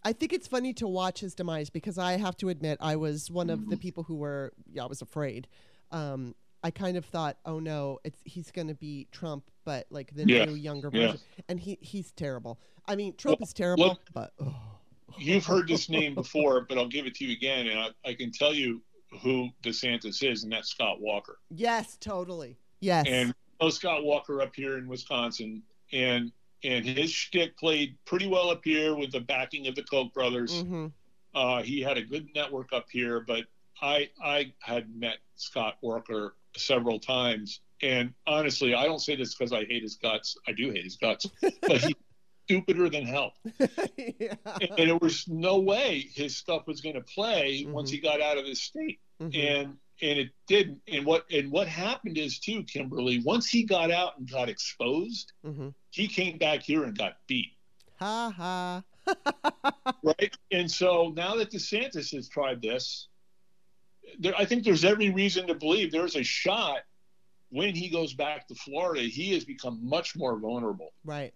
I 0.05 0.13
think 0.13 0.33
it's 0.33 0.47
funny 0.47 0.73
to 0.75 0.87
watch 0.87 1.19
his 1.21 1.35
demise 1.35 1.71
because 1.71 1.99
I 1.99 2.19
have 2.19 2.37
to 2.37 2.49
admit 2.51 2.79
I 2.81 2.95
was 2.95 3.33
one 3.33 3.51
of 3.51 3.69
the 3.69 3.77
people 3.77 4.05
who 4.05 4.15
were 4.15 4.53
yeah, 4.73 4.85
I 4.85 4.87
was 4.87 5.03
afraid. 5.03 5.49
Um 5.91 6.37
I 6.63 6.71
kind 6.71 6.97
of 6.97 7.05
thought, 7.05 7.37
oh 7.45 7.59
no, 7.61 7.99
it's 8.05 8.19
he's 8.25 8.51
going 8.51 8.69
to 8.69 8.75
be 8.75 9.07
Trump, 9.13 9.45
but 9.65 9.87
like 9.91 10.15
the 10.15 10.27
Yeah. 10.27 10.45
new 10.47 10.55
younger 10.55 10.91
Yeah. 10.93 11.07
version, 11.09 11.21
and 11.49 11.61
he 11.61 11.79
he's 11.81 12.13
terrible. 12.13 12.59
I 12.87 12.97
mean, 12.97 13.15
Trump 13.17 13.41
Well, 13.41 13.45
is 13.47 13.53
terrible, 13.53 13.85
look- 13.89 14.09
but 14.13 14.33
oh. 14.41 14.55
You've 15.19 15.47
heard 15.47 15.69
this 15.69 15.89
name 15.89 16.15
before, 16.23 16.63
but 16.69 16.77
I'll 16.79 16.89
give 16.89 17.07
it 17.07 17.15
to 17.17 17.25
you 17.25 17.33
again, 17.33 17.69
and 17.69 17.79
I, 17.79 17.89
I 18.05 18.15
can 18.15 18.31
tell 18.33 18.53
you 18.53 18.83
who 19.23 19.49
DeSantis 19.63 20.23
is, 20.29 20.43
and 20.43 20.53
that's 20.53 20.69
Scott 20.69 21.01
Walker. 21.01 21.39
yes, 21.51 21.97
totally, 22.01 22.59
yes, 22.81 23.07
And 23.09 23.33
oh, 23.61 23.71
Scott 23.71 24.05
Walker 24.05 24.43
up 24.43 24.55
here 24.55 24.79
in 24.79 24.89
Wisconsin, 24.89 25.63
and 25.93 26.33
and 26.65 26.85
his 26.85 27.13
shtick 27.13 27.57
played 27.59 27.97
pretty 28.07 28.27
well 28.27 28.51
up 28.51 28.63
here 28.65 28.95
with 28.97 29.13
the 29.13 29.21
backing 29.21 29.67
of 29.69 29.75
the 29.75 29.83
Koch 29.85 30.13
brothers. 30.13 30.63
hmm 30.63 30.87
Uh, 31.35 31.63
he 31.63 31.81
had 31.81 31.97
a 31.99 32.03
good 32.03 32.29
network 32.35 32.73
up 32.73 32.87
here, 32.91 33.21
but 33.21 33.45
I 33.81 34.11
I 34.23 34.53
had 34.61 34.89
met 34.95 35.19
Scott 35.37 35.77
Walker 35.83 36.35
several 36.57 36.99
times, 36.99 37.61
and 37.83 38.13
honestly, 38.27 38.75
I 38.75 38.85
don't 38.85 39.01
say 39.01 39.17
this 39.17 39.35
because 39.35 39.53
I 39.53 39.65
hate 39.65 39.83
his 39.83 39.97
guts. 39.97 40.37
I 40.49 40.53
do 40.53 40.71
hate 40.71 40.85
his 40.85 40.97
guts, 40.97 41.27
but 41.41 41.79
he's 41.83 41.95
stupider 42.49 42.89
than 42.89 43.05
hell. 43.05 43.33
yeah. 43.97 44.35
And 44.61 44.89
there 44.89 44.97
was 44.97 45.27
no 45.29 45.59
way 45.59 46.09
his 46.15 46.37
stuff 46.37 46.67
was 46.67 46.81
going 46.81 46.95
to 46.95 47.01
play 47.03 47.67
once 47.69 47.91
Mhm. 47.91 47.95
he 47.95 48.01
got 48.01 48.21
out 48.21 48.39
of 48.39 48.47
his 48.47 48.63
state, 48.63 49.01
Mhm. 49.21 49.37
and 49.37 49.77
and 50.03 50.19
it 50.19 50.29
didn't. 50.47 50.81
And 50.89 51.07
what 51.07 51.25
and 51.31 51.51
what 51.51 51.67
happened 51.69 52.19
is 52.19 52.39
too, 52.39 52.63
Kimberly. 52.65 53.21
Once 53.21 53.49
he 53.49 53.63
got 53.65 53.91
out 53.91 54.19
and 54.19 54.31
got 54.31 54.49
exposed, 54.49 55.33
Mhm. 55.45 55.75
he 55.91 56.07
came 56.07 56.37
back 56.39 56.63
here 56.63 56.85
and 56.85 56.97
got 56.97 57.17
beat. 57.27 57.53
ha 57.99 58.31
ha. 58.31 58.83
right? 60.03 60.37
And 60.51 60.71
so 60.71 61.13
now 61.17 61.35
that 61.37 61.51
DeSantis 61.51 62.15
has 62.15 62.29
tried 62.29 62.61
this, 62.61 63.09
there, 64.19 64.35
I 64.37 64.45
think 64.45 64.65
there's 64.65 64.85
every 64.85 65.11
reason 65.11 65.47
to 65.49 65.55
believe 65.55 65.91
there's 65.93 66.17
a 66.17 66.23
shot 66.23 66.81
when 67.51 67.75
he 67.75 67.89
goes 67.89 68.13
back 68.15 68.49
to 68.49 68.55
Florida, 68.55 69.03
he 69.03 69.33
has 69.35 69.45
become 69.45 69.79
much 69.83 70.17
more 70.17 70.39
vulnerable. 70.39 70.93
right, 71.05 71.33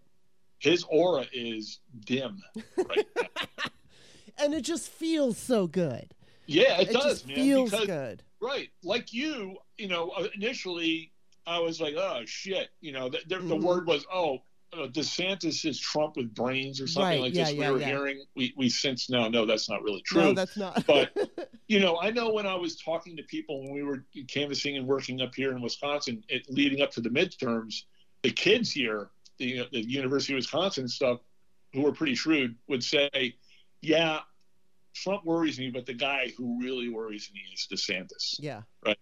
His 0.59 0.85
aura 0.89 1.25
is 1.33 1.79
dim 2.05 2.43
right 2.89 3.07
and 4.39 4.55
it 4.55 4.63
just 4.63 4.89
feels 4.89 5.37
so 5.39 5.67
good. 5.67 6.15
Yeah, 6.47 6.81
it, 6.81 6.89
It, 6.91 6.93
does, 6.95 7.05
just 7.05 7.27
man. 7.29 7.37
feels 7.37 7.71
because, 7.71 7.87
good. 7.87 8.23
Right, 8.41 8.71
like 8.83 9.13
you, 9.13 9.57
you 9.79 9.87
know, 9.89 10.13
initially 10.35 11.13
I 11.47 11.59
was 11.59 11.81
like, 11.81 11.95
oh 11.97 12.23
shit, 12.27 12.69
you 12.81 12.93
know, 12.93 13.09
the, 13.09 13.19
the, 13.29 13.37
the 13.37 13.55
Mhm. 13.57 13.63
word 13.63 13.87
was, 13.87 14.05
oh, 14.13 14.43
uh, 14.73 14.87
DeSantis 14.87 15.65
is 15.65 15.79
Trump 15.79 16.17
with 16.17 16.35
brains 16.35 16.81
or 16.81 16.87
something 16.87 17.11
Right, 17.11 17.21
like 17.21 17.35
yeah, 17.35 17.45
this. 17.45 17.55
yeah, 17.55 17.69
we 17.69 17.75
were 17.75 17.81
yeah. 17.81 17.87
hearing, 17.87 18.25
we 18.37 18.55
we 18.57 18.69
since 18.69 19.11
now 19.11 19.29
know 19.29 19.45
that's 19.45 19.69
not 19.69 19.83
really 19.83 20.03
true. 20.03 20.23
No, 20.23 20.33
that's 20.33 20.57
not. 20.57 20.87
But- 20.87 21.13
you 21.69 21.81
know, 21.81 22.01
I 22.01 22.11
know 22.11 22.33
when 22.33 22.47
I 22.47 22.55
was 22.55 22.77
talking 22.77 23.17
to 23.17 23.23
people 23.25 23.63
when 23.63 23.73
we 23.73 23.83
were 23.83 24.05
canvassing 24.29 24.77
and 24.77 24.87
working 24.87 25.21
up 25.21 25.35
here 25.35 25.53
in 25.53 25.61
Wisconsin, 25.63 26.23
it, 26.29 26.45
leading 26.49 26.83
up 26.83 26.91
to 26.93 27.01
the 27.01 27.09
midterms, 27.11 27.83
the 28.23 28.31
kids 28.31 28.71
here, 28.71 29.11
the, 29.39 29.67
the 29.73 29.81
University 29.81 30.35
of 30.35 30.39
Wisconsin 30.39 30.87
stuff, 30.89 31.21
who 31.73 31.83
were 31.83 31.93
pretty 31.93 32.15
shrewd, 32.15 32.57
would 32.69 32.85
say, 32.85 33.35
"Yeah, 33.81 34.21
Trump 34.95 35.25
worries 35.25 35.59
me, 35.59 35.71
but 35.71 35.87
the 35.87 35.95
guy 35.95 36.33
who 36.37 36.61
really 36.61 36.89
worries 36.89 37.31
me 37.35 37.41
is 37.53 37.67
DeSantis." 37.73 38.37
yeah, 38.39 38.63
Right. 38.85 38.99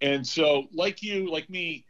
And 0.00 0.24
so, 0.24 0.68
like 0.72 1.02
you, 1.02 1.28
like 1.30 1.50
me, 1.50 1.84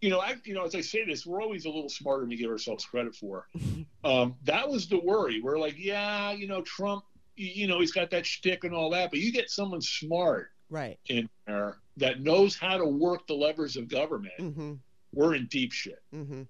you 0.00 0.10
know, 0.10 0.20
I, 0.20 0.36
you 0.44 0.54
know, 0.54 0.64
as 0.64 0.74
I 0.74 0.80
say 0.80 1.04
this, 1.04 1.26
we're 1.26 1.42
always 1.42 1.64
a 1.64 1.68
little 1.68 1.88
smarter 1.88 2.20
than 2.20 2.28
we 2.30 2.36
give 2.36 2.50
ourselves 2.50 2.84
credit 2.84 3.14
for. 3.14 3.46
um, 4.04 4.36
that 4.44 4.68
was 4.68 4.88
the 4.88 4.98
worry. 5.00 5.40
We're 5.40 5.58
like, 5.58 5.74
yeah, 5.78 6.30
you 6.32 6.46
know, 6.46 6.62
Trump, 6.62 7.04
you 7.36 7.66
know, 7.66 7.80
he's 7.80 7.92
got 7.92 8.10
that 8.10 8.26
shtick 8.26 8.64
and 8.64 8.74
all 8.74 8.90
that, 8.90 9.10
but 9.10 9.20
you 9.20 9.32
get 9.32 9.50
someone 9.50 9.80
smart 9.80 10.50
right. 10.70 10.98
in 11.08 11.28
there 11.46 11.78
that 11.96 12.20
knows 12.20 12.56
how 12.56 12.76
to 12.76 12.84
work 12.84 13.26
the 13.26 13.34
levers 13.34 13.76
of 13.76 13.88
government, 13.88 14.34
hmm 14.38 14.74
we're 15.14 15.34
in 15.34 15.46
deep 15.46 15.72
shit. 15.72 16.00
hmm 16.12 16.42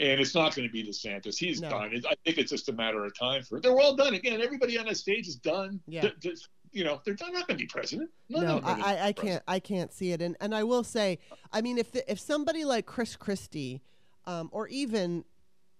And 0.00 0.20
it's 0.20 0.34
not 0.34 0.54
going 0.56 0.66
to 0.66 0.72
be 0.72 0.82
DeSantis. 0.82 1.36
He's 1.38 1.60
No. 1.60 1.70
done. 1.70 2.02
I 2.10 2.14
think 2.24 2.38
it's 2.38 2.50
just 2.50 2.68
a 2.68 2.72
matter 2.72 3.04
of 3.04 3.16
time 3.16 3.44
for 3.44 3.58
it. 3.58 3.62
They're 3.62 3.78
all 3.78 3.94
done. 3.94 4.14
Again, 4.14 4.42
everybody 4.42 4.76
on 4.78 4.86
that 4.86 4.96
stage 4.96 5.28
is 5.28 5.36
done. 5.36 5.78
Yeah. 5.86 6.00
Th- 6.00 6.14
th- 6.20 6.38
you 6.74 6.82
know, 6.84 7.00
they're 7.04 7.16
not 7.20 7.46
going 7.46 7.46
to 7.46 7.54
be 7.54 7.66
president. 7.66 8.10
None 8.28 8.44
no, 8.44 8.56
of 8.56 8.62
them 8.62 8.70
are 8.70 8.76
gonna 8.76 8.86
I, 8.86 9.06
I, 9.06 9.12
can't 9.12 9.42
I 9.46 9.60
can't 9.60 9.92
see 9.92 10.10
it, 10.12 10.20
and 10.20 10.36
and 10.40 10.54
I 10.54 10.64
will 10.64 10.84
say, 10.84 11.20
I 11.52 11.62
mean, 11.62 11.78
if 11.78 11.92
the, 11.92 12.10
if 12.10 12.18
somebody 12.18 12.64
like 12.64 12.84
Chris 12.84 13.16
Christie, 13.16 13.80
um, 14.26 14.50
or 14.52 14.68
even 14.68 15.24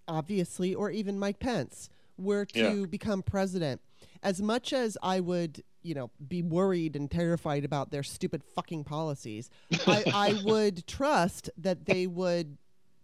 obviously, 0.07 0.73
or 0.73 0.89
even 0.89 1.19
Mike 1.19 1.39
Pence 1.39 1.89
were 2.17 2.45
to 2.45 2.87
become 2.87 3.21
president, 3.21 3.81
as 4.23 4.41
much 4.41 4.71
as 4.71 4.97
I 5.03 5.19
would, 5.19 5.63
you 5.83 5.93
know, 5.93 6.11
be 6.25 6.41
worried 6.41 6.95
and 6.95 7.11
terrified 7.11 7.65
about 7.65 7.91
their 7.91 8.03
stupid 8.03 8.41
fucking 8.43 8.85
policies, 8.85 9.49
I, 9.85 10.03
I 10.13 10.41
would 10.45 10.87
trust 10.87 11.49
that 11.57 11.85
they 11.85 12.07
would, 12.07 12.57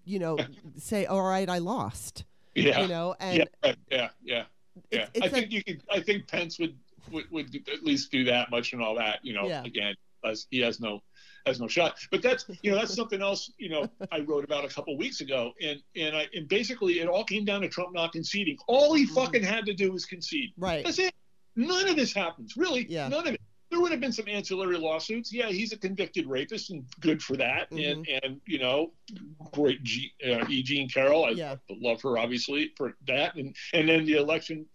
you 0.05 0.19
know, 0.19 0.37
say, 0.77 1.05
all 1.05 1.23
right, 1.23 1.49
I 1.49 1.57
lost, 1.57 2.23
Yeah. 2.55 2.81
you 2.81 2.87
know, 2.87 3.15
and 3.19 3.39
yeah, 3.39 3.73
yeah, 3.89 4.09
yeah, 4.23 4.43
yeah. 4.91 5.01
it's, 5.01 5.09
it's 5.15 5.25
I 5.25 5.29
think 5.29 5.51
you 5.51 5.63
could. 5.63 5.83
I 5.91 5.99
think 5.99 6.27
Pence 6.27 6.57
would 6.59 6.77
would, 7.11 7.25
would 7.31 7.55
at 7.71 7.83
least 7.83 8.11
do 8.11 8.23
that 8.25 8.51
much 8.51 8.73
and 8.73 8.81
all 8.81 8.95
that. 8.95 9.19
You 9.23 9.33
know, 9.33 9.47
Yeah. 9.47 9.63
again, 9.63 9.95
as 10.23 10.47
he 10.51 10.59
has 10.59 10.79
no 10.79 11.01
has 11.47 11.59
no 11.59 11.67
shot. 11.67 11.97
But 12.11 12.21
that's 12.21 12.45
you 12.61 12.71
know 12.71 12.77
that's 12.77 12.93
something 12.93 13.21
else. 13.21 13.51
You 13.57 13.69
know, 13.69 13.89
I 14.11 14.19
wrote 14.19 14.43
about 14.43 14.63
a 14.65 14.67
couple 14.67 14.95
weeks 14.97 15.21
ago, 15.21 15.53
and 15.61 15.81
and 15.95 16.15
I 16.15 16.27
and 16.33 16.47
basically 16.47 16.99
it 16.99 17.07
all 17.07 17.23
came 17.23 17.45
down 17.45 17.61
to 17.61 17.69
Trump 17.69 17.93
not 17.93 18.11
conceding. 18.11 18.57
All 18.67 18.93
he 18.93 19.05
fucking 19.05 19.43
had 19.43 19.65
to 19.65 19.73
do 19.73 19.91
was 19.91 20.05
concede. 20.05 20.51
Right. 20.57 20.85
That's 20.85 20.99
it. 20.99 21.13
None 21.55 21.89
of 21.89 21.95
this 21.95 22.13
happens. 22.13 22.55
Really, 22.55 22.85
Yeah. 22.89 23.07
none 23.07 23.27
of 23.27 23.33
it. 23.33 23.41
There 23.71 23.79
would 23.79 23.91
have 23.91 24.01
been 24.01 24.11
some 24.11 24.27
ancillary 24.27 24.77
lawsuits. 24.77 25.33
Yeah, 25.33 25.47
he's 25.47 25.71
a 25.71 25.77
convicted 25.77 26.27
rapist, 26.27 26.71
and 26.71 26.83
good 26.99 27.21
for 27.23 27.37
that. 27.37 27.71
And 27.71 28.05
Mm-hmm. 28.05 28.19
and 28.25 28.41
you 28.45 28.59
know, 28.59 28.91
great 29.53 29.81
G, 29.83 30.11
uh, 30.27 30.45
E. 30.49 30.61
Jean 30.61 30.89
Carroll. 30.89 31.25
I 31.25 31.29
Yeah. 31.31 31.55
love 31.69 32.01
her 32.03 32.17
obviously 32.17 32.71
for 32.77 32.95
that. 33.07 33.35
And 33.35 33.55
and 33.73 33.87
then 33.89 34.05
the 34.05 34.13
election 34.13 34.65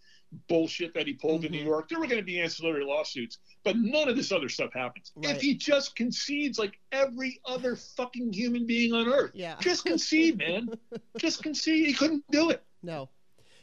bullshit 0.49 0.93
that 0.95 1.07
he 1.07 1.13
pulled 1.15 1.45
in 1.45 1.53
New 1.53 1.61
Mhm. 1.63 1.65
York. 1.67 1.89
There 1.89 1.99
were 2.01 2.07
going 2.07 2.21
to 2.21 2.25
be 2.25 2.41
ancillary 2.41 2.85
lawsuits, 2.85 3.39
but 3.65 3.77
none 3.77 4.09
of 4.09 4.17
this 4.17 4.33
other 4.33 4.49
stuff 4.49 4.73
happens. 4.73 5.13
Right. 5.15 5.35
If 5.37 5.43
he 5.43 5.55
just 5.55 5.95
concedes 5.97 6.59
like 6.59 6.79
every 6.93 7.41
other 7.45 7.77
fucking 7.77 8.33
human 8.33 8.67
being 8.67 8.93
on 8.93 9.09
earth, 9.09 9.33
Yeah. 9.35 9.57
just 9.61 9.85
concede, 9.85 10.39
man. 10.39 10.69
just 11.19 11.43
concede. 11.43 11.87
He 11.87 11.93
couldn't 11.93 12.25
do 12.31 12.51
it. 12.51 12.63
No. 12.83 13.09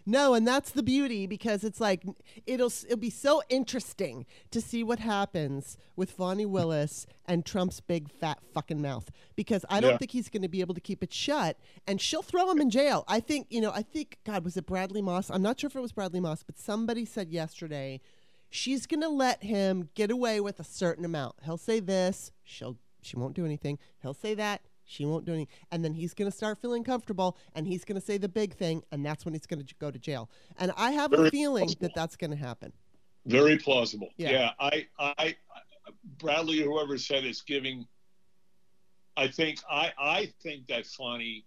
No, 0.06 0.34
and 0.34 0.46
that's 0.48 0.72
the 0.72 0.84
beauty 0.84 1.28
because 1.28 1.64
it's 1.64 1.80
like 1.80 2.04
it'll 2.46 2.72
it'll 2.86 2.98
be 2.98 3.10
so 3.10 3.42
interesting 3.50 4.26
to 4.52 4.60
see 4.60 4.84
what 4.84 5.00
happens 5.00 5.78
with 5.96 6.12
Fani 6.12 6.46
Willis 6.46 7.06
and 7.26 7.46
Trump's 7.46 7.80
big 7.80 8.10
fat 8.12 8.40
fucking 8.54 8.82
mouth 8.82 9.10
because 9.36 9.64
I 9.70 9.80
don't 9.80 9.92
Yeah. 9.92 9.98
think 9.98 10.12
he's 10.12 10.30
going 10.30 10.42
to 10.42 10.50
be 10.50 10.60
able 10.62 10.74
to 10.76 10.82
keep 10.82 11.04
it 11.04 11.14
shut 11.14 11.58
and 11.88 12.02
she'll 12.02 12.22
throw 12.22 12.50
him 12.52 12.60
in 12.60 12.70
jail. 12.70 13.06
I 13.08 13.20
think, 13.22 13.48
you 13.50 13.62
know, 13.62 13.72
I 13.72 13.82
think 13.82 14.18
God 14.26 14.44
was 14.44 14.58
it 14.58 14.66
Bradley 14.66 15.02
Moss? 15.02 15.30
I'm 15.30 15.42
not 15.42 15.60
sure 15.60 15.68
if 15.70 15.76
it 15.76 15.82
was 15.82 15.92
Bradley 15.94 16.20
Moss, 16.20 16.44
but 16.44 16.58
somebody 16.60 17.06
said 17.06 17.32
yesterday 17.32 18.02
she's 18.50 18.86
going 18.86 19.02
to 19.02 19.10
let 19.10 19.44
him 19.44 19.90
get 19.96 20.12
away 20.12 20.40
with 20.42 20.60
a 20.60 20.64
certain 20.64 21.06
amount. 21.06 21.36
He'll 21.44 21.58
say 21.58 21.80
this, 21.80 22.32
she'll 22.44 22.78
she 23.02 23.16
won't 23.18 23.36
do 23.36 23.46
anything. 23.46 23.80
He'll 24.02 24.14
say 24.14 24.34
that, 24.36 24.62
she 24.86 25.06
won't 25.06 25.26
do 25.26 25.34
anything. 25.34 25.54
And 25.72 25.84
then 25.84 25.94
he's 25.94 26.14
going 26.14 26.30
to 26.30 26.36
start 26.36 26.60
feeling 26.62 26.84
comfortable 26.84 27.38
and 27.56 27.68
he's 27.68 27.84
going 27.86 28.00
to 28.00 28.06
say 28.06 28.18
the 28.18 28.30
big 28.30 28.54
thing 28.54 28.84
and 28.92 29.06
that's 29.06 29.26
when 29.26 29.34
he's 29.34 29.46
going 29.46 29.66
to 29.66 29.76
go 29.80 29.92
to 29.92 30.00
jail. 30.00 30.30
And 30.58 30.72
I 30.78 30.92
have 30.92 31.14
a 31.14 31.30
feeling 31.30 31.66
possible. 31.66 31.82
that 31.88 31.96
that's 31.96 32.16
going 32.16 32.32
to 32.32 32.38
happen. 32.38 32.72
Very 33.26 33.58
plausible. 33.58 34.10
Yeah. 34.18 34.32
Yeah. 34.32 34.50
I, 34.60 34.88
I, 35.00 35.36
Bradley, 36.18 36.62
or 36.62 36.66
whoever 36.72 36.98
said 36.98 37.24
it's 37.24 37.42
giving. 37.42 37.88
I 39.16 39.28
think 39.28 39.60
I, 39.70 39.92
I 39.98 40.34
think 40.42 40.68
that 40.68 40.86
Fani 40.86 41.46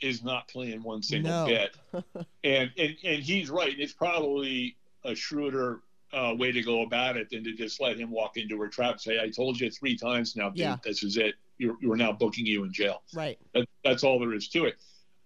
is 0.00 0.22
not 0.22 0.46
playing 0.48 0.82
one 0.82 1.02
single 1.02 1.32
No. 1.32 1.46
bit, 1.46 1.76
and, 2.44 2.70
and 2.76 2.96
and 3.02 3.22
he's 3.22 3.48
right. 3.48 3.74
It's 3.78 3.92
probably 3.94 4.76
a 5.04 5.14
shrewder 5.14 5.80
uh, 6.12 6.34
way 6.36 6.52
to 6.52 6.62
go 6.62 6.82
about 6.82 7.16
it 7.16 7.30
than 7.30 7.42
to 7.44 7.54
just 7.54 7.80
let 7.80 7.96
him 7.98 8.10
walk 8.10 8.36
into 8.36 8.60
her 8.60 8.68
trap. 8.68 8.92
and 8.92 9.00
Say, 9.00 9.18
I 9.20 9.30
told 9.30 9.58
you 9.58 9.70
three 9.70 9.96
times 9.96 10.36
now, 10.36 10.50
dude. 10.50 10.58
Yeah. 10.58 10.76
This 10.84 11.02
is 11.02 11.16
it. 11.16 11.34
You're, 11.58 11.76
you're 11.80 11.96
now 11.96 12.12
booking 12.12 12.46
you 12.46 12.64
in 12.64 12.72
jail. 12.72 13.02
Right. 13.14 13.38
That, 13.54 13.66
that's 13.84 14.04
all 14.04 14.18
there 14.18 14.34
is 14.34 14.48
to 14.48 14.66
it. 14.66 14.76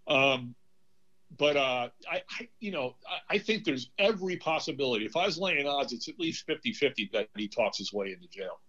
Um, 0.07 0.55
but 1.39 1.57
uh, 1.57 1.89
I, 2.11 2.23
I, 2.39 2.49
you 2.59 2.73
know, 2.73 2.97
I, 3.09 3.37
I 3.37 3.39
think 3.39 3.65
there's 3.65 3.91
every 3.99 4.37
possibility. 4.37 5.05
If 5.05 5.17
I 5.17 5.27
was 5.27 5.39
laying 5.39 5.67
odds, 5.67 5.93
it's 5.93 6.09
at 6.09 6.19
least 6.19 6.47
50-50 6.47 7.13
that 7.13 7.29
he 7.37 7.49
talks 7.49 7.79
his 7.79 7.93
way 7.93 8.13
into 8.13 8.29
jail. 8.29 8.61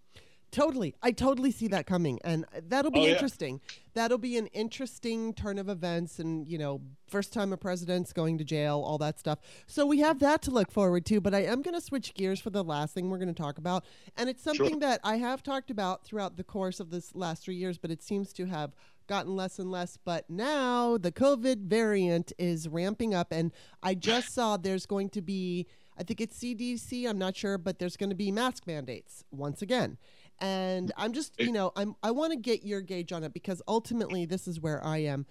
Totally. 0.52 0.96
I 1.02 1.12
totally 1.12 1.52
see 1.52 1.68
that 1.70 1.86
coming. 1.86 2.20
And 2.26 2.44
uh, 2.54 2.60
that'll 2.68 2.92
be 2.92 3.00
Oh, 3.00 3.06
yeah. 3.06 3.14
interesting. 3.14 3.62
That'll 3.94 4.18
be 4.18 4.38
an 4.38 4.48
interesting 4.48 5.34
turn 5.34 5.58
of 5.58 5.70
events 5.70 6.20
and, 6.20 6.46
you 6.48 6.58
know, 6.58 6.82
first 7.08 7.32
time 7.32 7.54
a 7.54 7.58
president's 7.58 8.12
going 8.12 8.38
to 8.38 8.44
jail, 8.44 8.82
all 8.86 8.98
that 8.98 9.18
stuff. 9.18 9.40
So 9.68 9.86
we 9.86 10.00
have 10.00 10.20
that 10.20 10.42
to 10.44 10.52
look 10.52 10.70
forward 10.70 11.06
to. 11.06 11.22
But 11.22 11.34
I 11.34 11.44
am 11.44 11.62
going 11.62 11.74
to 11.76 11.80
switch 11.82 12.14
gears 12.14 12.42
for 12.42 12.50
the 12.50 12.64
last 12.66 12.94
thing 12.94 13.10
we're 13.10 13.18
going 13.18 13.34
to 13.34 13.42
talk 13.42 13.58
about. 13.58 13.86
And 14.18 14.30
it's 14.30 14.44
something 14.44 14.72
Sure. 14.72 14.80
that 14.82 15.00
I 15.06 15.16
have 15.18 15.42
talked 15.42 15.72
about 15.72 16.04
throughout 16.04 16.36
the 16.36 16.44
course 16.44 16.82
of 16.82 16.90
this 16.90 17.16
last 17.16 17.44
three 17.44 17.56
years, 17.56 17.78
but 17.78 17.90
it 17.90 18.04
seems 18.04 18.34
to 18.34 18.46
have 18.48 18.76
gotten 19.08 19.36
less 19.36 19.58
and 19.58 19.72
less. 19.72 19.98
But 20.04 20.30
now 20.30 20.98
the 20.98 21.12
COVID 21.14 21.64
variant 21.68 22.34
is 22.38 22.68
ramping 22.68 23.14
up. 23.14 23.32
And 23.32 23.52
I 23.82 23.94
just 23.96 24.34
saw 24.34 24.58
there's 24.58 24.86
going 24.86 25.10
to 25.12 25.22
be, 25.22 25.66
I 25.98 26.04
think 26.04 26.20
it's 26.22 26.38
CDC, 26.38 27.08
I'm 27.10 27.18
not 27.18 27.36
sure, 27.38 27.58
but 27.58 27.80
there's 27.80 27.96
going 27.98 28.10
to 28.10 28.16
be 28.16 28.32
mask 28.32 28.68
mandates 28.68 29.24
once 29.32 29.62
again. 29.62 29.98
And 30.42 30.92
I'm 30.98 31.14
just, 31.14 31.40
you 31.40 31.52
know, 31.52 31.72
I'm 31.76 31.96
I 32.02 32.12
want 32.12 32.34
to 32.34 32.38
get 32.38 32.64
your 32.66 32.82
gauge 32.82 33.12
on 33.14 33.24
it 33.24 33.32
because 33.34 33.62
ultimately 33.68 34.26
this 34.26 34.48
is 34.48 34.60
where 34.60 34.84
I 34.84 34.98
am. 34.98 35.26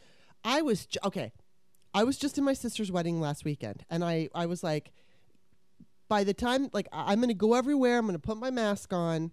I 0.45 0.63
was 0.63 0.87
j- 0.87 1.01
okay. 1.05 1.33
I 1.93 2.05
was 2.05 2.17
just 2.17 2.39
in 2.39 2.45
my 2.45 2.53
sister's 2.55 2.93
wedding 2.93 3.21
last 3.21 3.45
weekend 3.45 3.85
and 3.91 4.05
I 4.05 4.29
I 4.35 4.47
was 4.47 4.63
like 4.63 4.93
by 6.09 6.23
the 6.25 6.33
time 6.35 6.71
like 6.73 6.87
I- 6.93 7.11
I'm 7.13 7.19
going 7.19 7.29
to 7.29 7.35
go 7.35 7.55
everywhere, 7.55 7.99
I'm 7.99 8.07
going 8.07 8.15
to 8.15 8.19
put 8.21 8.37
my 8.39 8.51
mask 8.51 8.93
on 8.93 9.33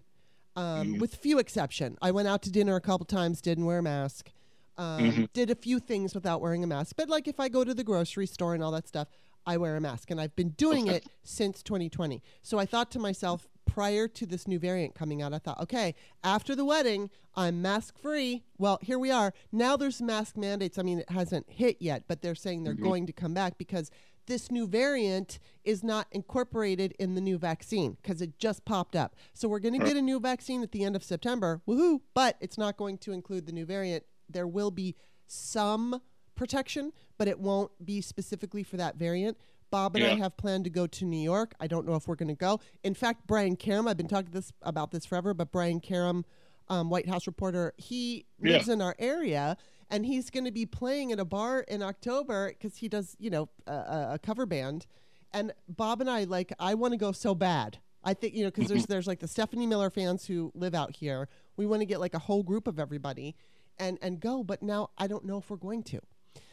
um, 0.56 0.94
Mhm. 0.94 1.00
with 1.00 1.14
few 1.14 1.38
exception. 1.38 1.96
I 2.02 2.10
went 2.10 2.26
out 2.26 2.42
to 2.42 2.50
dinner 2.50 2.74
a 2.74 2.80
couple 2.80 3.06
times, 3.06 3.40
didn't 3.40 3.64
wear 3.64 3.78
a 3.78 3.82
mask. 3.82 4.32
Um, 4.76 5.10
Mhm. 5.12 5.32
Did 5.32 5.50
a 5.50 5.54
few 5.54 5.78
things 5.78 6.14
without 6.14 6.40
wearing 6.40 6.64
a 6.64 6.66
mask, 6.66 6.96
but 6.96 7.08
like 7.08 7.28
if 7.28 7.38
I 7.38 7.48
go 7.48 7.62
to 7.62 7.72
the 7.74 7.84
grocery 7.84 8.26
store 8.26 8.54
and 8.54 8.62
all 8.64 8.72
that 8.72 8.88
stuff, 8.88 9.06
I 9.46 9.56
wear 9.56 9.76
a 9.76 9.80
mask, 9.80 10.10
and 10.10 10.20
I've 10.20 10.34
been 10.36 10.50
doing 10.50 10.88
it 10.88 11.06
since 11.22 11.62
2020. 11.62 12.22
So 12.42 12.58
I 12.58 12.66
thought 12.66 12.90
to 12.92 12.98
myself, 12.98 13.46
prior 13.68 14.08
to 14.08 14.26
this 14.26 14.48
new 14.48 14.58
variant 14.58 14.94
coming 14.94 15.22
out, 15.22 15.32
I 15.32 15.38
thought, 15.38 15.60
okay, 15.60 15.94
after 16.24 16.56
the 16.56 16.64
wedding, 16.64 17.10
I'm 17.36 17.62
mask 17.62 17.96
free. 17.98 18.42
Well, 18.56 18.78
here 18.82 18.98
we 18.98 19.10
are. 19.12 19.32
Now 19.52 19.76
there's 19.76 20.02
mask 20.02 20.36
mandates. 20.36 20.78
I 20.78 20.82
mean, 20.82 20.98
it 20.98 21.10
hasn't 21.10 21.46
hit 21.48 21.76
yet, 21.78 22.04
but 22.08 22.22
they're 22.22 22.34
saying 22.34 22.64
they're 22.64 22.74
Mhm. 22.74 22.82
going 22.82 23.06
to 23.06 23.12
come 23.12 23.34
back 23.34 23.58
because 23.58 23.90
this 24.26 24.50
new 24.50 24.66
variant 24.66 25.38
is 25.64 25.84
not 25.84 26.06
incorporated 26.10 26.94
in 26.98 27.14
the 27.14 27.20
new 27.20 27.38
vaccine 27.38 27.96
because 28.02 28.20
it 28.20 28.38
just 28.38 28.64
popped 28.64 28.96
up. 28.96 29.14
So 29.32 29.48
we're 29.48 29.60
going 29.60 29.78
to 29.78 29.86
get 29.86 29.96
a 29.96 30.02
new 30.02 30.18
vaccine 30.18 30.62
at 30.62 30.72
the 30.72 30.82
end 30.84 30.96
of 30.96 31.04
September. 31.04 31.62
Woohoo! 31.68 32.00
But 32.14 32.36
it's 32.40 32.58
not 32.58 32.76
going 32.76 32.98
to 32.98 33.12
include 33.12 33.46
the 33.46 33.52
new 33.52 33.64
variant. 33.64 34.04
There 34.28 34.46
will 34.48 34.70
be 34.70 34.96
some 35.26 36.02
protection, 36.34 36.92
but 37.16 37.28
it 37.28 37.38
won't 37.40 37.70
be 37.84 38.00
specifically 38.00 38.62
for 38.62 38.76
that 38.76 38.96
variant. 38.96 39.38
Bob 39.70 39.96
and 39.96 40.04
I 40.04 40.14
have 40.16 40.36
planned 40.36 40.64
to 40.64 40.70
go 40.70 40.86
to 40.86 41.04
New 41.04 41.20
York. 41.20 41.54
I 41.60 41.66
don't 41.66 41.86
know 41.86 41.94
if 41.94 42.08
we're 42.08 42.14
going 42.16 42.28
to 42.28 42.34
go. 42.34 42.60
In 42.82 42.94
fact, 42.94 43.26
Brian 43.26 43.56
Karem, 43.56 43.88
I've 43.88 43.96
been 43.96 44.08
talking 44.08 44.30
this 44.32 44.52
about 44.62 44.90
this 44.90 45.04
forever, 45.04 45.34
but 45.34 45.52
Brian 45.52 45.80
Karem, 45.80 46.24
um, 46.68 46.90
White 46.90 47.08
House 47.08 47.26
reporter, 47.26 47.74
he 47.76 48.26
Yeah. 48.40 48.52
lives 48.54 48.68
in 48.68 48.80
our 48.80 48.94
area, 48.98 49.56
and 49.90 50.04
he's 50.06 50.30
going 50.30 50.44
to 50.44 50.50
be 50.52 50.66
playing 50.66 51.12
at 51.12 51.20
a 51.20 51.24
bar 51.24 51.60
in 51.60 51.82
October 51.82 52.48
because 52.48 52.76
he 52.78 52.88
does, 52.88 53.16
you 53.18 53.30
know, 53.30 53.48
a, 53.66 53.72
a- 54.14 54.18
cover 54.22 54.46
band. 54.46 54.86
And 55.32 55.52
Bob 55.68 56.00
and 56.00 56.08
I, 56.10 56.24
like, 56.24 56.52
I 56.58 56.74
want 56.74 56.92
to 56.92 56.98
go 56.98 57.12
so 57.12 57.34
bad. 57.34 57.78
I 58.04 58.14
think 58.14 58.32
you 58.34 58.44
know 58.44 58.50
because 58.50 58.68
there's 58.68 58.86
there's 58.86 59.06
like 59.08 59.18
the 59.18 59.26
Stephanie 59.28 59.66
Miller 59.66 59.90
fans 59.90 60.24
who 60.24 60.52
live 60.54 60.72
out 60.74 60.94
here. 60.96 61.28
We 61.56 61.66
want 61.66 61.82
to 61.82 61.86
get 61.86 61.98
like 62.00 62.14
a 62.14 62.18
whole 62.20 62.42
group 62.44 62.66
of 62.68 62.78
everybody, 62.78 63.34
and 63.76 63.98
and 64.00 64.20
go. 64.20 64.44
But 64.44 64.62
now 64.62 64.90
I 64.96 65.08
don't 65.08 65.24
know 65.26 65.36
if 65.38 65.50
we're 65.50 65.56
going 65.56 65.82
to. 65.82 66.00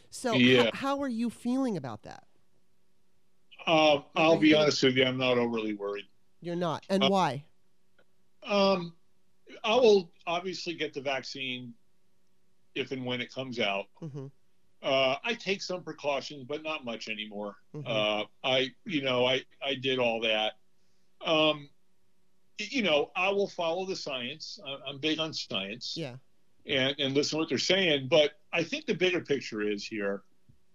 So 0.09 0.33
h- 0.65 0.73
how 0.73 1.01
are 1.01 1.07
you 1.07 1.29
feeling 1.29 1.77
about 1.77 2.01
that? 2.03 2.23
Uh, 3.65 4.01
I'll 4.15 4.37
be 4.37 4.53
honest 4.53 4.83
with 4.83 4.95
you, 4.95 5.05
I'm 5.05 5.17
not 5.17 5.37
overly 5.37 5.73
worried. 5.73 6.05
You're 6.41 6.55
not, 6.55 6.85
and 6.89 7.03
Uh, 7.03 7.09
why? 7.09 7.43
Um, 8.43 8.95
I 9.63 9.75
will 9.75 10.11
obviously 10.27 10.75
get 10.75 10.93
the 10.93 11.01
vaccine 11.01 11.73
if 12.75 12.91
and 12.91 13.05
when 13.05 13.21
it 13.21 13.31
comes 13.33 13.59
out. 13.59 13.87
hmm 13.99 14.27
Uh, 14.83 15.17
I 15.23 15.33
take 15.33 15.63
some 15.63 15.81
precautions, 15.83 16.43
but 16.43 16.61
not 16.61 16.85
much 16.85 17.07
anymore. 17.09 17.55
Mhm. 17.73 17.87
Uh, 17.87 18.25
I, 18.43 18.69
you 18.85 19.01
know, 19.01 19.25
I, 19.25 19.43
I 19.59 19.73
did 19.73 19.97
all 19.97 20.21
that. 20.21 20.53
Um, 21.25 21.69
you 22.59 22.83
know, 22.83 23.11
I 23.15 23.29
will 23.29 23.47
follow 23.47 23.85
the 23.87 23.95
science. 23.95 24.59
I- 24.63 24.77
I'm 24.87 24.99
big 24.99 25.17
on 25.17 25.33
science 25.33 25.97
Yeah. 25.97 26.17
and, 26.67 26.95
and 26.99 27.15
listen 27.15 27.31
to 27.37 27.41
what 27.41 27.49
they're 27.49 27.57
saying. 27.57 28.09
But 28.09 28.39
I 28.53 28.63
think 28.63 28.85
the 28.85 28.93
bigger 28.93 29.21
picture 29.21 29.61
is 29.61 29.83
here 29.87 30.23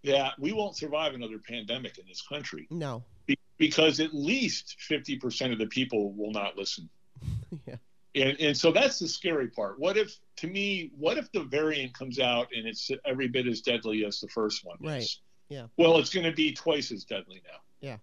that 0.04 0.38
we 0.38 0.52
won't 0.52 0.76
survive 0.76 1.14
another 1.14 1.38
pandemic 1.38 1.98
in 1.98 2.04
this 2.08 2.22
country 2.22 2.66
No. 2.70 3.04
be- 3.26 3.38
because 3.58 4.00
at 4.00 4.14
least 4.14 4.76
50% 4.88 5.52
of 5.52 5.58
the 5.58 5.66
people 5.66 6.12
will 6.12 6.30
not 6.32 6.56
listen. 6.56 6.88
yeah. 7.66 7.76
And, 8.14 8.40
and 8.40 8.56
so 8.56 8.72
that's 8.72 8.98
the 8.98 9.06
scary 9.06 9.48
part. 9.48 9.78
What 9.78 9.96
if, 9.96 10.16
to 10.38 10.46
me, 10.46 10.90
what 10.98 11.18
if 11.18 11.30
the 11.32 11.44
variant 11.44 11.92
comes 11.94 12.18
out 12.18 12.48
and 12.56 12.66
it's 12.66 12.90
every 13.04 13.28
bit 13.28 13.46
as 13.46 13.60
deadly 13.60 14.04
as 14.04 14.20
the 14.20 14.28
first 14.28 14.64
one 14.64 14.78
Right. 14.80 15.02
is? 15.02 15.20
Yeah. 15.48 15.66
Well, 15.76 15.98
it's 15.98 16.10
going 16.12 16.24
to 16.26 16.32
be 16.32 16.52
twice 16.52 16.90
as 16.92 17.04
deadly 17.04 17.42
now. 17.44 17.58
Yeah. 17.80 17.96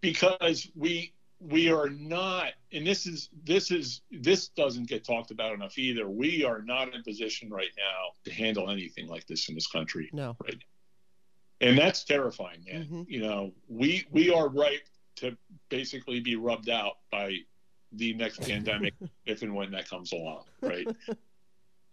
Because 0.00 0.70
we 0.76 1.12
we 1.40 1.70
are 1.70 1.88
not, 1.88 2.52
and 2.72 2.84
this 2.86 3.06
is 3.06 3.28
this 3.44 3.70
is 3.70 4.00
this 4.10 4.48
doesn't 4.48 4.88
get 4.88 5.04
talked 5.04 5.30
about 5.30 5.52
enough 5.54 5.76
either. 5.78 6.08
We 6.08 6.44
are 6.44 6.62
not 6.62 6.92
in 6.94 7.02
position 7.04 7.48
right 7.50 7.70
now 7.76 8.12
to 8.24 8.32
handle 8.32 8.70
anything 8.70 9.06
like 9.08 9.26
this 9.26 9.48
in 9.48 9.54
this 9.54 9.66
country, 9.68 10.08
No. 10.12 10.36
And 11.60 11.76
that's 11.78 12.04
terrifying, 12.04 12.64
man. 12.66 12.84
Mhm. 12.86 13.06
You 13.08 13.20
know, 13.20 13.52
we 13.68 14.06
we 14.10 14.30
are 14.30 14.48
ripe 14.48 14.86
to 15.16 15.36
basically 15.68 16.20
be 16.20 16.36
rubbed 16.36 16.68
out 16.70 16.98
by 17.10 17.34
the 17.92 18.12
next 18.14 18.42
pandemic 18.42 18.94
if 19.26 19.42
and 19.42 19.54
when 19.54 19.70
that 19.72 19.88
comes 19.88 20.12
along, 20.12 20.44
right? 20.62 20.86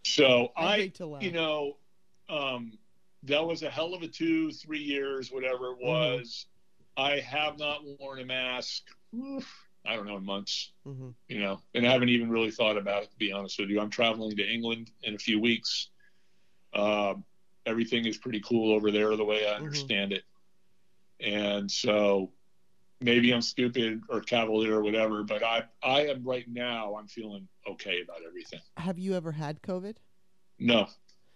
So 0.05 0.51
I, 0.55 0.65
I, 0.65 0.77
hate 0.77 0.95
to 0.95 1.07
laugh. 1.07 1.23
you 1.23 1.31
know, 1.31 1.77
um, 2.29 2.77
that 3.23 3.43
was 3.45 3.63
a 3.63 3.69
hell 3.69 3.93
of 3.95 4.03
a 4.03 4.07
two, 4.07 4.51
three 4.51 4.79
years, 4.81 5.31
whatever 5.31 5.73
Mm-hmm. 5.73 5.81
it 5.81 5.87
was. 5.87 6.45
I 6.95 7.19
have 7.19 7.57
not 7.57 7.81
worn 7.99 8.19
a 8.19 8.25
mask 8.25 8.83
oof, 9.15 9.51
I 9.85 9.95
don't 9.95 10.05
know, 10.05 10.17
in 10.17 10.23
months. 10.25 10.71
hmm 10.83 11.09
You 11.27 11.39
know, 11.39 11.59
and 11.73 11.87
I 11.87 11.91
haven't 11.91 12.09
even 12.09 12.29
really 12.29 12.51
thought 12.51 12.77
about 12.77 13.03
it 13.03 13.11
to 13.11 13.17
be 13.17 13.31
honest 13.31 13.59
with 13.59 13.69
you. 13.69 13.79
I'm 13.81 13.89
traveling 13.89 14.35
to 14.37 14.43
England 14.47 14.91
in 15.03 15.15
a 15.15 15.17
few 15.17 15.39
weeks. 15.41 15.89
Um, 16.73 17.23
everything 17.65 18.05
is 18.05 18.17
pretty 18.17 18.41
cool 18.41 18.73
over 18.73 18.91
there, 18.91 19.15
the 19.15 19.23
way 19.25 19.47
I 19.47 19.55
understand 19.55 20.13
it. 20.13 20.23
And 21.19 21.69
so 21.69 22.31
maybe 23.01 23.31
I'm 23.33 23.41
stupid 23.41 24.01
or 24.09 24.21
cavalier 24.21 24.75
or 24.75 24.83
whatever, 24.83 25.23
but 25.23 25.43
I 25.43 25.63
I 25.83 26.07
am 26.07 26.23
right 26.23 26.45
now. 26.47 26.95
I'm 26.95 27.07
feeling 27.07 27.47
okay 27.67 28.01
about 28.01 28.19
everything. 28.27 28.59
Have 28.77 28.99
you 28.99 29.13
ever 29.15 29.31
had 29.31 29.61
COVID? 29.61 29.97
No, 30.59 30.87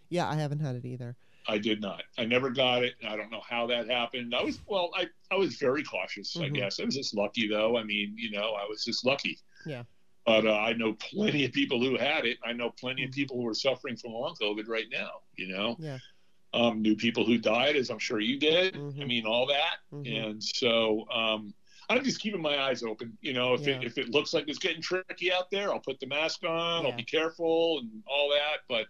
Yeah, 0.10 0.28
I 0.30 0.36
haven't 0.36 0.60
had 0.60 0.76
it 0.76 0.86
either. 0.86 1.16
I 1.48 1.58
did 1.58 1.82
not. 1.82 2.04
I 2.18 2.26
never 2.26 2.50
got 2.50 2.84
it. 2.84 2.94
I 3.08 3.16
don't 3.16 3.32
know 3.32 3.42
how 3.48 3.66
that 3.68 3.90
happened. 3.90 4.36
I 4.36 4.44
was 4.44 4.60
well. 4.68 4.92
I 4.96 5.08
I 5.32 5.36
was 5.36 5.56
very 5.56 5.84
cautious. 5.84 6.36
I 6.38 6.42
Mhm. 6.50 6.56
guess 6.56 6.80
I 6.80 6.86
was 6.86 6.96
just 6.96 7.16
lucky 7.16 7.48
though. 7.48 7.78
I 7.78 7.84
mean, 7.84 8.14
you 8.18 8.32
know, 8.32 8.54
I 8.54 8.66
was 8.68 8.84
just 8.84 9.06
lucky. 9.06 9.40
Yeah. 9.66 9.84
But 10.26 10.46
uh, 10.46 10.54
I 10.58 10.74
know 10.74 10.94
plenty 10.94 11.46
of 11.46 11.54
people 11.54 11.80
who 11.82 11.98
had 11.98 12.26
it. 12.26 12.38
I 12.44 12.54
know 12.54 12.70
plenty 12.72 13.04
of 13.04 13.10
Mhm. 13.12 13.16
people 13.16 13.38
who 13.38 13.48
are 13.48 13.54
suffering 13.54 13.96
from 13.98 14.12
long 14.12 14.36
COVID 14.40 14.68
right 14.68 14.88
now. 14.92 15.22
You 15.38 15.48
know, 15.48 15.76
Yeah. 15.80 15.98
Um, 16.54 16.82
new 16.82 16.96
people 16.96 17.26
who 17.26 17.38
died, 17.38 17.76
as 17.76 17.90
I'm 17.90 18.00
sure 18.00 18.20
you 18.20 18.38
did. 18.40 18.74
Mhm. 18.76 19.02
I 19.02 19.06
mean, 19.06 19.26
all 19.26 19.46
that. 19.48 19.78
Mhm. 19.94 20.30
And 20.30 20.44
so 20.44 21.08
um, 21.10 21.54
I'm 21.90 22.04
just 22.04 22.20
keeping 22.20 22.42
my 22.42 22.58
eyes 22.60 22.84
open. 22.84 23.18
You 23.22 23.34
know, 23.34 23.54
if 23.54 23.62
Yeah. 23.68 23.78
it 23.78 23.84
if 23.84 23.98
it 23.98 24.10
looks 24.10 24.34
like 24.34 24.48
it's 24.48 24.60
getting 24.60 24.82
tricky 24.82 25.32
out 25.32 25.50
there, 25.52 25.72
I'll 25.72 25.80
put 25.80 26.00
the 26.00 26.08
mask 26.08 26.44
on. 26.44 26.84
Yeah. 26.84 26.90
I'll 26.90 26.98
be 26.98 27.04
careful 27.04 27.80
and 27.80 28.04
all 28.08 28.30
that. 28.30 28.60
But 28.68 28.88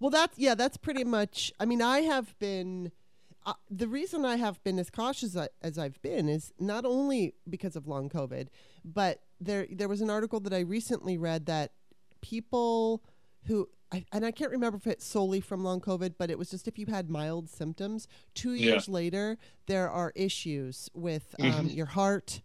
Well, 0.00 0.10
that's 0.10 0.38
yeah, 0.38 0.54
that's 0.54 0.76
pretty 0.76 1.04
much. 1.04 1.52
I 1.58 1.64
mean, 1.64 1.80
I 1.82 2.00
have 2.00 2.38
been. 2.38 2.92
Uh, 3.46 3.54
the 3.70 3.86
reason 3.86 4.24
I 4.24 4.36
have 4.36 4.60
been 4.64 4.76
as 4.78 4.90
cautious 4.90 5.36
as 5.62 5.78
I've 5.78 6.02
been 6.02 6.28
is 6.28 6.52
not 6.58 6.84
only 6.84 7.34
because 7.48 7.76
of 7.76 7.86
long 7.86 8.08
COVID, 8.10 8.48
but 8.84 9.22
there 9.40 9.66
there 9.70 9.88
was 9.88 10.00
an 10.00 10.10
article 10.10 10.40
that 10.40 10.52
I 10.52 10.60
recently 10.60 11.16
read 11.16 11.46
that 11.46 11.72
people 12.20 13.02
who 13.44 13.68
I, 13.92 14.04
and 14.12 14.26
I 14.26 14.32
can't 14.32 14.50
remember 14.50 14.76
if 14.78 14.86
it's 14.86 15.04
solely 15.06 15.40
from 15.40 15.62
long 15.62 15.80
COVID, 15.80 16.14
but 16.18 16.30
it 16.30 16.38
was 16.38 16.50
just 16.50 16.66
if 16.66 16.78
you 16.78 16.86
had 16.86 17.08
mild 17.08 17.48
symptoms, 17.48 18.08
two 18.34 18.54
Yeah. 18.54 18.72
years 18.72 18.88
later 18.88 19.38
there 19.66 19.88
are 19.88 20.12
issues 20.16 20.90
with 20.92 21.34
um, 21.40 21.68
Mhm. 21.68 21.74
your 21.76 21.86
heart. 21.86 22.42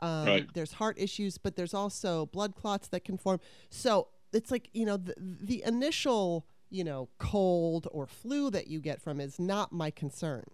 Um, 0.00 0.26
Right. 0.26 0.52
There's 0.54 0.72
heart 0.74 0.98
issues, 0.98 1.38
but 1.38 1.56
there's 1.56 1.74
also 1.74 2.26
blood 2.26 2.54
clots 2.56 2.88
that 2.88 3.04
can 3.04 3.18
form. 3.18 3.38
So 3.68 4.08
it's 4.32 4.50
like 4.50 4.68
you 4.72 4.84
know 4.86 4.96
the, 4.96 5.14
the 5.18 5.62
initial 5.64 6.46
you 6.70 6.84
know 6.84 7.08
cold 7.18 7.86
or 7.92 8.06
flu 8.06 8.50
that 8.50 8.66
you 8.68 8.80
get 8.80 9.00
from 9.00 9.20
is 9.20 9.38
not 9.38 9.72
my 9.72 9.90
concern. 9.90 10.44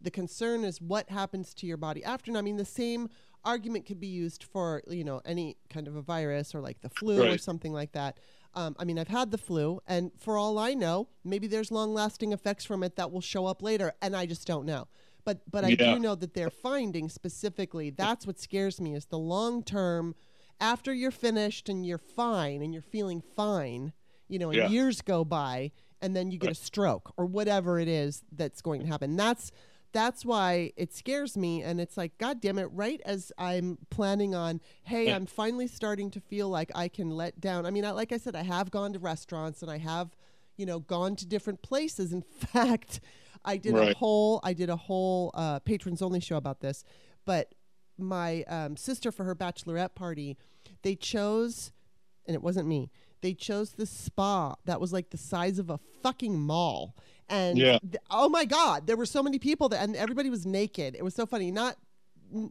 The 0.00 0.10
concern 0.10 0.64
is 0.64 0.80
what 0.80 1.08
happens 1.10 1.54
to 1.54 1.66
your 1.66 1.76
body 1.76 2.02
after. 2.04 2.30
And 2.30 2.38
I 2.38 2.42
mean 2.42 2.56
the 2.56 2.64
same 2.64 3.08
argument 3.44 3.84
could 3.84 4.00
be 4.00 4.06
used 4.06 4.42
for 4.42 4.82
you 4.88 5.04
know 5.04 5.20
any 5.24 5.56
kind 5.68 5.86
of 5.86 5.94
a 5.96 6.02
virus 6.02 6.54
or 6.54 6.60
like 6.60 6.80
the 6.80 6.88
flu 6.88 7.28
or 7.28 7.38
something 7.38 7.72
like 7.72 7.92
that. 7.92 8.18
Um, 8.54 8.76
I 8.78 8.84
mean, 8.84 8.98
I've 8.98 9.08
had 9.08 9.30
the 9.30 9.38
flu, 9.38 9.80
and 9.86 10.12
for 10.16 10.38
all 10.38 10.58
I 10.58 10.74
know, 10.74 11.08
maybe 11.24 11.46
there's 11.46 11.70
long-lasting 11.72 12.32
effects 12.32 12.64
from 12.64 12.82
it 12.82 12.96
that 12.96 13.10
will 13.10 13.20
show 13.20 13.46
up 13.46 13.62
later, 13.62 13.92
and 14.00 14.14
I 14.14 14.26
just 14.26 14.46
don't 14.46 14.64
know. 14.64 14.86
But 15.24 15.50
but 15.50 15.64
I 15.64 15.70
Yeah. 15.70 15.94
do 15.94 15.98
know 15.98 16.14
that 16.14 16.34
they're 16.34 16.50
finding 16.50 17.08
specifically. 17.08 17.90
That's 17.90 18.26
what 18.26 18.38
scares 18.38 18.80
me 18.80 18.94
is 18.94 19.06
the 19.06 19.18
long-term. 19.18 20.14
After 20.60 20.94
you're 20.94 21.10
finished 21.10 21.68
and 21.68 21.84
you're 21.84 21.98
fine 21.98 22.62
and 22.62 22.72
you're 22.72 22.82
feeling 22.82 23.20
fine, 23.20 23.92
you 24.28 24.38
know, 24.38 24.50
and 24.50 24.58
Yeah. 24.58 24.68
years 24.68 25.00
go 25.00 25.24
by, 25.24 25.72
and 26.00 26.14
then 26.14 26.30
you 26.30 26.38
get 26.38 26.50
a 26.50 26.54
stroke 26.54 27.12
or 27.16 27.26
whatever 27.26 27.80
it 27.80 27.88
is 27.88 28.22
that's 28.30 28.60
going 28.60 28.80
to 28.82 28.86
happen. 28.86 29.16
That's 29.16 29.50
that's 29.94 30.24
why 30.26 30.72
it 30.76 30.92
scares 30.92 31.36
me 31.38 31.62
and 31.62 31.80
it's 31.80 31.96
like 31.96 32.18
god 32.18 32.40
damn 32.42 32.58
it 32.58 32.68
right 32.72 33.00
as 33.06 33.32
i'm 33.38 33.78
planning 33.88 34.34
on 34.34 34.60
hey 34.82 35.06
Yeah. 35.06 35.16
i'm 35.16 35.24
finally 35.24 35.66
starting 35.68 36.10
to 36.10 36.20
feel 36.20 36.50
like 36.50 36.70
i 36.74 36.88
can 36.88 37.08
let 37.10 37.40
down. 37.40 37.64
I 37.64 37.70
mean 37.70 37.84
I, 37.86 37.92
like 37.92 38.12
i 38.12 38.18
said 38.18 38.36
i 38.36 38.42
have 38.42 38.70
gone 38.70 38.92
to 38.92 38.98
restaurants 38.98 39.62
and 39.62 39.70
i 39.70 39.78
have 39.78 40.14
you 40.58 40.66
know 40.66 40.80
gone 40.80 41.16
to 41.16 41.26
different 41.26 41.62
places. 41.62 42.12
In 42.12 42.22
fact 42.52 43.00
i 43.44 43.56
did 43.56 43.74
a 43.74 43.94
whole 43.94 44.40
i 44.42 44.52
did 44.52 44.68
a 44.68 44.76
whole 44.76 45.30
uh, 45.34 45.60
patrons 45.60 46.02
only 46.02 46.20
show 46.20 46.36
about 46.36 46.60
this 46.60 46.84
but 47.24 47.54
my 47.96 48.42
um, 48.48 48.76
sister 48.76 49.12
for 49.12 49.24
her 49.24 49.34
bachelorette 49.36 49.94
party 49.94 50.36
they 50.82 50.96
chose 50.96 51.72
and 52.26 52.34
it 52.34 52.42
wasn't 52.42 52.66
me 52.66 52.90
they 53.20 53.32
chose 53.32 53.70
the 53.72 53.86
spa 53.86 54.54
that 54.64 54.80
was 54.80 54.92
like 54.92 55.10
the 55.10 55.16
size 55.16 55.58
of 55.58 55.70
a 55.70 55.78
fucking 56.02 56.38
mall 56.38 56.96
and 57.28 57.56
Yeah. 57.58 57.78
th- 57.78 57.96
oh 58.10 58.28
my 58.28 58.44
god 58.44 58.86
there 58.86 58.96
were 58.96 59.06
so 59.06 59.22
many 59.22 59.38
people 59.38 59.68
that 59.70 59.82
and 59.82 59.96
everybody 59.96 60.30
was 60.30 60.44
naked 60.46 60.94
it 60.94 61.02
was 61.02 61.14
so 61.14 61.26
funny 61.26 61.50
not 61.50 61.76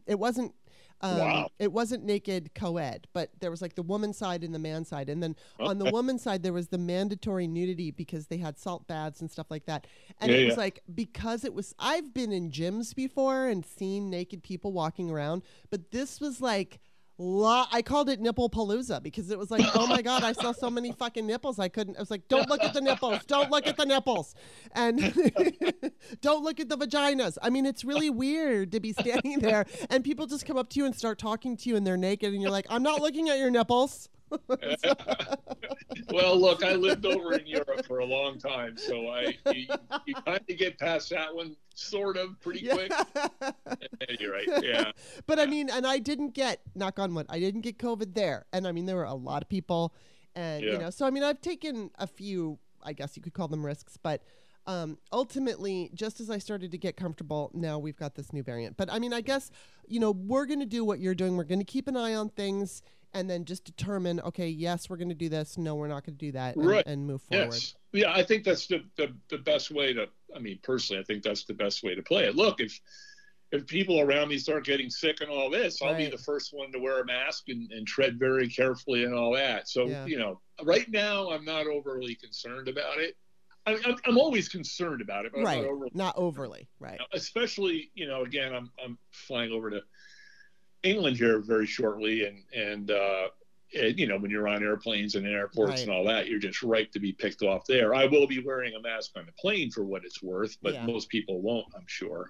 it 0.06 0.18
wasn't 0.18 0.54
um, 1.00 1.18
Wow. 1.18 1.48
it 1.58 1.70
wasn't 1.72 2.04
naked 2.04 2.54
co-ed 2.54 3.06
but 3.12 3.30
there 3.40 3.50
was 3.50 3.60
like 3.60 3.74
the 3.74 3.82
woman 3.82 4.12
side 4.14 4.42
and 4.42 4.54
the 4.54 4.58
man 4.58 4.84
side 4.84 5.08
and 5.10 5.22
then 5.22 5.36
on 5.60 5.78
the 5.78 5.84
Okay. 5.84 5.92
woman 5.92 6.18
side 6.18 6.42
there 6.42 6.52
was 6.52 6.68
the 6.68 6.78
mandatory 6.78 7.46
nudity 7.46 7.90
because 7.90 8.28
they 8.28 8.38
had 8.38 8.58
salt 8.58 8.86
baths 8.86 9.20
and 9.20 9.30
stuff 9.30 9.50
like 9.50 9.66
that 9.66 9.86
and 10.20 10.30
Yeah, 10.32 10.38
it 10.38 10.44
was 10.46 10.54
yeah. 10.54 10.60
like 10.60 10.80
because 10.94 11.44
it 11.44 11.52
was 11.52 11.74
i've 11.78 12.14
been 12.14 12.32
in 12.32 12.50
gyms 12.50 12.94
before 12.94 13.48
and 13.48 13.66
seen 13.66 14.08
naked 14.08 14.42
people 14.42 14.72
walking 14.72 15.10
around 15.10 15.42
but 15.70 15.90
this 15.90 16.20
was 16.20 16.40
like 16.40 16.80
lo- 17.18 17.64
I 17.72 17.82
called 17.82 18.08
it 18.08 18.20
nipple 18.20 18.50
palooza 18.50 19.02
because 19.02 19.30
it 19.30 19.38
was 19.38 19.50
like, 19.50 19.64
oh 19.74 19.86
my 19.86 20.02
god, 20.02 20.24
I 20.24 20.32
saw 20.32 20.52
so 20.52 20.70
many 20.70 20.92
fucking 20.92 21.26
nipples. 21.26 21.58
I 21.58 21.68
couldn't. 21.68 21.96
I 21.96 22.00
was 22.00 22.10
like, 22.10 22.28
don't 22.28 22.48
look 22.48 22.62
at 22.62 22.74
the 22.74 22.80
nipples. 22.80 23.24
Don't 23.26 23.50
look 23.50 23.66
at 23.66 23.76
the 23.76 23.86
nipples, 23.86 24.34
and 24.72 24.98
don't 26.20 26.42
look 26.42 26.60
at 26.60 26.68
the 26.68 26.76
vaginas. 26.76 27.38
I 27.42 27.50
mean, 27.50 27.66
it's 27.66 27.84
really 27.84 28.10
weird 28.10 28.72
to 28.72 28.80
be 28.80 28.92
standing 28.92 29.40
there 29.40 29.66
and 29.90 30.04
people 30.04 30.26
just 30.26 30.46
come 30.46 30.56
up 30.56 30.68
to 30.70 30.80
you 30.80 30.86
and 30.86 30.94
start 30.94 31.18
talking 31.18 31.56
to 31.56 31.68
you 31.68 31.76
and 31.76 31.86
they're 31.86 31.96
naked 31.96 32.32
and 32.32 32.42
you're 32.42 32.50
like, 32.50 32.66
I'm 32.68 32.82
not 32.82 33.00
looking 33.00 33.28
at 33.28 33.38
your 33.38 33.50
nipples. 33.50 34.08
well, 36.12 36.38
look, 36.38 36.64
I 36.64 36.74
lived 36.74 37.06
over 37.06 37.34
in 37.34 37.46
Europe 37.46 37.86
for 37.86 37.98
a 37.98 38.04
long 38.04 38.38
time, 38.38 38.76
so 38.76 39.08
I 39.08 39.36
you, 39.52 39.66
you 40.06 40.14
kind 40.14 40.40
of 40.48 40.58
get 40.58 40.78
past 40.78 41.10
that 41.10 41.34
one 41.34 41.56
sort 41.74 42.16
of 42.16 42.40
pretty 42.40 42.68
quick. 42.68 42.92
You're 44.18 44.32
right. 44.32 44.48
Yeah. 44.62 44.92
but 45.26 45.38
I 45.38 45.46
mean, 45.46 45.70
and 45.70 45.86
I 45.86 45.98
didn't 45.98 46.34
get 46.34 46.60
knock 46.74 46.98
on 46.98 47.14
wood. 47.14 47.26
I 47.28 47.38
didn't 47.38 47.62
get 47.62 47.78
COVID 47.78 48.14
there, 48.14 48.46
and 48.52 48.66
I 48.66 48.72
mean, 48.72 48.86
there 48.86 48.96
were 48.96 49.04
a 49.04 49.14
lot 49.14 49.42
of 49.42 49.48
people, 49.48 49.94
and 50.34 50.62
you 50.62 50.78
know, 50.78 50.90
so 50.90 51.06
I 51.06 51.10
mean, 51.10 51.22
I've 51.22 51.40
taken 51.40 51.90
a 51.98 52.06
few, 52.06 52.58
I 52.82 52.92
guess 52.92 53.16
you 53.16 53.22
could 53.22 53.34
call 53.34 53.48
them 53.48 53.64
risks, 53.64 53.96
but 53.96 54.22
um, 54.66 54.98
ultimately, 55.12 55.90
just 55.94 56.20
as 56.20 56.30
I 56.30 56.38
started 56.38 56.70
to 56.70 56.78
get 56.78 56.96
comfortable, 56.96 57.50
now 57.52 57.78
we've 57.78 57.98
got 57.98 58.14
this 58.14 58.32
new 58.32 58.42
variant. 58.42 58.76
But 58.76 58.90
I 58.90 58.98
mean, 58.98 59.12
I 59.12 59.20
guess 59.20 59.50
you 59.86 60.00
know, 60.00 60.10
we're 60.10 60.46
going 60.46 60.60
to 60.60 60.66
do 60.66 60.84
what 60.84 61.00
you're 61.00 61.14
doing. 61.14 61.36
We're 61.36 61.44
going 61.44 61.58
to 61.60 61.64
keep 61.64 61.88
an 61.88 61.96
eye 61.96 62.14
on 62.14 62.30
things, 62.30 62.82
and 63.14 63.30
then 63.30 63.44
just 63.44 63.64
determine, 63.64 64.20
okay, 64.20 64.48
yes, 64.48 64.90
we're 64.90 64.96
going 64.96 65.08
to 65.08 65.14
do 65.14 65.28
this. 65.28 65.56
No, 65.56 65.76
we're 65.76 65.88
not 65.88 66.04
going 66.04 66.16
to 66.18 66.26
do 66.26 66.32
that, 66.32 66.56
and, 66.56 66.66
Right. 66.66 66.86
and 66.86 67.06
move 67.06 67.22
forward. 67.22 67.54
Yes. 67.54 67.74
Yeah, 67.92 68.12
I 68.12 68.24
think 68.24 68.44
that's 68.44 68.66
the, 68.66 68.82
the 68.96 69.14
the 69.30 69.38
best 69.38 69.70
way 69.70 69.92
to. 69.92 70.06
I 70.34 70.40
mean, 70.40 70.58
personally, 70.62 71.00
I 71.00 71.04
think 71.04 71.22
that's 71.22 71.44
the 71.44 71.54
best 71.54 71.82
way 71.84 71.94
to 71.94 72.02
play 72.02 72.24
it. 72.24 72.34
Look, 72.34 72.60
if 72.60 72.78
if 73.52 73.66
people 73.68 74.00
around 74.00 74.28
me 74.28 74.38
start 74.38 74.64
getting 74.64 74.90
sick 74.90 75.20
and 75.20 75.30
all 75.30 75.48
this, 75.48 75.80
I'll 75.80 75.96
be 75.96 76.08
the 76.10 76.18
first 76.18 76.52
one 76.52 76.72
to 76.72 76.80
wear 76.80 77.00
a 77.00 77.04
mask 77.06 77.44
and, 77.48 77.70
and 77.70 77.86
tread 77.86 78.18
very 78.18 78.48
carefully 78.48 79.04
and 79.04 79.14
all 79.14 79.32
that. 79.34 79.68
So 79.68 79.86
Yeah. 79.86 80.06
you 80.06 80.18
know, 80.18 80.40
right 80.64 80.90
now 80.90 81.30
I'm 81.30 81.44
not 81.44 81.68
overly 81.68 82.16
concerned 82.16 82.66
about 82.68 82.98
it. 82.98 83.16
I, 83.66 83.78
I'm, 83.86 83.96
I'm 84.06 84.18
always 84.18 84.48
concerned 84.48 85.00
about 85.00 85.24
it, 85.24 85.32
but 85.32 85.38
I'm 85.38 85.44
Right, 85.44 85.62
not 85.62 85.70
overly 85.70 85.90
not 85.94 86.14
overly, 86.16 86.68
right? 86.80 87.00
especially 87.12 87.90
you 87.94 88.06
know 88.08 88.22
again 88.24 88.52
i'm 88.54 88.70
i'm 88.84 88.98
flying 89.12 89.52
over 89.52 89.70
to 89.70 89.80
england 90.84 91.16
here 91.16 91.40
very 91.40 91.66
shortly 91.66 92.26
and 92.26 92.42
and 92.54 92.90
uh 92.90 93.28
and, 93.76 93.98
you 93.98 94.06
know 94.06 94.16
when 94.18 94.30
you're 94.30 94.46
on 94.46 94.62
airplanes 94.62 95.16
and 95.16 95.26
airports 95.26 95.70
Right. 95.72 95.82
and 95.82 95.90
all 95.90 96.04
that 96.04 96.28
you're 96.28 96.38
just 96.38 96.62
ripe 96.62 96.92
to 96.92 97.00
be 97.00 97.12
picked 97.12 97.42
off 97.42 97.66
there 97.66 97.94
i 97.94 98.04
will 98.06 98.26
be 98.26 98.40
wearing 98.44 98.74
a 98.74 98.80
mask 98.80 99.12
on 99.16 99.26
the 99.26 99.32
plane 99.32 99.70
for 99.70 99.84
what 99.84 100.04
it's 100.04 100.22
worth 100.22 100.56
but 100.62 100.74
Yeah. 100.74 100.86
most 100.86 101.08
people 101.08 101.40
won't 101.40 101.66
i'm 101.76 101.86
sure 101.86 102.28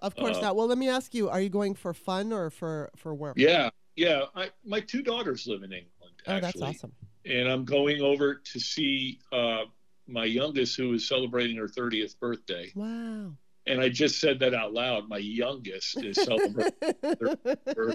Of 0.00 0.14
course 0.14 0.36
Uh, 0.36 0.42
not. 0.42 0.56
Well, 0.56 0.68
let 0.68 0.78
me 0.78 0.88
ask 0.88 1.12
you: 1.12 1.28
Are 1.28 1.40
you 1.40 1.48
going 1.48 1.74
for 1.74 1.92
fun 1.92 2.32
or 2.32 2.50
for 2.50 2.88
for 2.96 3.12
work? 3.14 3.36
yeah 3.36 3.68
yeah 3.96 4.26
i 4.36 4.48
my 4.64 4.78
two 4.80 5.02
daughters 5.02 5.46
live 5.48 5.62
in 5.64 5.72
england 5.72 6.14
Oh, 6.28 6.32
actually 6.34 6.60
that's 6.60 6.84
awesome. 6.84 6.92
and 7.24 7.48
i'm 7.48 7.64
going 7.64 8.00
over 8.00 8.36
to 8.52 8.60
see 8.60 9.18
uh 9.32 9.64
my 10.06 10.24
youngest 10.24 10.76
who 10.76 10.92
is 10.94 11.08
celebrating 11.08 11.56
her 11.56 11.66
30th 11.66 12.16
birthday 12.20 12.70
Wow. 12.76 13.32
And 13.68 13.80
i 13.80 13.88
just 13.88 14.20
said 14.20 14.38
that 14.38 14.54
out 14.54 14.72
loud 14.72 15.08
my 15.08 15.18
youngest 15.18 16.02
is 16.04 16.16
celebrating 16.16 16.72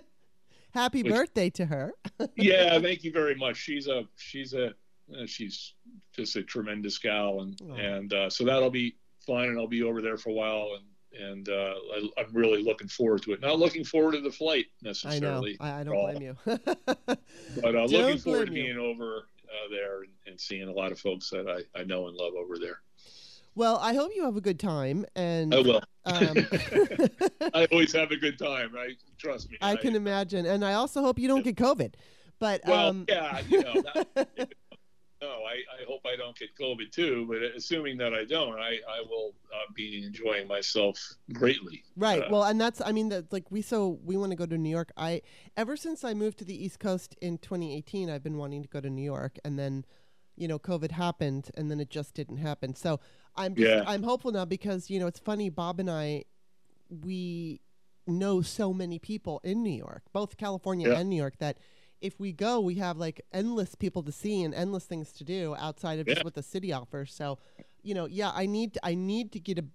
Happy 0.74 1.04
Which- 1.04 1.14
birthday 1.14 1.50
to 1.52 1.66
her. 1.66 1.94
yeah, 2.36 2.80
thank 2.80 3.04
you 3.04 3.12
very 3.12 3.36
much. 3.36 3.58
She's 3.58 3.88
a 3.88 4.06
she's 4.18 4.54
a 4.54 4.74
uh, 5.16 5.26
she's 5.26 5.74
just 6.16 6.36
a 6.36 6.44
tremendous 6.44 6.98
gal, 6.98 7.42
and 7.42 7.60
Aw. 7.62 7.76
and 7.76 8.14
uh, 8.14 8.30
so 8.30 8.44
that'll 8.44 8.72
be 8.72 8.96
fun, 9.26 9.44
and 9.44 9.60
I'll 9.60 9.68
be 9.68 9.84
over 9.84 10.02
there 10.02 10.18
for 10.18 10.30
a 10.30 10.34
while, 10.34 10.72
and 10.78 11.22
and 11.30 11.50
uh, 11.50 11.76
I, 11.96 12.10
I'm 12.18 12.34
really 12.34 12.64
looking 12.64 12.88
forward 12.88 13.22
to 13.24 13.34
it. 13.34 13.42
Not 13.42 13.60
looking 13.60 13.84
forward 13.84 14.14
to 14.14 14.22
the 14.22 14.32
flight 14.32 14.66
necessarily. 14.82 15.58
I 15.60 15.66
know. 15.66 15.72
I, 15.72 15.80
I 15.80 15.84
don't 15.84 16.18
blame 16.18 16.22
you. 16.24 16.38
but 17.06 17.76
uh, 17.76 17.86
looking 17.86 18.18
forward 18.18 18.46
to 18.46 18.52
blame 18.52 18.66
you. 18.66 18.74
being 18.74 18.78
over 18.78 19.28
uh, 19.44 19.70
there 19.70 20.00
and, 20.00 20.12
and 20.26 20.42
seeing 20.42 20.68
a 20.68 20.74
lot 20.74 20.92
of 20.92 21.00
folks 21.00 21.30
that 21.30 21.48
I, 21.48 21.80
I 21.80 21.84
know 21.84 22.08
and 22.08 22.18
love 22.18 22.34
over 22.34 22.58
there. 22.58 22.80
Well, 23.56 23.78
I 23.82 23.94
hope 23.94 24.12
you 24.16 24.24
have 24.26 24.36
a 24.36 24.42
good 24.42 24.60
time, 24.60 25.06
and 25.16 25.54
I 25.54 25.60
will. 25.60 25.82
um, 26.06 26.38
I 27.54 27.68
always 27.72 27.94
have 27.94 28.12
a 28.12 28.18
good 28.18 28.40
time. 28.40 28.74
Right? 28.74 28.98
Trust 29.18 29.52
me. 29.52 29.58
I 29.62 29.76
can 29.76 29.96
imagine, 29.96 30.46
and 30.46 30.66
I 30.66 30.74
also 30.74 31.02
hope 31.02 31.20
you 31.20 31.28
don't 31.28 31.44
get 31.44 31.56
COVID. 31.56 31.94
But 32.40 32.62
Well, 32.66 32.90
um, 32.90 33.06
yeah, 33.08 33.42
you 33.48 33.64
know. 33.64 33.84
No, 35.22 35.30
I, 35.30 35.54
I 35.54 35.86
hope 35.88 36.02
I 36.06 36.18
don't 36.18 36.38
get 36.38 36.50
COVID 36.60 36.92
too. 36.92 37.26
But 37.30 37.42
assuming 37.56 37.98
that 38.00 38.14
I 38.14 38.26
don't, 38.26 38.60
I, 38.60 38.80
I 38.90 39.02
will 39.10 39.34
uh, 39.54 39.72
be 39.74 40.04
enjoying 40.06 40.50
myself 40.50 41.00
greatly. 41.32 41.82
Right. 41.96 42.24
Uh, 42.24 42.28
well, 42.30 42.44
and 42.44 42.60
that's 42.60 42.82
I 42.82 42.92
mean 42.92 43.08
that 43.08 43.32
like 43.32 43.50
we 43.50 43.62
so 43.62 44.00
we 44.04 44.18
want 44.18 44.32
to 44.32 44.36
go 44.36 44.46
to 44.46 44.58
New 44.58 44.70
York. 44.70 44.92
I 44.98 45.22
ever 45.56 45.78
since 45.78 46.04
I 46.04 46.14
moved 46.14 46.40
to 46.40 46.44
the 46.44 46.62
East 46.62 46.82
Coast 46.82 47.16
in 47.22 47.38
2018, 47.38 48.10
I've 48.10 48.22
been 48.22 48.36
wanting 48.36 48.64
to 48.64 48.68
go 48.68 48.82
to 48.82 48.90
New 48.90 49.02
York 49.02 49.38
and 49.46 49.58
then 49.58 49.86
you 50.36 50.50
know 50.50 50.60
COVID 50.60 50.92
happened 50.92 51.52
and 51.56 51.72
then 51.72 51.80
it 51.80 51.90
just 51.90 52.16
didn't 52.16 52.38
happen. 52.38 52.76
So 52.76 53.00
I'm 53.36 53.56
just, 53.56 53.68
Yeah. 53.68 53.84
I'm 53.88 54.04
hopeful 54.04 54.32
now 54.32 54.46
because 54.46 54.90
you 54.90 55.00
know 55.00 55.08
it's 55.08 55.20
funny 55.20 55.50
Bob 55.50 55.80
and 55.80 55.90
I 55.90 56.26
we 56.90 57.62
know 58.06 58.42
so 58.42 58.74
many 58.74 59.00
people 59.00 59.40
in 59.44 59.64
New 59.64 59.72
York, 59.72 60.04
both 60.12 60.38
California 60.38 60.90
Yeah. 60.90 61.00
and 61.00 61.10
New 61.10 61.16
York 61.16 61.38
that 61.40 61.58
if 62.02 62.20
we 62.20 62.34
go, 62.34 62.60
we 62.60 62.76
have 62.76 62.98
like 62.98 63.22
endless 63.32 63.76
people 63.76 64.04
to 64.04 64.12
see 64.12 64.44
and 64.44 64.54
endless 64.54 64.84
things 64.86 65.14
to 65.14 65.24
do 65.24 65.56
outside 65.58 66.00
of 66.00 66.06
just 66.08 66.24
what 66.24 66.34
the 66.34 66.44
city 66.44 66.74
offers. 66.74 67.14
So, 67.14 67.40
you 67.82 67.94
know, 67.94 68.06
yeah, 68.06 68.32
I 68.34 68.46
need 68.46 68.78
I 68.84 68.94
need 68.94 69.32
to 69.32 69.40
get 69.40 69.58
a 69.58 69.66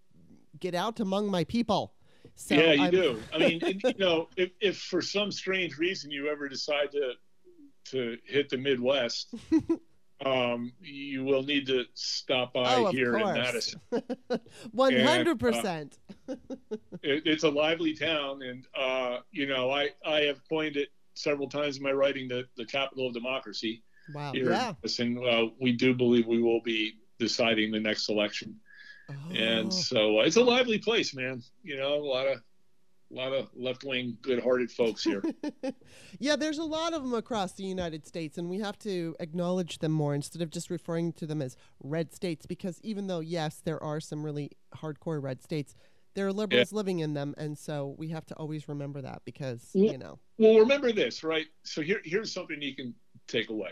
get 0.60 0.74
out 0.74 1.00
among 1.00 1.30
my 1.30 1.44
people. 1.44 1.94
So 2.34 2.54
yeah, 2.54 2.72
you 2.72 2.82
I'm- 2.82 2.90
do. 2.90 3.22
I 3.32 3.38
mean, 3.38 3.60
you 3.62 3.94
know, 3.98 4.28
if, 4.36 4.50
if 4.60 4.78
for 4.78 5.00
some 5.00 5.32
strange 5.32 5.78
reason 5.78 6.10
you 6.10 6.28
ever 6.28 6.48
decide 6.48 6.92
to 6.92 7.12
to 7.92 8.18
hit 8.26 8.50
the 8.50 8.58
Midwest, 8.58 9.34
um, 10.24 10.72
you 10.80 11.24
will 11.24 11.42
need 11.42 11.66
to 11.68 11.84
stop 11.94 12.52
by 12.54 12.74
Oh, 12.76 12.90
here 12.90 13.16
in. 13.16 13.24
Madison. 13.24 13.80
One 14.72 14.94
uh, 14.96 15.06
hundred 15.06 15.38
percent. 15.38 15.98
It's 17.02 17.44
a 17.44 17.48
lively 17.48 17.94
town, 17.94 18.42
and 18.42 18.66
uh, 18.76 19.18
you 19.30 19.46
know, 19.46 19.70
I 19.70 19.90
I 20.04 20.20
have 20.22 20.40
coined 20.48 20.76
it 20.76 20.88
several 21.14 21.48
times 21.48 21.76
in 21.76 21.82
my 21.82 21.92
writing 21.92 22.28
the 22.28 22.44
the 22.56 22.64
capital 22.66 23.06
of 23.08 23.14
democracy 23.14 23.82
Wow. 24.14 24.32
here 24.32 24.50
Yeah. 24.50 24.70
in 24.70 24.76
Madison. 24.82 25.18
Uh, 25.24 25.44
we 25.60 25.72
do 25.72 25.94
believe 25.94 26.26
we 26.26 26.40
will 26.42 26.62
be 26.62 26.94
deciding 27.18 27.70
the 27.70 27.80
next 27.80 28.08
election. 28.08 28.56
Oh. 29.10 29.34
and 29.34 29.72
so 29.72 30.20
uh, 30.20 30.24
it's 30.24 30.36
a 30.36 30.42
lively 30.42 30.78
place, 30.78 31.14
man. 31.14 31.42
You 31.62 31.78
know, 31.78 31.94
a 31.94 32.04
lot 32.04 32.26
of, 32.26 32.42
a 33.10 33.14
lot 33.14 33.32
of 33.32 33.48
left-wing, 33.54 34.18
good-hearted 34.22 34.70
folks 34.70 35.02
here. 35.02 35.22
yeah, 36.18 36.36
there's 36.36 36.58
a 36.58 36.64
lot 36.64 36.92
of 36.92 37.02
them 37.02 37.14
across 37.14 37.52
the 37.52 37.64
United 37.64 38.06
States, 38.06 38.36
and 38.38 38.48
we 38.50 38.58
have 38.58 38.78
to 38.80 39.14
acknowledge 39.20 39.78
them 39.78 39.92
more 39.92 40.14
instead 40.14 40.42
of 40.42 40.50
just 40.50 40.68
referring 40.70 41.12
to 41.14 41.26
them 41.26 41.40
as 41.40 41.56
red 41.82 42.12
states. 42.14 42.44
Because 42.46 42.80
even 42.82 43.06
though, 43.06 43.20
yes, 43.20 43.60
there 43.64 43.82
are 43.82 44.00
some 44.00 44.22
really 44.24 44.50
hardcore 44.76 45.22
red 45.22 45.42
states, 45.42 45.74
there 46.14 46.26
are 46.26 46.32
liberals 46.32 46.72
living 46.72 46.98
in 46.98 47.14
them, 47.14 47.34
and 47.38 47.56
so 47.56 47.94
we 47.98 48.08
have 48.08 48.26
to 48.26 48.34
always 48.34 48.68
remember 48.68 49.00
that 49.00 49.22
because 49.24 49.70
Yeah. 49.74 49.92
you 49.92 49.98
know. 49.98 50.18
well, 50.38 50.58
remember 50.58 50.92
this, 50.92 51.22
right? 51.22 51.46
So 51.62 51.80
here, 51.80 52.00
here's 52.04 52.32
something 52.32 52.60
you 52.60 52.74
can 52.74 52.94
take 53.26 53.50
away. 53.50 53.70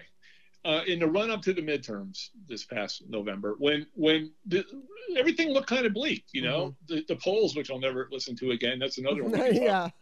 Uh, 0.67 0.83
in 0.89 0.99
the 0.99 1.07
run-up 1.07 1.41
to 1.43 1.53
the 1.53 1.63
midterms 1.63 2.31
this 2.49 2.65
past 2.65 3.05
November, 3.09 3.55
when 3.59 3.87
when 3.95 4.33
the, 4.47 4.65
everything 5.17 5.51
looked 5.51 5.69
kind 5.69 5.87
of 5.87 5.95
bleak, 5.95 6.25
you 6.33 6.43
know, 6.43 6.75
the, 6.89 7.05
the 7.07 7.15
polls, 7.15 7.55
which 7.55 7.71
I'll 7.71 7.79
never 7.79 8.09
listen 8.11 8.35
to 8.39 8.51
again, 8.51 8.81
that's 8.81 8.99
another 8.99 9.23
one. 9.23 9.55
yeah. 9.55 9.91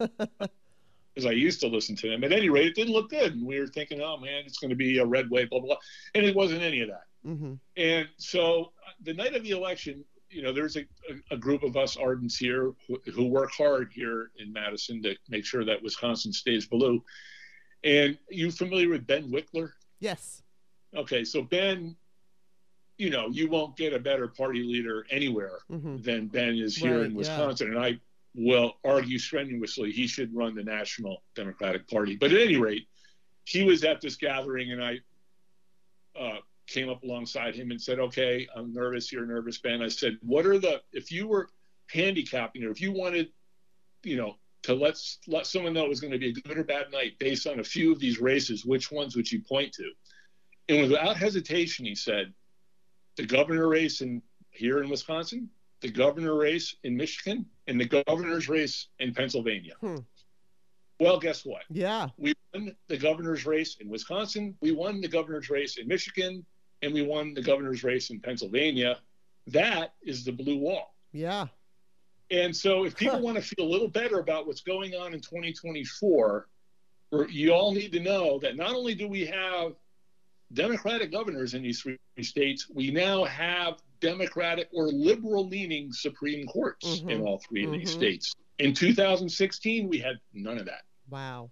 because 1.15 1.27
I 1.27 1.33
used 1.33 1.61
to 1.61 1.69
listen 1.69 1.95
to 1.97 2.09
them. 2.09 2.25
At 2.25 2.33
any 2.33 2.49
rate, 2.49 2.69
it 2.69 2.75
didn't 2.75 2.95
look 2.95 3.11
good, 3.11 3.35
and 3.35 3.47
we 3.47 3.61
were 3.61 3.67
thinking, 3.67 4.01
oh 4.01 4.17
man, 4.17 4.45
it's 4.47 4.59
going 4.59 4.71
to 4.71 4.75
be 4.77 4.99
a 4.99 5.05
red 5.05 5.29
wave, 5.31 5.51
blah 5.51 5.61
blah, 5.61 5.69
blah. 5.69 5.77
and 6.15 6.25
it 6.25 6.35
wasn't 6.35 6.63
any 6.63 6.81
of 6.81 6.89
that. 6.89 7.05
hmm 7.25 7.55
And 7.77 8.09
so 8.17 8.73
uh, 8.87 8.93
the 9.03 9.13
night 9.13 9.35
of 9.35 9.43
the 9.43 9.51
election, 9.51 10.03
you 10.31 10.43
know, 10.43 10.53
there's 10.55 10.77
a, 10.77 10.87
a, 11.11 11.35
a 11.35 11.37
group 11.37 11.63
of 11.63 11.77
us 11.77 11.97
ardents 11.97 12.37
here 12.37 12.73
who, 12.89 12.99
who 13.13 13.27
work 13.27 13.53
hard 13.53 13.93
here 13.95 14.31
in 14.39 14.51
Madison 14.53 15.03
to 15.03 15.15
make 15.29 15.45
sure 15.45 15.65
that 15.65 15.83
Wisconsin 15.83 16.33
stays 16.33 16.67
blue. 16.67 17.05
And 17.85 18.17
you 18.31 18.51
familiar 18.51 18.89
with 18.89 19.07
Ben 19.07 19.31
Wickler? 19.31 19.73
Yes. 20.01 20.43
Okay, 20.97 21.25
so 21.25 21.43
Ben, 21.43 21.97
you 22.99 23.11
know, 23.11 23.29
you 23.29 23.49
won't 23.49 23.77
get 23.77 23.93
a 23.93 23.99
better 23.99 24.29
party 24.29 24.63
leader 24.63 25.07
anywhere 25.11 25.59
hmm 25.69 25.97
than 25.99 26.29
Ben 26.29 26.57
is 26.57 26.77
here 26.77 26.99
Right, 26.99 27.07
in 27.07 27.13
yeah. 27.13 27.19
Wisconsin. 27.19 27.69
And 27.71 27.79
I 27.79 27.99
will 28.35 28.75
argue 28.85 29.19
strenuously 29.19 29.93
he 29.93 30.07
should 30.07 30.35
run 30.35 30.55
the 30.55 30.63
National 30.63 31.23
Democratic 31.35 31.89
Party. 31.89 32.17
But 32.17 32.33
at 32.33 32.41
any 32.41 32.57
rate, 32.57 32.87
he 33.45 33.63
was 33.63 33.85
at 33.85 34.01
this 34.01 34.17
gathering 34.17 34.73
and 34.73 34.83
I 34.83 34.99
uh, 36.19 36.39
came 36.67 36.89
up 36.89 37.03
alongside 37.03 37.55
him 37.55 37.71
and 37.71 37.81
said, 37.81 37.99
Okay, 37.99 38.47
I'm 38.55 38.73
nervous. 38.73 39.13
You're 39.13 39.27
nervous, 39.27 39.59
Ben. 39.59 39.83
I 39.83 39.89
said, 39.89 40.19
What 40.23 40.47
are 40.47 40.59
the, 40.59 40.81
if 40.93 41.11
you 41.11 41.27
were 41.29 41.49
handicapping 41.91 42.65
or 42.65 42.71
if 42.71 42.81
you 42.81 42.93
wanted, 42.93 43.29
you 44.03 44.17
know, 44.17 44.37
to 44.63 44.75
let, 44.75 44.97
let 45.27 45.47
someone 45.47 45.75
know 45.75 45.85
it 45.85 45.91
was 45.91 46.01
going 46.01 46.13
to 46.13 46.19
be 46.19 46.31
a 46.31 46.33
good 46.33 46.57
or 46.57 46.65
bad 46.65 46.91
night 46.91 47.19
based 47.19 47.47
on 47.47 47.61
a 47.61 47.65
few 47.65 47.93
of 47.93 47.99
these 48.01 48.21
races, 48.21 48.65
which 48.65 48.91
ones 48.91 49.15
would 49.15 49.31
you 49.31 49.43
point 49.43 49.73
to? 49.75 49.91
And 50.69 50.83
without 50.83 51.17
hesitation, 51.17 51.85
he 51.85 51.95
said, 51.95 52.33
the 53.17 53.27
governor 53.27 53.69
race 53.69 54.01
in 54.01 54.23
here 54.51 54.83
in 54.83 54.89
Wisconsin, 54.89 55.49
the 55.81 55.91
governor 55.91 56.35
race 56.37 56.75
in 56.85 56.97
Michigan, 56.97 57.45
and 57.67 57.81
the 57.81 58.03
governor's 58.07 58.49
race 58.49 58.89
in 58.99 59.13
Pennsylvania. 59.15 59.75
Hmm. 59.81 59.99
Well, 61.01 61.19
guess 61.19 61.45
what? 61.45 61.63
Yeah. 61.71 62.09
We 62.17 62.35
won 62.53 62.75
the 62.89 62.97
governor's 62.97 63.45
race 63.47 63.77
in 63.81 63.89
Wisconsin, 63.89 64.57
we 64.61 64.73
won 64.73 65.01
the 65.01 65.09
governor's 65.09 65.51
race 65.51 65.77
in 65.77 65.87
Michigan, 65.89 66.45
and 66.83 66.95
we 66.95 67.03
won 67.03 67.35
the 67.35 67.43
governor's 67.43 67.83
race 67.85 68.11
in 68.11 68.21
Pennsylvania. 68.21 68.99
That 69.49 69.95
is 70.03 70.25
the 70.25 70.33
blue 70.33 70.59
wall. 70.59 70.95
Yeah. 71.13 71.49
And 72.31 72.57
so, 72.57 72.85
if 72.85 72.97
people 72.97 73.17
Huh. 73.17 73.23
want 73.23 73.37
to 73.37 73.43
feel 73.43 73.67
a 73.67 73.69
little 73.69 73.89
better 73.89 74.19
about 74.19 74.47
what's 74.47 74.63
going 74.63 74.95
on 74.95 75.13
in 75.15 75.21
2024, 75.21 76.49
you 77.29 77.53
all 77.53 77.73
need 77.73 77.93
to 77.93 78.01
know 78.01 78.39
that 78.41 78.57
not 78.57 78.75
only 78.75 78.95
do 78.95 79.07
we 79.07 79.27
have 79.27 79.75
Democratic 80.53 81.11
governors 81.11 81.55
in 81.55 81.63
these 81.63 81.81
three 81.81 81.99
states, 82.23 82.69
we 82.73 82.91
now 82.91 83.25
have 83.25 83.79
Democratic 84.01 84.69
or 84.73 84.89
liberal 84.89 85.49
leaning 85.49 85.93
Supreme 85.93 86.47
Courts 86.47 87.01
in 87.09 87.21
Mhm. 87.21 87.27
all 87.27 87.39
3 87.49 87.65
of 87.65 87.73
these 87.73 87.91
Mhm. 87.91 87.95
states. 87.97 88.35
In 88.59 88.75
2016, 88.75 89.89
we 89.89 89.99
had 89.99 90.17
none 90.33 90.59
of 90.59 90.67
that. 90.67 90.83
Wow. 91.09 91.51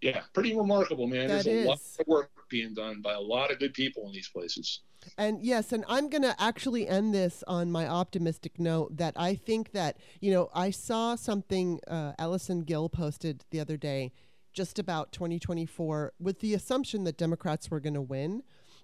Yeah, 0.00 0.22
pretty 0.32 0.54
remarkable, 0.54 1.06
man. 1.06 1.28
That 1.28 1.44
There's 1.44 1.46
a 1.46 1.66
lot 1.66 1.80
of 1.98 2.06
work 2.06 2.30
being 2.48 2.74
done 2.74 3.00
by 3.00 3.14
a 3.14 3.20
lot 3.20 3.50
of 3.50 3.58
good 3.58 3.74
people 3.74 4.06
in 4.06 4.12
these 4.12 4.28
places. 4.28 4.80
And 5.18 5.42
yes, 5.44 5.72
and 5.72 5.84
I'm 5.88 6.08
going 6.08 6.22
to 6.22 6.34
actually 6.40 6.88
end 6.88 7.12
this 7.12 7.42
on 7.46 7.70
my 7.70 7.86
optimistic 7.86 8.58
note 8.58 8.96
that 8.96 9.14
I 9.16 9.34
think 9.34 9.72
that, 9.72 9.98
you 10.20 10.30
know, 10.30 10.50
I 10.54 10.70
saw 10.70 11.14
something 11.14 11.80
uh, 11.86 12.12
Allison 12.18 12.60
Gill 12.62 12.88
posted 12.88 13.44
the 13.50 13.60
other 13.60 13.76
day 13.76 14.12
just 14.54 14.78
about 14.78 15.12
2024 15.12 16.12
with 16.18 16.40
the 16.40 16.54
assumption 16.54 17.04
that 17.04 17.18
Democrats 17.18 17.70
were 17.70 17.80
going 17.80 17.94
to 17.94 18.00
win. 18.02 18.42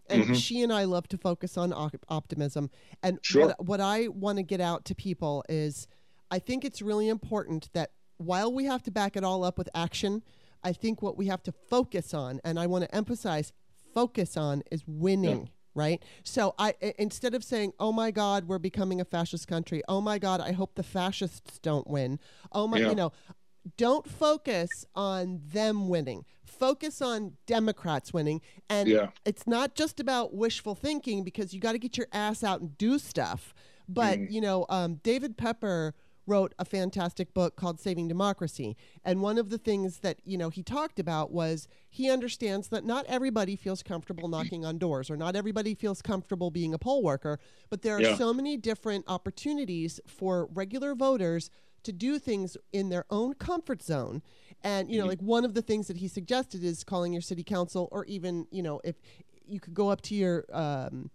And 0.08 0.24
Mhm. 0.24 0.34
she 0.34 0.62
and 0.62 0.72
I 0.72 0.84
love 0.84 1.06
to 1.08 1.16
focus 1.16 1.56
on 1.56 1.72
op- 1.72 2.04
optimism. 2.08 2.70
And 3.02 3.20
Sure. 3.22 3.46
what, 3.46 3.64
what 3.64 3.80
I 3.80 4.08
want 4.08 4.38
to 4.38 4.42
get 4.42 4.60
out 4.60 4.84
to 4.86 4.94
people 4.94 5.44
is 5.48 5.86
I 6.32 6.38
think 6.40 6.64
it's 6.64 6.82
really 6.82 7.08
important 7.08 7.70
that 7.72 7.92
while 8.16 8.52
we 8.52 8.64
have 8.64 8.82
to 8.84 8.90
back 8.90 9.16
it 9.16 9.24
all 9.24 9.44
up 9.44 9.56
with 9.56 9.68
action, 9.74 10.22
I 10.62 10.72
think 10.72 11.00
what 11.00 11.16
we 11.16 11.26
have 11.26 11.42
to 11.44 11.52
focus 11.52 12.12
on, 12.12 12.40
and 12.44 12.58
I 12.58 12.66
want 12.66 12.84
to 12.84 12.94
emphasize 12.94 13.52
focus 13.94 14.36
on, 14.36 14.62
is 14.70 14.82
winning. 14.86 15.50
Right. 15.72 16.02
So 16.24 16.54
I 16.58 16.74
i- 16.82 16.94
instead 16.98 17.32
of 17.32 17.44
saying, 17.44 17.72
"Oh 17.78 17.92
my 17.92 18.10
God, 18.10 18.48
we're 18.48 18.58
becoming 18.58 19.00
a 19.00 19.04
fascist 19.04 19.46
country," 19.46 19.82
"Oh 19.88 20.00
my 20.00 20.18
God, 20.18 20.40
I 20.40 20.50
hope 20.50 20.74
the 20.74 20.82
fascists 20.82 21.60
don't 21.60 21.86
win," 21.86 22.18
"Oh 22.50 22.66
my," 22.66 22.78
Yeah. 22.78 22.88
you 22.88 22.94
know, 22.96 23.12
don't 23.76 24.08
focus 24.08 24.84
on 24.94 25.40
them 25.44 25.88
winning. 25.88 26.24
Focus 26.44 27.00
on 27.00 27.36
Democrats 27.46 28.12
winning. 28.12 28.40
And 28.68 28.88
Yeah. 28.88 29.10
it's 29.24 29.46
not 29.46 29.74
just 29.74 30.00
about 30.00 30.34
wishful 30.34 30.74
thinking 30.74 31.24
because 31.24 31.52
you 31.54 31.60
got 31.60 31.72
to 31.72 31.78
get 31.78 31.96
your 31.96 32.08
ass 32.12 32.42
out 32.42 32.60
and 32.60 32.76
do 32.78 32.98
stuff. 32.98 33.54
But, 33.88 34.18
Mhm. 34.18 34.30
you 34.30 34.40
know, 34.40 34.66
um, 34.68 34.96
David 35.02 35.36
Pepper 35.36 35.94
wrote 36.26 36.54
a 36.60 36.64
fantastic 36.64 37.34
book 37.34 37.56
called 37.56 37.80
Saving 37.80 38.06
Democracy. 38.06 38.76
And 39.04 39.20
one 39.20 39.36
of 39.36 39.50
the 39.50 39.58
things 39.58 39.98
that, 40.00 40.20
you 40.24 40.38
know, 40.38 40.48
he 40.48 40.62
talked 40.62 41.00
about 41.00 41.32
was 41.32 41.66
he 41.88 42.08
understands 42.08 42.68
that 42.68 42.84
not 42.84 43.04
everybody 43.06 43.56
feels 43.56 43.82
comfortable 43.82 44.28
knocking 44.28 44.64
on 44.64 44.78
doors 44.78 45.10
or 45.10 45.16
not 45.16 45.34
everybody 45.34 45.74
feels 45.74 46.02
comfortable 46.02 46.50
being 46.50 46.72
a 46.72 46.78
poll 46.78 47.02
worker, 47.02 47.40
but 47.68 47.82
there 47.82 47.96
are 47.96 48.02
Yeah. 48.02 48.16
so 48.16 48.32
many 48.32 48.56
different 48.56 49.06
opportunities 49.08 49.98
for 50.06 50.46
regular 50.52 50.94
voters 50.94 51.50
to 51.82 51.92
do 51.92 52.18
things 52.18 52.56
in 52.72 52.88
their 52.88 53.04
own 53.10 53.34
comfort 53.34 53.82
zone. 53.82 54.22
And, 54.62 54.90
you 54.90 54.98
know, 55.00 55.06
like 55.06 55.20
one 55.20 55.44
of 55.44 55.54
the 55.54 55.62
things 55.62 55.86
that 55.88 55.96
he 55.96 56.08
suggested 56.08 56.62
is 56.62 56.84
calling 56.84 57.12
your 57.12 57.22
city 57.22 57.42
council 57.42 57.88
or 57.90 58.04
even, 58.04 58.46
you 58.50 58.62
know, 58.62 58.80
if 58.84 58.96
you 59.46 59.58
could 59.58 59.74
go 59.74 59.88
up 59.88 60.00
to 60.02 60.14
your, 60.14 60.44
um, 60.52 61.10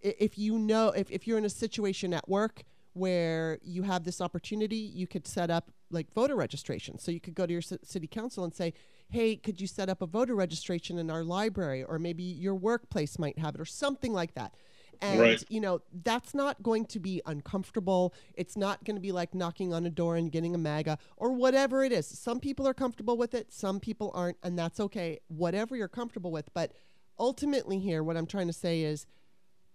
if 0.00 0.38
you 0.38 0.58
know, 0.58 0.88
if, 0.88 1.10
if 1.10 1.26
you're 1.26 1.38
in 1.38 1.44
a 1.44 1.50
situation 1.50 2.14
at 2.14 2.28
work 2.28 2.62
where 2.94 3.58
you 3.62 3.82
have 3.82 4.04
this 4.04 4.20
opportunity, 4.20 4.76
you 4.76 5.06
could 5.06 5.26
set 5.26 5.50
up 5.50 5.70
like 5.90 6.12
voter 6.14 6.34
registration. 6.34 6.98
So 6.98 7.10
you 7.10 7.20
could 7.20 7.34
go 7.34 7.46
to 7.46 7.52
your 7.52 7.62
ci- 7.62 7.78
city 7.84 8.06
council 8.06 8.44
and 8.44 8.54
say, 8.54 8.72
hey, 9.10 9.36
could 9.36 9.60
you 9.60 9.66
set 9.66 9.88
up 9.88 10.00
a 10.00 10.06
voter 10.06 10.34
registration 10.34 10.98
in 10.98 11.10
our 11.10 11.22
library? 11.22 11.84
Or 11.84 11.98
maybe 11.98 12.22
your 12.22 12.54
workplace 12.54 13.18
might 13.18 13.38
have 13.38 13.54
it 13.54 13.60
or 13.60 13.66
something 13.66 14.12
like 14.12 14.34
that. 14.34 14.54
And, 15.02 15.20
Right. 15.20 15.44
you 15.48 15.60
know, 15.60 15.82
that's 16.04 16.32
not 16.32 16.62
going 16.62 16.86
to 16.86 17.00
be 17.00 17.20
uncomfortable. 17.26 18.14
It's 18.34 18.56
not 18.56 18.84
going 18.84 18.94
to 18.94 19.00
be 19.00 19.10
like 19.10 19.34
knocking 19.34 19.74
on 19.74 19.84
a 19.84 19.90
door 19.90 20.16
and 20.16 20.30
getting 20.30 20.54
a 20.54 20.58
MAGA 20.58 20.96
or 21.16 21.32
whatever 21.32 21.82
it 21.82 21.90
is. 21.90 22.06
Some 22.06 22.38
people 22.38 22.66
are 22.68 22.74
comfortable 22.74 23.16
with 23.16 23.34
it, 23.34 23.52
some 23.52 23.80
people 23.80 24.12
aren't, 24.14 24.36
and 24.44 24.56
that's 24.56 24.78
okay. 24.78 25.18
Whatever 25.26 25.76
you're 25.76 25.88
comfortable 25.88 26.30
with. 26.30 26.54
But 26.54 26.72
ultimately, 27.18 27.80
here, 27.80 28.02
what 28.04 28.16
I'm 28.16 28.26
trying 28.26 28.46
to 28.46 28.52
say 28.52 28.82
is 28.82 29.06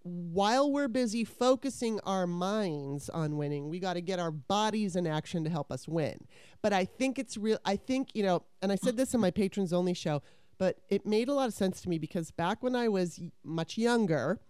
while 0.02 0.72
we're 0.72 0.88
busy 0.88 1.24
focusing 1.24 2.00
our 2.00 2.26
minds 2.26 3.10
on 3.10 3.36
winning, 3.36 3.68
we 3.68 3.78
got 3.78 3.94
to 3.94 4.00
get 4.00 4.18
our 4.18 4.30
bodies 4.30 4.96
in 4.96 5.06
action 5.06 5.44
to 5.44 5.50
help 5.50 5.70
us 5.70 5.86
win. 5.86 6.26
But 6.62 6.72
I 6.72 6.86
think 6.86 7.18
it's 7.18 7.36
real. 7.36 7.58
I 7.66 7.76
think, 7.76 8.14
you 8.14 8.22
know, 8.22 8.44
and 8.62 8.72
I 8.72 8.76
said 8.76 8.96
this 8.96 9.12
in 9.12 9.20
my 9.20 9.30
patrons 9.30 9.72
only 9.72 9.92
show, 9.94 10.22
but 10.56 10.78
it 10.88 11.04
made 11.04 11.28
a 11.28 11.34
lot 11.34 11.48
of 11.48 11.54
sense 11.54 11.80
to 11.82 11.88
me 11.88 11.98
because 11.98 12.30
back 12.30 12.62
when 12.62 12.74
I 12.74 12.88
was 12.88 13.20
much 13.44 13.76
younger 13.76 14.40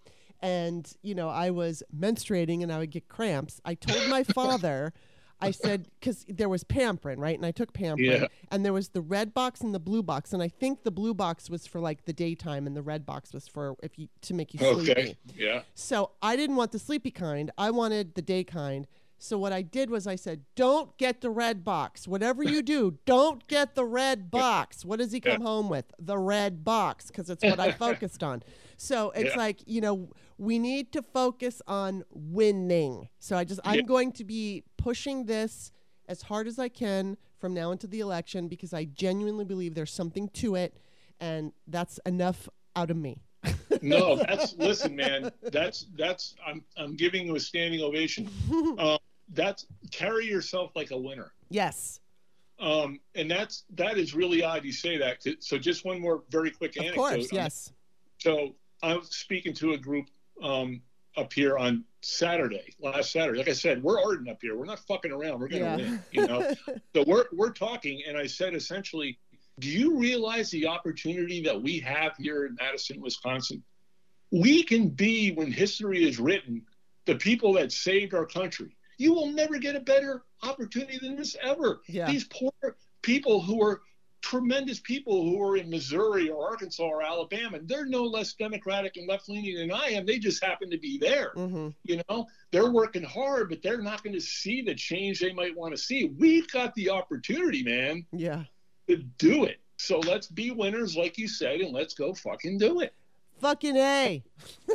and, 0.41 0.91
you 1.03 1.15
know, 1.15 1.29
I 1.29 1.51
was 1.51 1.83
menstruating 1.97 2.63
and 2.63 2.73
I 2.73 2.79
would 2.79 2.91
get 2.91 3.09
cramps, 3.09 3.61
I 3.65 3.75
told 3.75 4.09
my 4.09 4.23
father, 4.35 4.93
I 5.41 5.53
said, 5.53 5.89
because 6.01 6.25
there 6.29 6.49
was 6.49 6.65
Pamprin, 6.65 7.19
right? 7.19 7.37
And 7.37 7.47
I 7.47 7.53
took 7.53 7.73
Pamprin, 7.73 8.23
Yeah. 8.23 8.27
and 8.51 8.65
there 8.65 8.73
was 8.73 8.89
the 8.89 9.01
red 9.01 9.33
box 9.35 9.61
and 9.61 9.73
the 9.73 9.79
blue 9.79 10.03
box, 10.03 10.33
and 10.33 10.43
I 10.43 10.49
think 10.49 10.83
the 10.83 10.91
blue 10.91 11.15
box 11.15 11.49
was 11.49 11.65
for 11.65 11.81
like 11.81 12.07
the 12.07 12.13
daytime, 12.13 12.67
and 12.67 12.77
the 12.77 12.83
red 12.83 13.07
box 13.07 13.33
was 13.33 13.47
for 13.47 13.77
if 13.81 13.99
you 14.01 14.09
to 14.23 14.35
make 14.35 14.53
you 14.53 14.59
sleepy. 14.59 14.91
Okay. 14.91 15.17
Yeah. 15.37 15.63
So 15.75 16.11
I 16.23 16.35
didn't 16.35 16.57
want 16.57 16.73
the 16.73 16.81
sleepy 16.81 17.13
kind. 17.13 17.53
I 17.57 17.71
wanted 17.71 18.17
the 18.17 18.23
day 18.23 18.43
kind. 18.43 18.89
So 19.21 19.37
what 19.39 19.53
I 19.53 19.63
did 19.63 19.91
was 19.91 20.09
I 20.09 20.15
said, 20.17 20.43
"Don't 20.57 20.97
get 20.99 21.21
the 21.21 21.31
red 21.31 21.65
box. 21.65 22.09
Whatever 22.09 22.43
you 22.43 22.61
do, 22.63 22.99
don't 23.07 23.47
get 23.47 23.77
the 23.77 23.85
red 23.85 24.33
box." 24.33 24.85
What 24.85 24.99
does 24.99 25.13
he 25.13 25.21
come 25.21 25.41
home 25.43 25.69
with? 25.69 25.85
The 26.01 26.19
red 26.19 26.65
box 26.65 27.07
because 27.09 27.31
it's 27.31 27.45
what 27.45 27.61
I 27.61 27.71
focused 27.87 28.25
on. 28.25 28.43
So 28.77 29.11
it's 29.13 29.31
Yeah. 29.31 29.37
like, 29.37 29.61
you 29.67 29.81
know, 29.81 30.09
we 30.39 30.59
need 30.59 30.93
to 30.93 31.03
focus 31.03 31.61
on 31.67 32.05
winning. 32.11 33.09
So 33.19 33.37
I 33.37 33.45
just 33.45 33.61
I'm 33.65 33.85
going 33.85 34.13
to 34.13 34.25
be 34.25 34.65
pushing 34.77 35.25
this 35.25 35.73
as 36.09 36.23
hard 36.23 36.47
as 36.47 36.59
I 36.59 36.69
can 36.69 37.17
from 37.39 37.55
now 37.55 37.73
into 37.73 37.87
the 37.87 38.01
election 38.01 38.49
because 38.49 38.73
I 38.73 38.85
genuinely 38.85 39.45
believe 39.45 39.75
there's 39.75 39.93
something 39.93 40.29
to 40.31 40.55
it 40.55 40.75
and 41.21 41.53
that's 41.67 41.99
enough 42.07 42.49
out 42.77 42.91
of 42.91 42.97
me. 42.97 43.21
No, 43.83 44.17
that's 44.29 44.55
listen, 44.57 44.97
man. 44.97 45.31
That's 45.43 45.87
that's 45.97 46.35
I'm 46.47 46.65
I'm 46.77 46.97
giving 46.97 47.27
you 47.27 47.37
a 47.37 47.41
standing 47.41 47.83
ovation. 47.83 48.29
Um, 48.79 48.99
that's 49.35 49.67
carry 49.91 50.27
yourself 50.27 50.71
like 50.75 50.91
a 50.91 50.97
winner. 50.97 51.33
Yes. 51.51 52.01
Um, 52.61 53.01
and 53.15 53.31
that's 53.31 53.65
that 53.75 53.99
is 53.99 54.15
really 54.15 54.43
odd 54.43 54.65
you 54.65 54.73
say 54.73 54.97
that. 54.97 55.25
So 55.41 55.59
just 55.59 55.85
one 55.85 56.01
more 56.01 56.23
very 56.31 56.51
quick 56.51 56.77
anecdote. 56.77 56.93
Of 56.93 56.97
course, 56.97 57.33
yes. 57.33 57.73
So 58.19 58.55
I 58.83 58.97
was 58.97 59.11
speaking 59.11 59.53
to 59.55 59.73
a 59.73 59.79
group 59.79 60.07
um, 60.43 60.81
up 61.17 61.33
here 61.33 61.59
on 61.59 61.85
Saturday, 62.01 62.75
last 62.81 63.13
Saturday. 63.13 63.39
Like 63.39 63.49
I 63.49 63.53
said, 63.53 63.83
we're 63.83 64.01
ardent 64.01 64.29
up 64.29 64.39
here. 64.41 64.57
We're 64.57 64.67
not 64.67 64.79
fucking 64.81 65.11
around. 65.11 65.41
We're 65.41 65.49
gonna 65.49 65.65
Yeah. 65.65 65.77
win. 65.77 66.03
You 66.13 66.27
know. 66.27 66.55
so 66.95 67.05
we're 67.07 67.27
we're 67.33 67.53
talking, 67.53 68.03
and 68.07 68.17
I 68.17 68.27
said 68.27 68.55
essentially, 68.55 69.19
do 69.59 69.69
you 69.69 69.97
realize 69.99 70.51
the 70.51 70.67
opportunity 70.67 71.43
that 71.43 71.61
we 71.61 71.81
have 71.81 72.17
here 72.17 72.47
in 72.47 72.57
Madison, 72.61 73.01
Wisconsin? 73.01 73.63
We 74.31 74.63
can 74.63 74.89
be, 74.89 75.33
when 75.33 75.51
history 75.51 76.07
is 76.07 76.21
written, 76.21 76.63
the 77.07 77.17
people 77.17 77.55
that 77.55 77.73
saved 77.73 78.15
our 78.15 78.27
country. 78.27 78.77
You 78.99 79.15
will 79.15 79.29
never 79.29 79.59
get 79.59 79.75
a 79.75 79.81
better 79.81 80.25
opportunity 80.43 80.99
than 81.01 81.17
this 81.17 81.37
ever. 81.43 81.81
Yeah. 81.89 82.11
These 82.11 82.25
poor 82.25 82.53
people 83.03 83.41
who 83.41 83.63
are 83.63 83.81
tremendous 84.21 84.81
people 84.81 85.23
who 85.25 85.43
are 85.43 85.57
in 85.57 85.71
Missouri 85.71 86.29
or 86.29 86.49
Arkansas 86.49 86.83
or 86.83 87.03
Alabama, 87.03 87.57
and 87.59 87.69
they're 87.69 87.87
no 87.87 88.05
less 88.05 88.35
democratic 88.35 88.97
and 88.97 89.09
left 89.09 89.29
leaning 89.29 89.57
than 89.57 89.73
I 89.73 89.91
am. 89.91 90.05
They 90.07 90.19
just 90.19 90.43
happen 90.45 90.71
to 90.71 90.79
be 90.79 90.99
there. 90.99 91.31
hmm 91.35 91.69
You 91.85 92.03
know, 92.09 92.27
they're 92.51 92.71
working 92.71 93.03
hard, 93.05 93.49
but 93.51 93.63
they're 93.63 93.81
not 93.83 94.03
going 94.03 94.15
to 94.15 94.21
see 94.21 94.63
the 94.63 94.75
change 94.75 95.21
they 95.21 95.33
might 95.33 95.57
want 95.57 95.75
to 95.75 95.79
see. 95.81 96.13
We've 96.19 96.49
got 96.51 96.75
the 96.75 96.91
opportunity, 96.91 97.63
man, 97.63 98.05
Yeah. 98.13 98.45
to 98.89 98.97
do 99.19 99.45
it. 99.45 99.61
So 99.77 100.01
let's 100.01 100.27
be 100.27 100.51
winners, 100.51 100.97
like 100.97 101.17
you 101.19 101.29
said, 101.29 101.61
and 101.61 101.73
let's 101.73 101.95
go 101.95 102.13
fucking 102.13 102.59
do 102.59 102.81
it. 102.81 102.95
Fucking 103.41 103.77
A. 103.77 104.25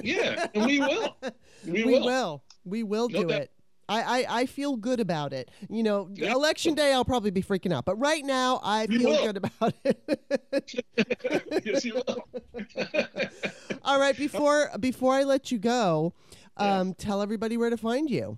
Yeah, 0.01 0.47
and 0.53 0.65
we 0.65 0.79
will. 0.79 1.15
We, 1.65 1.85
We 1.85 1.93
will. 1.93 2.05
will. 2.05 2.43
We 2.65 2.83
will 2.83 3.07
No 3.07 3.21
do 3.21 3.27
doubt. 3.29 3.41
it. 3.43 3.51
I, 3.93 4.01
I, 4.21 4.25
I 4.41 4.45
feel 4.47 4.75
good 4.75 4.99
about 4.99 5.33
it. 5.33 5.51
You 5.69 5.83
know, 5.83 6.09
Yeah. 6.13 6.33
election 6.33 6.73
day, 6.73 6.91
I'll 6.93 7.05
probably 7.05 7.31
be 7.31 7.43
freaking 7.43 7.71
out. 7.73 7.85
But 7.85 7.95
right 7.97 8.25
now, 8.25 8.59
I 8.63 8.87
You 8.89 8.99
feel 8.99 9.09
will. 9.09 9.23
good 9.25 9.37
about 9.37 9.73
it. 9.83 10.83
yes, 11.65 11.85
you 11.85 11.95
will. 11.95 12.27
All 13.83 13.99
right. 13.99 14.17
Before 14.17 14.71
before 14.79 15.13
I 15.13 15.23
let 15.23 15.51
you 15.51 15.59
go, 15.59 16.13
Yeah. 16.59 16.79
um, 16.79 16.93
tell 16.95 17.21
everybody 17.21 17.57
where 17.57 17.69
to 17.69 17.77
find 17.77 18.09
you. 18.09 18.37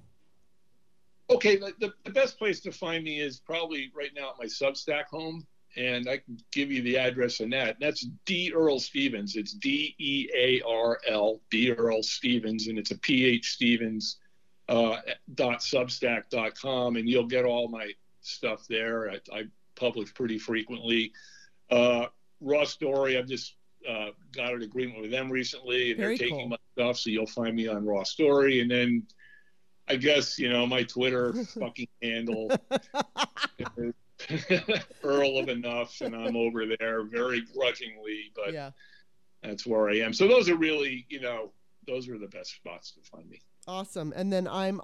okay, 1.30 1.56
the, 1.56 1.74
the, 1.80 1.94
the 2.04 2.12
best 2.12 2.38
place 2.38 2.60
to 2.62 2.72
find 2.72 3.04
me 3.04 3.20
is 3.20 3.40
probably 3.40 3.92
right 3.96 4.12
now 4.16 4.30
at 4.30 4.36
my 4.38 4.46
Substack 4.46 5.06
home, 5.06 5.46
and 5.76 6.08
I 6.08 6.18
can 6.18 6.38
give 6.52 6.72
you 6.72 6.82
the 6.84 6.98
address 6.98 7.42
on 7.42 7.50
that. 7.52 7.78
That's 7.80 8.06
D 8.26 8.52
Earl 8.54 8.80
Stephens. 8.80 9.36
It's 9.36 9.54
D 9.54 9.96
E 10.00 10.30
A 10.36 10.62
R 10.68 11.00
L 11.08 11.40
D 11.50 11.72
Earl 11.72 12.04
Stephens, 12.04 12.68
and 12.68 12.78
it's 12.78 12.92
a 12.92 12.98
P 13.00 13.26
H 13.26 13.52
Stephens 13.52 14.18
uh, 14.68 14.98
dot 15.34 15.60
Substack 15.60 16.30
dot 16.30 16.60
com, 16.60 16.96
and 16.96 17.08
you'll 17.08 17.28
get 17.28 17.46
all 17.46 17.68
my 17.68 17.92
stuff 18.22 18.66
there. 18.68 19.12
I, 19.12 19.20
I 19.32 19.44
publish 19.76 20.14
pretty 20.14 20.40
frequently. 20.40 21.14
Uh, 21.70 22.08
Raw 22.42 22.64
Story, 22.64 23.18
I've 23.18 23.28
just 23.28 23.56
uh, 23.88 24.10
got 24.36 24.54
an 24.54 24.64
agreement 24.64 25.02
with 25.02 25.12
them 25.12 25.32
recently, 25.32 25.92
and 25.92 26.00
Very 26.00 26.18
they're 26.18 26.28
taking 26.28 26.50
cool. 26.50 26.50
my 26.50 26.58
stuff, 26.74 26.98
so 26.98 27.10
you'll 27.10 27.28
find 27.28 27.56
me 27.56 27.68
on 27.68 27.86
Raw 27.86 28.04
Story, 28.04 28.62
and 28.62 28.70
then. 28.70 29.04
I 29.88 29.98
guess 29.98 30.40
you 30.40 30.50
know 30.50 30.66
my 30.66 30.82
Twitter 30.82 31.32
fucking 31.60 31.88
handle 32.02 32.50
Earl 35.04 35.38
of 35.38 35.50
Enough, 35.50 36.02
and 36.02 36.16
I'm 36.16 36.36
over 36.36 36.66
there 36.66 37.04
very 37.04 37.42
grudgingly, 37.42 38.32
but 38.36 38.54
yeah. 38.54 38.72
that's 39.44 39.66
where 39.66 39.90
I 39.90 39.98
am. 39.98 40.14
So 40.14 40.28
those 40.28 40.50
are 40.50 40.56
really, 40.56 41.06
you 41.10 41.20
know, 41.20 41.52
those 41.88 42.10
are 42.10 42.18
the 42.18 42.28
best 42.28 42.56
spots 42.56 42.92
to 42.92 43.02
find 43.02 43.30
me. 43.30 43.42
Awesome. 43.68 44.14
And 44.16 44.32
then 44.32 44.48
I'm 44.48 44.82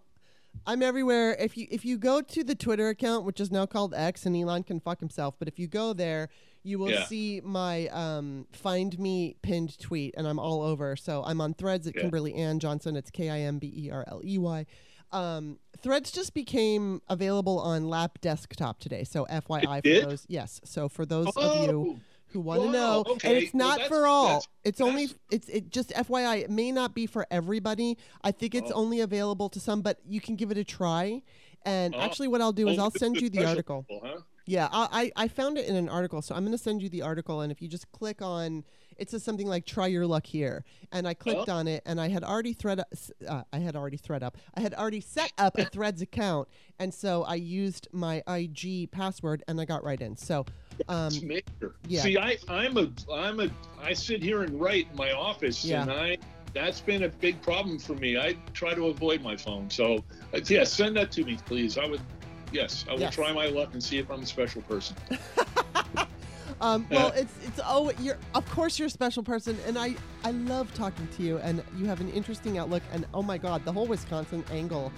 I'm 0.65 0.81
everywhere. 0.83 1.35
If 1.39 1.57
you 1.57 1.67
if 1.71 1.85
you 1.85 1.97
go 1.97 2.21
to 2.21 2.43
the 2.43 2.55
Twitter 2.55 2.89
account, 2.89 3.25
which 3.25 3.39
is 3.39 3.51
now 3.51 3.65
called 3.65 3.93
X, 3.93 4.25
and 4.25 4.35
Elon 4.35 4.63
can 4.63 4.79
fuck 4.79 4.99
himself, 4.99 5.35
but 5.39 5.47
if 5.47 5.57
you 5.59 5.67
go 5.67 5.93
there, 5.93 6.29
you 6.63 6.77
will 6.77 6.91
Yeah. 6.91 7.05
see 7.05 7.41
my 7.43 7.87
um, 7.87 8.47
find 8.51 8.97
me 8.99 9.37
pinned 9.41 9.79
tweet, 9.79 10.13
and 10.17 10.27
I'm 10.27 10.39
all 10.39 10.61
over. 10.61 10.95
So 10.95 11.23
I'm 11.25 11.39
on 11.41 11.53
Threads 11.53 11.87
at 11.87 11.95
Yeah. 11.95 12.01
Kimberley 12.01 12.33
Ann 12.35 12.59
Johnson. 12.59 12.95
It's 12.95 13.09
K 13.09 13.29
I 13.29 13.39
M 13.39 13.59
B 13.59 13.71
E 13.75 13.89
R 13.91 14.03
L 14.07 14.21
E 14.23 14.37
Y. 14.37 14.65
Um, 15.13 15.59
Threads 15.81 16.11
just 16.11 16.33
became 16.33 17.01
available 17.09 17.59
on 17.59 17.89
Lap 17.89 18.19
Desktop 18.21 18.79
today. 18.79 19.03
So 19.03 19.25
FYI 19.29 19.77
for 19.77 19.81
did? 19.81 20.05
those, 20.05 20.25
yes. 20.29 20.61
So 20.63 20.87
for 20.89 21.05
those 21.05 21.27
of 21.35 21.63
you 21.63 21.97
Oh, 21.97 21.99
who 22.31 22.39
want 22.41 22.61
to 22.61 22.67
Wow, 22.67 22.71
know. 22.71 23.03
And 23.23 23.37
it's 23.37 23.53
not 23.53 23.77
that's- 23.79 23.87
for 23.89 24.07
all. 24.07 24.45
It's 24.63 24.81
only 24.81 25.09
it's 25.31 25.47
it 25.49 25.69
just 25.69 25.91
FYI. 25.91 26.37
It 26.37 26.49
may 26.49 26.71
not 26.71 26.93
be 26.93 27.05
for 27.05 27.25
everybody. 27.31 27.97
I 28.23 28.31
think 28.31 28.55
it's 28.55 28.71
Oh. 28.71 28.75
only 28.75 28.99
available 29.01 29.49
to 29.49 29.59
some, 29.59 29.81
but 29.81 29.99
you 30.07 30.21
can 30.21 30.35
give 30.35 30.51
it 30.51 30.57
a 30.57 30.63
try. 30.63 31.21
And 31.63 31.93
Oh. 31.95 31.99
actually, 31.99 32.27
what 32.27 32.41
I'll 32.41 32.51
do 32.53 32.67
is 32.67 32.77
only 32.77 32.83
I'll 32.83 32.91
send 32.91 33.17
you 33.21 33.29
the 33.29 33.45
article. 33.45 33.85
people, 33.87 34.07
huh? 34.07 34.21
Yeah, 34.47 34.69
I, 34.71 35.11
I 35.15 35.23
I 35.25 35.27
found 35.27 35.57
it 35.59 35.67
in 35.67 35.75
an 35.75 35.87
article, 35.87 36.21
so 36.23 36.33
I'm 36.33 36.41
going 36.43 36.51
to 36.51 36.57
send 36.57 36.81
you 36.81 36.89
the 36.89 37.03
article. 37.03 37.41
And 37.41 37.51
if 37.51 37.61
you 37.61 37.67
just 37.67 37.91
click 37.91 38.23
on, 38.23 38.63
it 38.97 39.09
says 39.11 39.23
something 39.23 39.45
like 39.47 39.65
"Try 39.67 39.85
your 39.87 40.07
luck 40.07 40.25
here," 40.25 40.63
and 40.91 41.07
I 41.07 41.13
clicked 41.13 41.47
Oh. 41.47 41.53
on 41.53 41.67
it, 41.67 41.83
and 41.85 42.01
I 42.01 42.09
had 42.09 42.23
already 42.23 42.53
thread 42.53 42.79
up, 42.79 42.87
uh, 43.27 43.43
I 43.53 43.59
had 43.59 43.75
already 43.75 43.97
thread 43.97 44.23
up, 44.23 44.37
I 44.55 44.61
had 44.61 44.73
already 44.73 44.99
set 44.99 45.31
up 45.37 45.57
a 45.59 45.65
Threads 45.71 46.01
account, 46.01 46.47
and 46.79 46.91
so 46.91 47.23
I 47.23 47.35
used 47.35 47.87
my 47.91 48.23
IG 48.27 48.87
password, 48.91 49.43
and 49.47 49.61
I 49.61 49.65
got 49.65 49.83
right 49.83 50.01
in. 50.01 50.17
So, 50.17 50.45
um, 50.89 51.11
major. 51.27 51.75
yeah. 51.87 52.01
See, 52.01 52.17
I, 52.17 52.37
I'm 52.49 52.77
a, 52.77 52.89
I'm 53.13 53.39
a, 53.39 53.49
I 53.81 53.93
sit 53.93 54.21
here 54.21 54.43
and 54.43 54.59
write 54.59 54.87
in 54.91 54.97
my 54.97 55.11
office, 55.11 55.63
Yeah. 55.65 55.81
and 55.83 55.91
I, 55.91 56.17
that's 56.53 56.81
been 56.81 57.03
a 57.03 57.09
big 57.09 57.41
problem 57.41 57.79
for 57.79 57.93
me. 57.95 58.17
I 58.17 58.35
try 58.53 58.73
to 58.73 58.87
avoid 58.87 59.21
my 59.21 59.37
phone. 59.37 59.69
So, 59.69 60.03
uh, 60.33 60.39
yeah, 60.45 60.63
send 60.65 60.95
that 60.97 61.11
to 61.13 61.23
me, 61.23 61.37
please. 61.45 61.77
I 61.77 61.85
would, 61.85 62.01
yes, 62.51 62.85
I 62.89 62.93
will 62.93 63.01
Yes. 63.01 63.15
try 63.15 63.31
my 63.31 63.47
luck 63.47 63.69
and 63.73 63.81
see 63.83 63.97
if 63.99 64.09
I'm 64.11 64.21
a 64.21 64.25
special 64.25 64.61
person. 64.63 64.95
Um, 66.59 66.85
well, 66.91 67.11
it's 67.15 67.33
it's 67.43 67.59
oh, 67.65 67.91
you're 67.99 68.17
of 68.35 68.47
course 68.51 68.77
you're 68.77 68.85
a 68.87 68.91
special 68.91 69.23
person, 69.23 69.57
and 69.65 69.79
I 69.79 69.95
I 70.23 70.29
love 70.29 70.71
talking 70.75 71.07
to 71.17 71.23
you, 71.23 71.37
and 71.39 71.63
you 71.75 71.85
have 71.85 72.01
an 72.01 72.09
interesting 72.11 72.59
outlook, 72.59 72.83
and 72.93 73.05
oh 73.15 73.23
my 73.23 73.39
God, 73.39 73.65
the 73.65 73.73
whole 73.73 73.87
Wisconsin 73.87 74.43
angle 74.51 74.91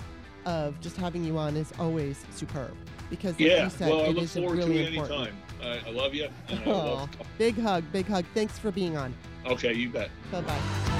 of 0.46 0.78
just 0.82 0.98
having 0.98 1.24
you 1.24 1.38
on 1.38 1.56
is 1.56 1.72
always 1.80 2.26
superb 2.36 2.76
because, 3.10 3.32
like 3.40 3.40
Yeah, 3.40 3.64
you 3.64 3.70
said, 3.70 3.90
well, 3.90 4.04
I 4.04 4.08
look 4.10 4.28
forward 4.28 4.58
really 4.58 4.74
to 4.74 4.84
it 4.84 4.88
important. 4.90 5.20
anytime. 5.22 5.38
I, 5.64 5.82
I 5.88 5.92
love 5.92 6.14
you. 6.14 6.28
And 6.50 6.60
I 6.60 6.66
love, 6.66 7.10
big 7.38 7.58
hug, 7.60 7.84
big 7.92 8.08
hug. 8.08 8.26
Thanks 8.34 8.60
for 8.60 8.72
being 8.72 8.98
on. 8.98 9.14
okay, 9.46 9.74
you 9.74 9.90
bet. 9.90 10.10
Bye 10.32 10.42
bye. 10.42 11.00